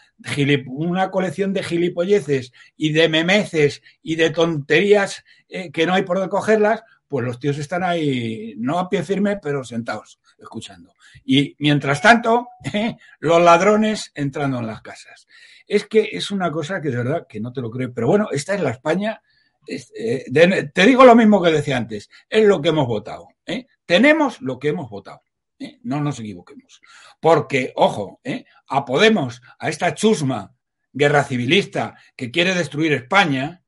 [0.66, 6.16] una colección de gilipolleces y de memeces y de tonterías eh, que no hay por
[6.16, 10.94] dónde cogerlas, pues los tíos están ahí, no a pie firme, pero sentados, escuchando.
[11.24, 15.28] Y mientras tanto, eh, los ladrones entrando en las casas.
[15.66, 17.92] Es que es una cosa que de verdad que no te lo creo.
[17.92, 19.20] Pero bueno, esta es la España
[19.66, 23.28] eh, te digo lo mismo que decía antes, es lo que hemos votado.
[23.46, 23.66] ¿eh?
[23.86, 25.22] Tenemos lo que hemos votado.
[25.58, 25.78] ¿eh?
[25.82, 26.80] No nos equivoquemos.
[27.20, 28.20] Porque, ojo,
[28.68, 30.54] a Podemos, a esta chusma
[30.92, 33.62] guerra civilista que quiere destruir España,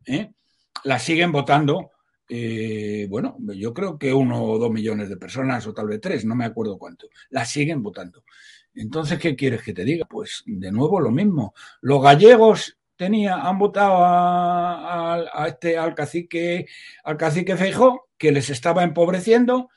[0.84, 1.92] la siguen votando,
[3.08, 6.34] bueno, yo creo que uno o dos millones de personas, o tal vez tres, no
[6.34, 8.24] me acuerdo cuánto, la siguen votando.
[8.74, 10.06] Entonces, ¿qué quieres que te diga?
[10.06, 11.52] Pues de nuevo lo mismo.
[11.80, 16.66] Los gallegos tenía, han votado a, este, al cacique,
[17.04, 19.70] al cacique Feijó, que les estaba empobreciendo,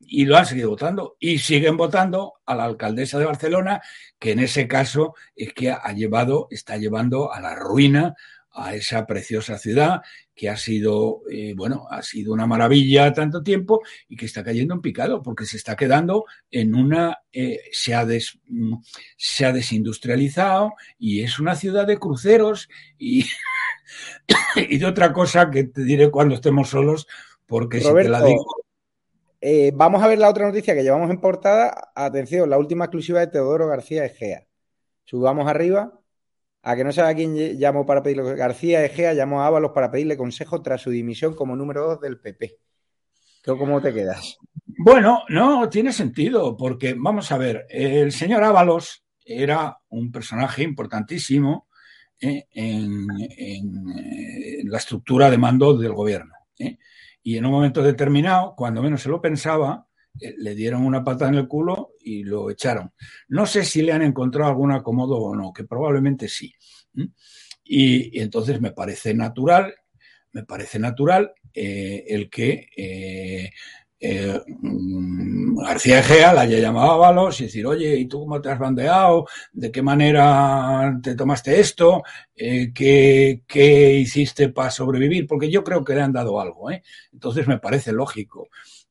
[0.00, 1.16] y lo han seguido votando.
[1.20, 3.80] Y siguen votando a la alcaldesa de Barcelona,
[4.18, 8.14] que en ese caso es que ha llevado, está llevando a la ruina
[8.54, 10.02] a esa preciosa ciudad
[10.34, 14.74] que ha sido, eh, bueno, ha sido una maravilla tanto tiempo y que está cayendo
[14.74, 18.74] en picado porque se está quedando en una, eh, se, ha mm,
[19.16, 22.68] se ha desindustrializado y es una ciudad de cruceros
[22.98, 23.24] y,
[24.56, 27.06] y de otra cosa que te diré cuando estemos solos
[27.46, 28.61] porque si te la digo...
[29.44, 31.90] Eh, vamos a ver la otra noticia que llevamos en portada.
[31.96, 34.46] Atención, la última exclusiva de Teodoro García Egea.
[35.04, 35.98] Subamos arriba.
[36.62, 38.36] A que no sabe quién llamó para pedirle.
[38.36, 42.20] García Egea llamó a Ábalos para pedirle consejo tras su dimisión como número dos del
[42.20, 42.56] PP.
[43.44, 44.38] ¿Cómo te quedas?
[44.64, 51.66] Bueno, no, tiene sentido, porque vamos a ver, el señor Ábalos era un personaje importantísimo
[52.20, 53.08] eh, en,
[54.70, 56.32] la estructura de mando del gobierno.
[56.56, 56.78] Eh,
[57.22, 59.86] y en un momento determinado, cuando menos se lo pensaba,
[60.20, 62.92] eh, le dieron una pata en el culo y lo echaron.
[63.28, 66.54] No sé si le han encontrado algún acomodo o no, que probablemente sí.
[67.64, 69.74] Y, entonces me parece natural,
[70.32, 73.50] me parece natural eh, el que
[74.04, 78.40] eh, mm, García Egea la haya llamado a Valos y decir, oye, ¿y tú cómo
[78.40, 79.26] te has bandeado?
[79.52, 82.02] ¿De qué manera te tomaste esto?
[82.34, 85.28] ¿qué, ¿qué, hiciste para sobrevivir?
[85.28, 86.68] Porque yo creo que le han dado algo.
[87.12, 88.48] Entonces me parece lógico.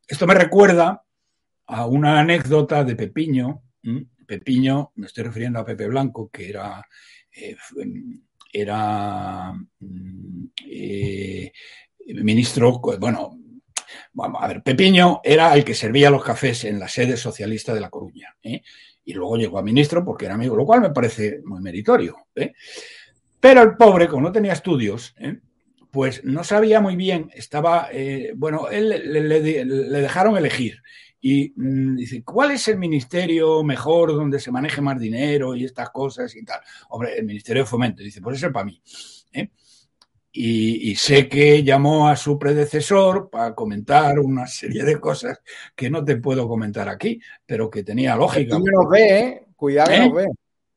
[0.08, 1.04] Esto me recuerda
[1.68, 3.64] a una anécdota de Pepiño.
[4.26, 6.88] Pepiño, me estoy refiriendo a Pepe Blanco, que era,
[7.36, 7.58] eh,
[8.54, 11.52] era mm, eh,
[12.08, 13.38] ministro, bueno,
[14.18, 17.90] a ver, Pepiño era el que servía los cafés en la sede socialista de La
[17.90, 18.36] Coruña.
[18.44, 18.62] ¿eh?
[19.06, 22.28] Y luego llegó a ministro porque era amigo, lo cual me parece muy meritorio.
[23.40, 25.16] Pero el pobre, como no tenía estudios,
[25.90, 27.90] pues no sabía muy bien, estaba,
[28.36, 30.82] bueno, él le dejaron elegir
[31.22, 35.92] y mm, dice, ¿cuál es el ministerio mejor donde se maneje más dinero y estas
[35.92, 36.60] cosas y tal?
[36.90, 38.02] Hombre, el Ministerio de Fomento.
[38.02, 38.82] Dice, pues es para mí.
[39.32, 39.52] ¿eh?
[40.34, 45.42] Y, sé que llamó a su predecesor para comentar una serie de cosas
[45.76, 48.56] que no te puedo comentar aquí, pero que tenía lógica.
[48.56, 49.48] Pepiño nos ve, ¿eh?
[49.56, 50.00] Cuidado, ¿Eh?
[50.00, 50.28] nos ve.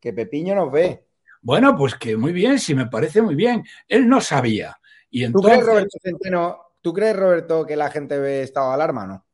[0.00, 1.04] Que Pepiño nos ve.
[1.40, 3.62] Bueno, pues que muy bien, sí me parece muy bien.
[3.86, 4.76] Él no sabía.
[5.08, 5.52] Y entonces...
[5.52, 9.24] ¿Tú crees, Roberto Centeno, ¿tú crees, Roberto, que la gente ve estado de alarma, no?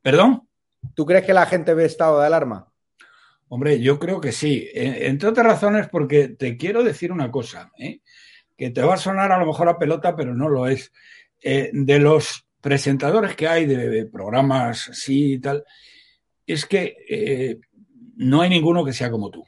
[0.00, 0.48] ¿Perdón?
[0.94, 2.70] ¿Tú crees que la gente ve estado de alarma?
[3.48, 4.68] Hombre, yo creo que sí.
[4.72, 8.00] Entre otras razones porque te quiero decir una cosa, ¿eh?
[8.56, 10.92] Que te va a sonar a lo mejor a pelota, pero no lo es.
[11.42, 15.64] Eh, de los presentadores que hay de programas así y tal,
[16.46, 17.58] es que eh,
[18.16, 19.44] no hay ninguno que sea como tú.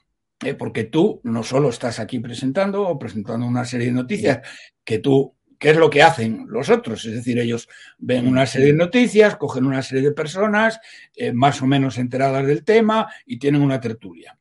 [0.57, 4.41] porque tú no solo estás aquí presentando o presentando una serie de noticias
[4.85, 7.05] que tú ¿Qué es lo que hacen los otros?
[7.05, 7.69] Es decir, ellos
[7.99, 10.81] ven una serie de noticias, cogen una serie de personas
[11.17, 14.39] eh, más o menos enteradas del tema y tienen una tertulia.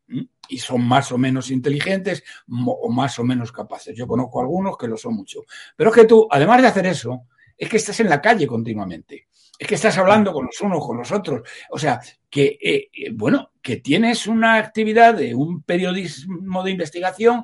[0.50, 3.96] Y son más o menos inteligentes o más o menos capaces.
[3.96, 5.42] Yo conozco algunos que lo son mucho.
[5.76, 9.28] Pero es que tú, además de hacer eso, es que estás en la calle continuamente.
[9.58, 11.42] Es que estás hablando con los unos, con los otros.
[11.72, 12.00] O sea,
[12.30, 17.44] que, eh, eh, bueno, que tienes una actividad de un periodismo de investigación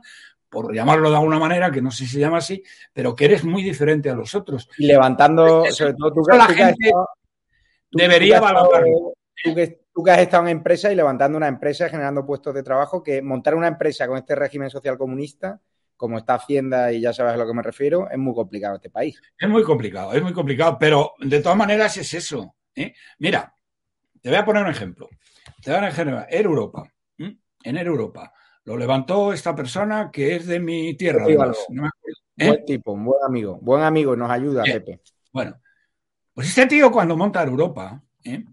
[0.54, 2.64] por llamarlo de alguna manera, que no sé si se llama así,
[2.94, 4.70] pero que eres muy diferente a los otros.
[4.78, 6.92] Y levantando, sobre todo que, la gente
[7.92, 8.84] debería valorar.
[9.44, 12.64] Tú que, tú que has estado en empresa y levantando una empresa, generando puestos de
[12.64, 15.62] trabajo, que montar una empresa con este régimen social comunista,
[15.96, 18.90] como está Hacienda y ya sabes a lo que me refiero, es muy complicado este
[18.90, 19.22] país.
[19.38, 22.56] Es muy complicado, es muy complicado, pero de todas maneras es eso.
[22.76, 22.94] ¿eh?
[23.20, 23.56] Mira,
[24.22, 25.08] te voy a poner un ejemplo.
[25.62, 26.26] Te voy a poner un ejemplo.
[26.30, 26.84] En Europa,
[27.18, 28.34] en Europa,
[28.66, 31.26] lo levantó esta persona que es de mi tierra.
[31.28, 31.38] ¿eh?
[32.36, 33.60] Buen tipo, un buen amigo.
[33.62, 35.02] Buen amigo, nos ayuda, Pepe.
[35.32, 35.60] Bueno,
[36.34, 38.44] pues este tío cuando monta Europa, ¿eh?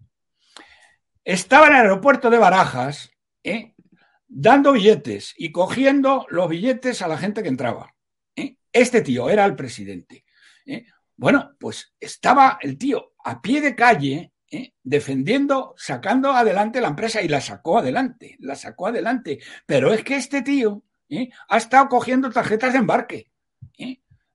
[1.24, 3.10] Estaba en el aeropuerto de Barajas,
[3.42, 3.74] ¿eh?
[4.26, 7.94] dando billetes y cogiendo los billetes a la gente que entraba.
[8.72, 10.24] Este tío era el presidente.
[11.16, 14.74] Bueno, pues estaba el tío a pie de calle ¿eh?
[14.82, 19.38] defendiendo, sacando adelante la empresa y la sacó adelante, la sacó adelante.
[19.66, 21.28] Pero es que este tío ¿eh?
[21.48, 23.30] ha estado cogiendo tarjetas de embarque.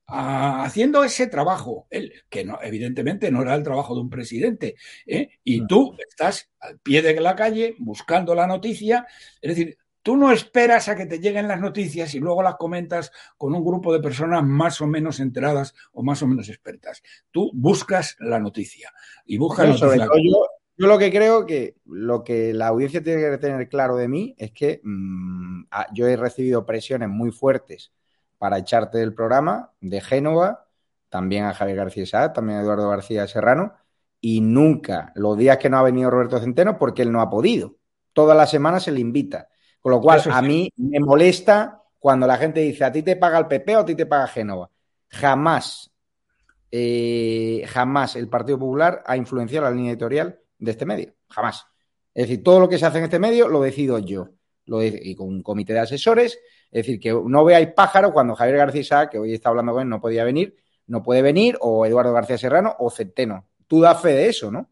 [0.08, 0.14] ¿Eh?
[0.14, 4.76] haciendo ese trabajo, el, que no, evidentemente no era el trabajo de un presidente,
[5.06, 5.30] ¿eh?
[5.44, 9.08] y tú estás al pie de la calle buscando la noticia,
[9.42, 13.12] es decir, tú no esperas a que te lleguen las noticias y luego las comentas
[13.38, 17.02] con un grupo de personas más o menos enteradas o más o menos expertas.
[17.32, 18.94] Tú buscas la noticia
[19.26, 20.08] y buscas la noticia.
[20.78, 24.36] Yo, lo que creo que lo que la audiencia tiene que tener claro de mí
[24.38, 25.64] es que mm,
[25.94, 27.92] yo he recibido presiones muy fuertes
[28.46, 30.68] para echarte del programa, de Génova,
[31.10, 33.74] también a Javier García Saad, también a Eduardo García Serrano,
[34.22, 37.78] y nunca, los días que no ha venido Roberto Centeno, porque él no ha podido.
[38.14, 39.50] Todas las semanas se le invita.
[39.80, 43.40] Con lo cual, a mí me molesta cuando la gente dice, a ti te paga
[43.40, 44.70] el PP o a ti te paga Génova.
[45.10, 45.92] Jamás,
[46.70, 51.16] eh, jamás el Partido Popular ha influenciado la línea editorial de este medio.
[51.30, 51.66] Jamás.
[52.14, 54.30] Es decir, todo lo que se hace en este medio lo decido yo.
[54.66, 56.38] Lo y con un comité de asesores
[56.72, 59.90] es decir, que no veáis pájaro cuando Javier García que hoy está hablando con él,
[59.90, 60.56] no podía venir,
[60.88, 63.48] no puede venir, o Eduardo García Serrano o Centeno.
[63.68, 64.70] Tú das fe de eso, ¿no?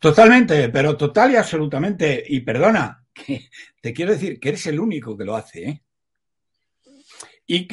[0.00, 2.24] Totalmente, pero total y absolutamente.
[2.26, 3.48] Y perdona, que
[3.80, 5.82] te quiero decir que eres el único que lo hace, ¿eh?
[7.50, 7.66] Y,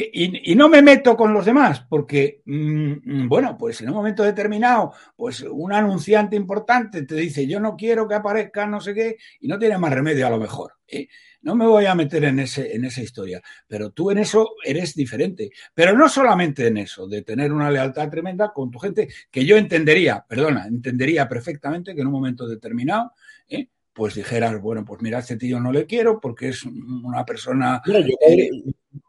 [0.52, 4.94] y, no me meto con los demás, porque, mm, bueno, pues en un momento determinado,
[5.18, 9.50] pues un anunciante importante te dice, yo no quiero que aparezca no sé qué, y
[9.50, 10.76] no tiene más remedio a lo mejor.
[10.88, 11.10] ¿eh?
[11.42, 14.96] No me voy a meter en, ese, en esa historia, pero tú en eso eres
[14.96, 15.50] diferente.
[15.74, 19.58] Pero no solamente en eso, de tener una lealtad tremenda con tu gente, que yo
[19.58, 23.12] entendería, perdona, entendería perfectamente que en un momento determinado,
[23.50, 23.68] ¿eh?
[23.92, 27.82] pues dijeras, bueno, pues mira, a este tío no le quiero porque es una persona
[27.88, 28.50] eh,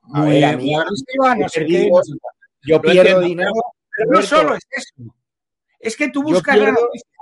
[0.03, 1.91] muy, agresiva, no sé qué.
[2.63, 3.53] yo pierdo dinero.
[3.97, 5.15] Pero, no solo es eso.
[5.79, 7.17] Es que tú buscas la noticia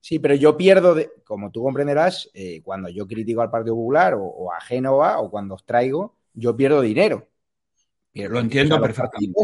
[0.00, 4.14] Sí, pero yo pierdo, de, como tú comprenderás, eh, cuando yo critico al Partido Popular
[4.16, 7.28] o, a Génova o cuando os traigo, yo pierdo dinero.
[8.14, 9.42] Lo entiendo perfectamente.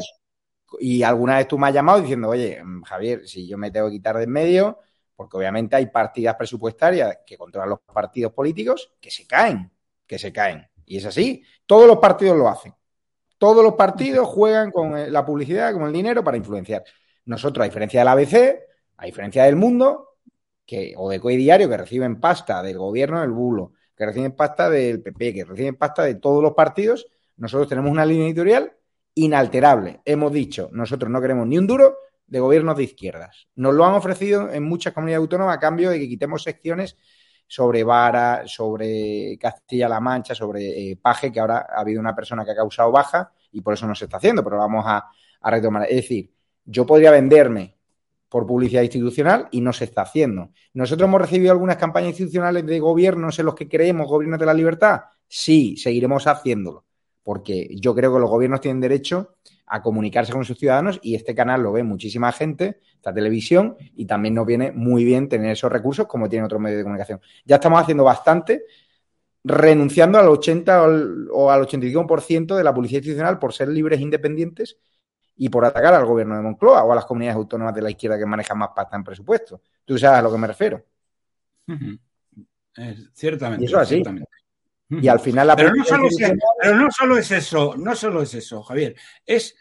[0.81, 3.89] Y alguna vez tú me has llamado diciendo, oye, mm, Javier, si yo me tengo
[3.89, 4.79] que quitar de en medio,
[5.15, 9.71] porque obviamente hay partidas presupuestarias que controlan los partidos políticos que se caen,
[10.07, 10.67] que se caen.
[10.87, 11.45] Y es así.
[11.67, 12.75] Todos los partidos lo hacen.
[13.39, 16.85] Todos los partidos juegan con eh, la publicidad, con el dinero para influenciar.
[17.27, 18.59] Nosotros, a diferencia del ABC,
[18.97, 20.17] a diferencia del mundo,
[20.67, 24.71] que, o de COE Diario, que reciben pasta del gobierno del bulo, que reciben pasta
[24.71, 28.73] del PP, que reciben pasta de todos los partidos, nosotros tenemos una línea editorial
[29.15, 30.01] inalterable.
[30.05, 31.97] Hemos dicho, nosotros no queremos ni un duro
[32.27, 33.49] de gobiernos de izquierdas.
[33.55, 36.97] Nos lo han ofrecido en muchas comunidades autónomas a cambio de que quitemos secciones
[37.55, 42.51] sobre Vara, sobre Castilla-La Mancha, sobre eh, Paje, que ahora ha habido una persona que
[42.51, 45.05] ha causado baja y por eso no se está haciendo, pero vamos a,
[45.41, 45.85] a retomar.
[45.89, 46.33] Es decir,
[46.65, 47.77] yo podría venderme
[48.29, 50.51] por publicidad institucional y no se está haciendo.
[50.73, 54.55] Nosotros hemos recibido algunas campañas institucionales de gobiernos en los que creemos gobiernos de la
[54.55, 55.03] libertad.
[55.29, 56.85] Sí, seguiremos haciéndolo,
[57.23, 61.35] porque yo creo que los gobiernos tienen derecho a comunicarse con sus ciudadanos y este
[61.35, 65.73] canal lo ve muchísima gente, esta televisión, y también nos viene muy bien tener esos
[65.73, 67.21] recursos como tienen otros medios de comunicación.
[67.45, 68.65] Ya estamos haciendo bastante,
[69.43, 70.83] renunciando al 80
[71.33, 74.79] o al 85% de la publicidad institucional por ser libres e independientes
[75.37, 78.19] y por atacar al gobierno de Moncloa o a las comunidades autónomas de la izquierda
[78.19, 79.61] que manejan más pasta en presupuesto.
[79.85, 80.85] Tú sabes a lo que me refiero.
[83.13, 83.65] ciertamente.
[83.65, 84.03] Y eso así.
[84.89, 86.17] Y al final la pero no, solo es,
[86.61, 88.95] pero no solo es eso, no solo es eso, Javier,
[89.25, 89.57] es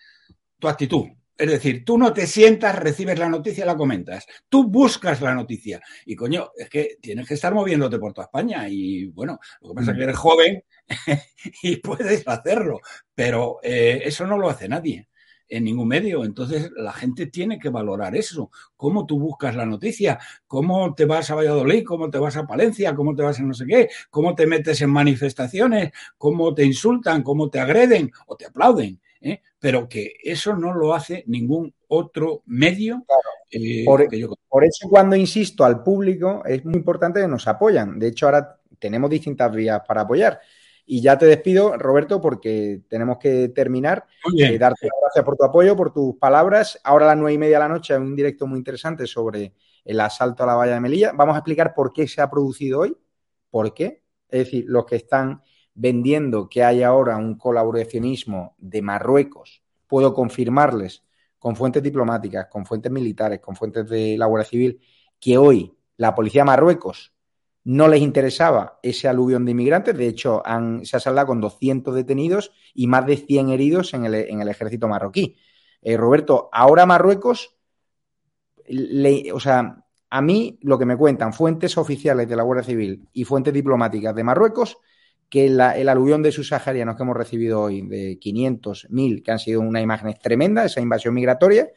[0.59, 1.07] tu actitud.
[1.35, 4.27] Es decir, tú no te sientas, recibes la noticia, la comentas.
[4.47, 5.81] Tú buscas la noticia.
[6.05, 8.67] Y coño, es que tienes que estar moviéndote por toda España.
[8.69, 10.63] Y bueno, lo que pasa es que eres joven
[11.63, 12.81] y puedes hacerlo.
[13.15, 15.07] Pero eh, eso no lo hace nadie
[15.49, 16.23] en ningún medio.
[16.23, 18.49] Entonces, la gente tiene que valorar eso.
[18.75, 22.95] Cómo tú buscas la noticia, cómo te vas a Valladolid, cómo te vas a Palencia,
[22.95, 27.23] cómo te vas a no sé qué, cómo te metes en manifestaciones, cómo te insultan,
[27.23, 28.99] cómo te agreden o te aplauden.
[29.21, 29.41] ¿eh?
[29.59, 33.05] Pero que eso no lo hace ningún otro medio.
[33.51, 34.07] Eh, por,
[34.49, 37.99] por eso, cuando insisto al público, es muy importante que nos apoyan.
[37.99, 40.39] De hecho, ahora tenemos distintas vías para apoyar.
[40.85, 44.05] Y ya te despido, Roberto, porque tenemos que terminar.
[44.37, 46.79] Eh, darte gracias por tu apoyo, por tus palabras.
[46.83, 49.53] Ahora a las nueve y media de la noche hay un directo muy interesante sobre
[49.85, 51.11] el asalto a la valla de Melilla.
[51.13, 52.97] Vamos a explicar por qué se ha producido hoy.
[53.49, 54.03] ¿Por qué?
[54.27, 55.41] Es decir, los que están
[55.73, 61.03] vendiendo que hay ahora un colaboracionismo de Marruecos, puedo confirmarles
[61.39, 64.81] con fuentes diplomáticas, con fuentes militares, con fuentes de la Guardia Civil,
[65.19, 67.12] que hoy la policía de Marruecos
[67.65, 69.97] no les interesaba ese aluvión de inmigrantes.
[69.97, 74.05] De hecho, han, se ha saldado con 200 detenidos y más de 100 heridos en
[74.05, 75.37] el, ejército marroquí.
[75.81, 77.55] Eh, Roberto, ahora Marruecos,
[79.33, 83.23] o sea, a mí lo que me cuentan fuentes oficiales de la Guardia Civil y
[83.23, 84.77] fuentes diplomáticas de Marruecos,
[85.29, 89.61] que el aluvión de subsaharianos que hemos recibido hoy, de 500, 1000, que han sido
[89.61, 91.69] una imagen tremenda, esa invasión migratoria,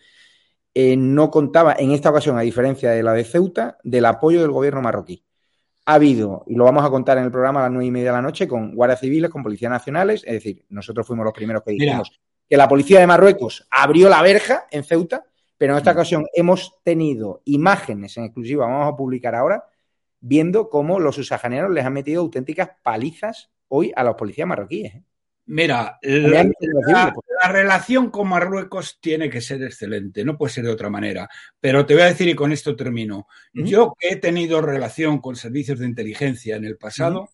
[0.74, 4.50] eh, no contaba en esta ocasión, a diferencia de la de Ceuta, del apoyo del
[4.50, 5.25] gobierno marroquí.
[5.86, 8.10] Ha habido, y lo vamos a contar en el programa a las nueve y media
[8.10, 11.62] de la noche, con guardias civiles, con policías nacionales, es decir, nosotros fuimos los primeros
[11.62, 12.10] que dijimos
[12.48, 15.24] que la policía de Marruecos abrió la verja en Ceuta,
[15.58, 15.96] pero en esta mm.
[15.96, 19.64] ocasión hemos tenido imágenes en exclusiva, vamos a publicar ahora,
[20.20, 24.94] viendo cómo los subsaharianos les han metido auténticas palizas hoy a los policías marroquíes.
[24.94, 25.02] ¿eh?
[25.48, 26.50] Mira, la,
[27.48, 31.28] relación con Marruecos tiene que ser excelente, no puede ser de otra manera.
[31.60, 35.36] Pero te voy a decir, y con esto termino, yo que he tenido relación con
[35.36, 37.30] servicios de inteligencia en el pasado,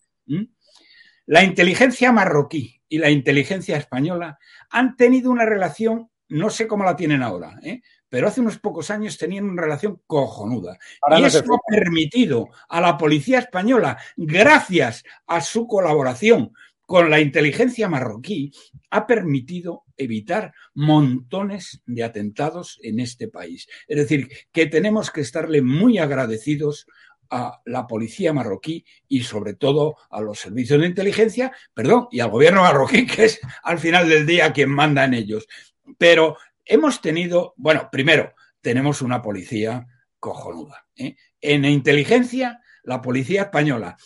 [1.26, 6.96] la inteligencia marroquí y la inteligencia española han tenido una relación, no sé cómo la
[6.96, 7.80] tienen ahora, ¿eh?
[8.10, 10.76] pero hace unos pocos años tenían una relación cojonuda.
[11.16, 16.52] y eso ha permitido a la policía española, gracias a su colaboración
[16.92, 18.52] con la inteligencia marroquí,
[18.90, 23.66] ha permitido evitar montones de atentados en este país.
[23.88, 26.86] Es decir, que tenemos que estarle muy agradecidos
[27.30, 32.28] a la policía marroquí y sobre todo a los servicios de inteligencia, perdón, y al
[32.28, 35.48] gobierno marroquí, que es al final del día quien manda en ellos.
[35.96, 39.86] Pero hemos tenido, bueno, primero, tenemos una policía
[40.20, 40.84] cojonuda.
[40.96, 41.16] ¿eh?
[41.40, 43.96] En inteligencia, la policía española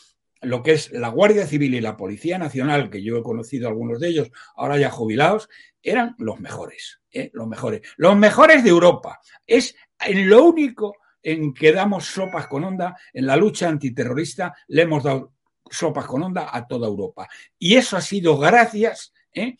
[0.42, 4.00] lo que es la Guardia Civil y la Policía Nacional, que yo he conocido algunos
[4.00, 5.48] de ellos, ahora ya jubilados,
[5.82, 7.30] eran los mejores, ¿eh?
[7.32, 9.20] los mejores, los mejores de Europa.
[9.46, 14.82] Es en lo único en que damos sopas con onda, en la lucha antiterrorista le
[14.82, 15.32] hemos dado
[15.68, 17.28] sopas con onda a toda Europa.
[17.58, 19.56] Y eso ha sido gracias ¿eh?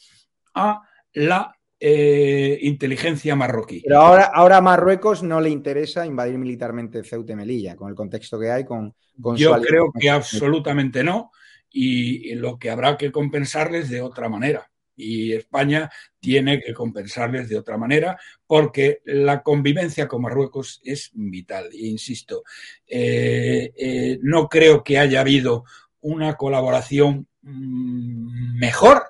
[0.54, 0.82] a
[1.12, 3.82] la eh, inteligencia marroquí.
[3.82, 7.94] Pero ahora, ahora a Marruecos no le interesa invadir militarmente Ceuta y Melilla, con el
[7.94, 8.94] contexto que hay, con,
[9.36, 11.32] Yo creo que absolutamente no,
[11.70, 14.70] y lo que habrá que compensarles de otra manera.
[14.98, 21.68] Y España tiene que compensarles de otra manera porque la convivencia con Marruecos es vital.
[21.74, 22.44] E insisto,
[22.86, 25.64] eh, eh, no creo que haya habido
[26.00, 29.02] una colaboración mm, mejor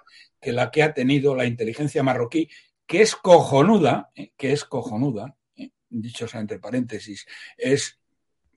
[0.47, 2.48] que la que ha tenido la inteligencia marroquí,
[2.86, 7.27] que es cojonuda, eh, que es cojonuda, eh, dicho sea entre paréntesis,
[7.59, 7.98] es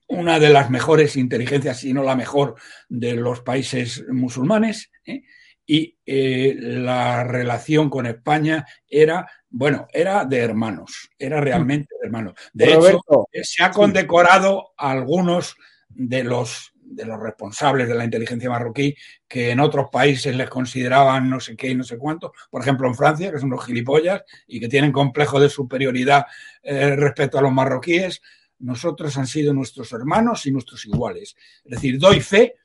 [0.06, 2.54] una de las mejores inteligencias, si no la mejor,
[2.88, 4.92] de los países musulmanes.
[5.04, 5.22] Eh,
[5.66, 12.34] y la relación con España era, bueno, era de hermanos, era realmente de hermanos.
[12.52, 13.00] De hecho,
[13.42, 15.56] se ha condecorado a algunos
[15.88, 18.94] de los de los responsables de la inteligencia marroquí
[19.26, 22.88] que en otros países les consideraban no sé qué y no sé cuánto, por ejemplo
[22.88, 26.26] en Francia, que son los gilipollas y que tienen complejo de superioridad
[26.62, 28.20] eh, respecto a los marroquíes,
[28.58, 31.36] nosotros han sido nuestros hermanos y nuestros iguales.
[31.64, 32.56] Es decir, doy fe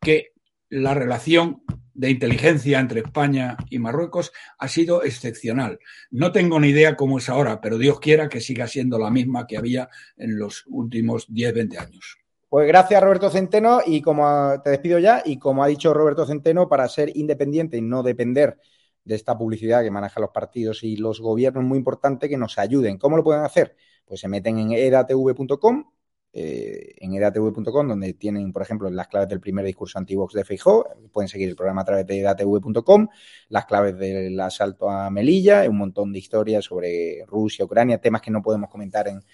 [0.00, 0.32] que
[0.70, 1.62] la relación
[1.92, 5.78] de inteligencia entre España y Marruecos ha sido excepcional.
[6.10, 9.46] No tengo ni idea cómo es ahora, pero Dios quiera que siga siendo la misma
[9.46, 12.23] que había en los últimos 10, 20 años.
[12.54, 16.68] Pues gracias Roberto Centeno y como te despido ya y como ha dicho Roberto Centeno,
[16.68, 18.60] para ser independiente y no depender
[19.02, 22.96] de esta publicidad que manejan los partidos y los gobiernos, muy importante que nos ayuden.
[22.96, 23.74] ¿Cómo lo pueden hacer?
[24.04, 25.90] Pues se meten en edatv.com,
[26.32, 30.86] eh, en edatv.com, donde tienen, por ejemplo, las claves del primer discurso anti-Vox de Feijó,
[31.10, 33.08] pueden seguir el programa a través de edatv.com,
[33.48, 38.30] las claves del asalto a Melilla, un montón de historias sobre Rusia, Ucrania, temas que
[38.30, 39.24] no podemos comentar en,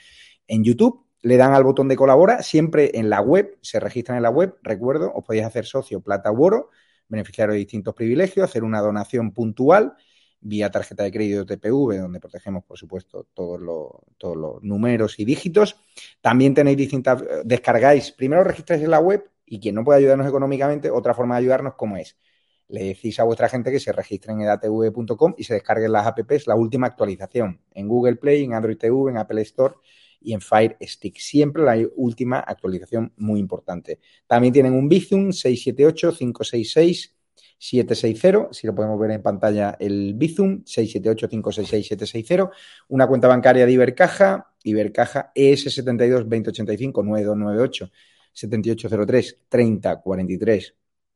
[0.47, 4.22] en YouTube le dan al botón de colabora, siempre en la web, se registran en
[4.22, 6.70] la web, recuerdo, os podéis hacer socio plata u oro,
[7.09, 9.94] beneficiaros de distintos privilegios, hacer una donación puntual
[10.40, 15.24] vía tarjeta de crédito TPV, donde protegemos, por supuesto, todos los, todos los números y
[15.24, 15.76] dígitos.
[16.20, 20.90] También tenéis distintas, descargáis, primero registráis en la web y quien no puede ayudarnos económicamente,
[20.90, 22.16] otra forma de ayudarnos, ¿cómo es?
[22.68, 26.47] Le decís a vuestra gente que se registren en edatv.com y se descarguen las apps,
[26.47, 29.74] la última actualización, en Google Play, en Android TV, en Apple Store
[30.20, 31.18] y en Fire Stick.
[31.18, 33.98] Siempre la última actualización muy importante.
[34.26, 37.12] También tienen un Bizum 678-566.
[37.62, 42.51] 760, si lo podemos ver en pantalla, el Bizum 678-566-760,
[42.88, 46.26] una cuenta bancaria de Ibercaja, Ibercaja ES72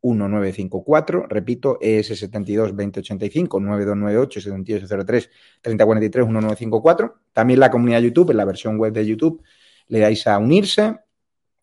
[0.05, 5.31] 2085 9298 7803 3043 1954, repito, ES72 2085 9298 7803
[5.63, 7.15] 3043 1954.
[7.33, 9.43] También la comunidad YouTube, en la versión web de YouTube,
[9.89, 10.97] le dais a unirse.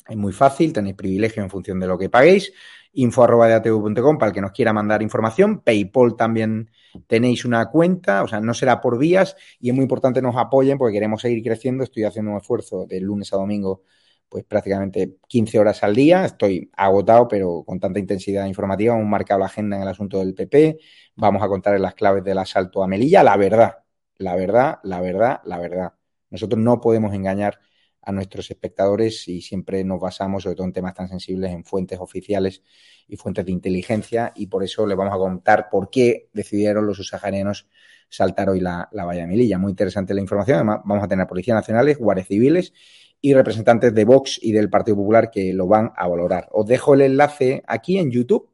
[0.08, 2.52] Es muy fácil, tenéis privilegio en función de lo que paguéis.
[2.94, 5.62] Info para el que nos quiera mandar información.
[5.62, 6.70] PayPal también
[7.08, 10.78] tenéis una cuenta, o sea, no será por vías y es muy importante nos apoyen
[10.78, 11.84] porque queremos seguir creciendo.
[11.84, 13.84] Estoy haciendo un esfuerzo de lunes a domingo
[14.32, 16.24] pues prácticamente 15 horas al día.
[16.24, 20.34] Estoy agotado, pero con tanta intensidad informativa hemos marcado la agenda en el asunto del
[20.34, 20.80] PP.
[21.18, 23.24] Vamos a contar las claves del asalto a Melilla.
[23.24, 23.80] La verdad,
[24.18, 25.94] la verdad, la verdad, la verdad.
[26.30, 27.60] Nosotros no podemos engañar
[28.02, 32.00] a nuestros espectadores y siempre nos basamos, sobre todo en temas tan sensibles, en fuentes
[32.00, 32.64] oficiales
[33.10, 37.00] y fuentes de inteligencia y por eso les vamos a contar por qué decidieron los
[37.00, 37.68] usajarianos
[38.08, 39.58] saltar hoy la, la valla de Melilla.
[39.58, 40.56] Muy interesante la información.
[40.56, 42.74] Además, vamos a tener policías nacionales, guardias civiles
[43.22, 46.50] y representantes de Vox y del Partido Popular que lo van a valorar.
[46.52, 48.50] Os dejo el enlace aquí en YouTube.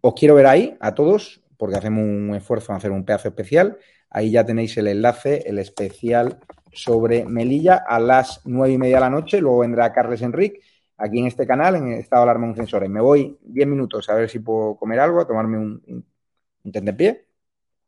[0.00, 3.78] Os quiero ver ahí a todos porque hacemos un esfuerzo en hacer un pedazo especial.
[4.10, 6.40] Ahí ya tenéis el enlace, el especial
[6.72, 9.40] sobre Melilla a las nueve y media de la noche.
[9.40, 10.60] Luego vendrá Carles Enrique
[10.96, 12.90] aquí en este canal, en Estado de Alarma Un Sensores.
[12.90, 16.04] Me voy diez minutos a ver si puedo comer algo, a tomarme un, un,
[16.64, 17.26] un pie.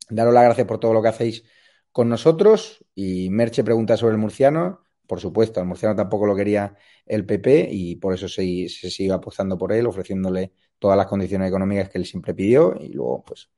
[0.09, 1.45] Daros las gracias por todo lo que hacéis
[1.93, 2.85] con nosotros.
[2.95, 4.83] Y Merche pregunta sobre el murciano.
[5.09, 6.77] Por supuesto, al murciano tampoco lo quería
[7.07, 11.49] el PP y por eso se, se sigue apostando por él, ofreciéndole todas las condiciones
[11.49, 12.77] económicas que él siempre pidió.
[12.79, 13.49] Y luego, pues,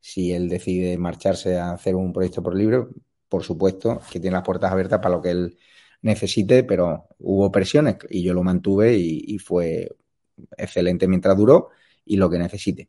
[0.00, 2.86] si él decide marcharse a hacer un proyecto por libre,
[3.28, 5.58] por supuesto que tiene las puertas abiertas para lo que él
[6.02, 9.88] necesite, pero hubo presiones y yo lo mantuve y, fue
[10.56, 11.70] excelente mientras duró
[12.04, 12.88] y lo que necesite.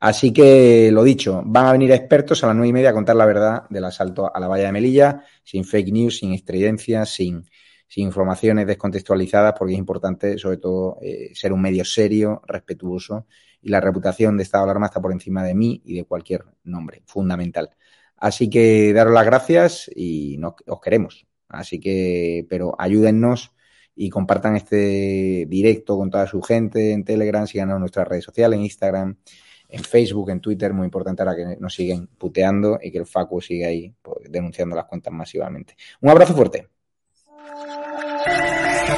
[0.00, 3.16] Así que lo dicho, van a venir expertos a las nueve y media a contar
[3.16, 7.46] la verdad del asalto a la valla de Melilla, sin fake news, sin estridencias, sin,
[7.90, 13.26] sin informaciones descontextualizadas, porque es importante, sobre todo, eh, ser un medio serio, respetuoso,
[13.60, 16.44] y la reputación de Estado de Alarma está por encima de mí y de cualquier
[16.62, 17.70] nombre, fundamental.
[18.16, 21.26] Así que daros las gracias y os queremos.
[21.48, 23.52] Así que, pero ayúdennos
[23.96, 28.56] y compartan este directo con toda su gente en Telegram, sigan en nuestras redes sociales,
[28.56, 29.16] en Instagram,
[29.68, 33.40] en Facebook, en Twitter, muy importante ahora que nos siguen puteando y que el Facu
[33.40, 35.74] siga ahí pues, denunciando las cuentas masivamente.
[36.00, 36.68] Un abrazo fuerte.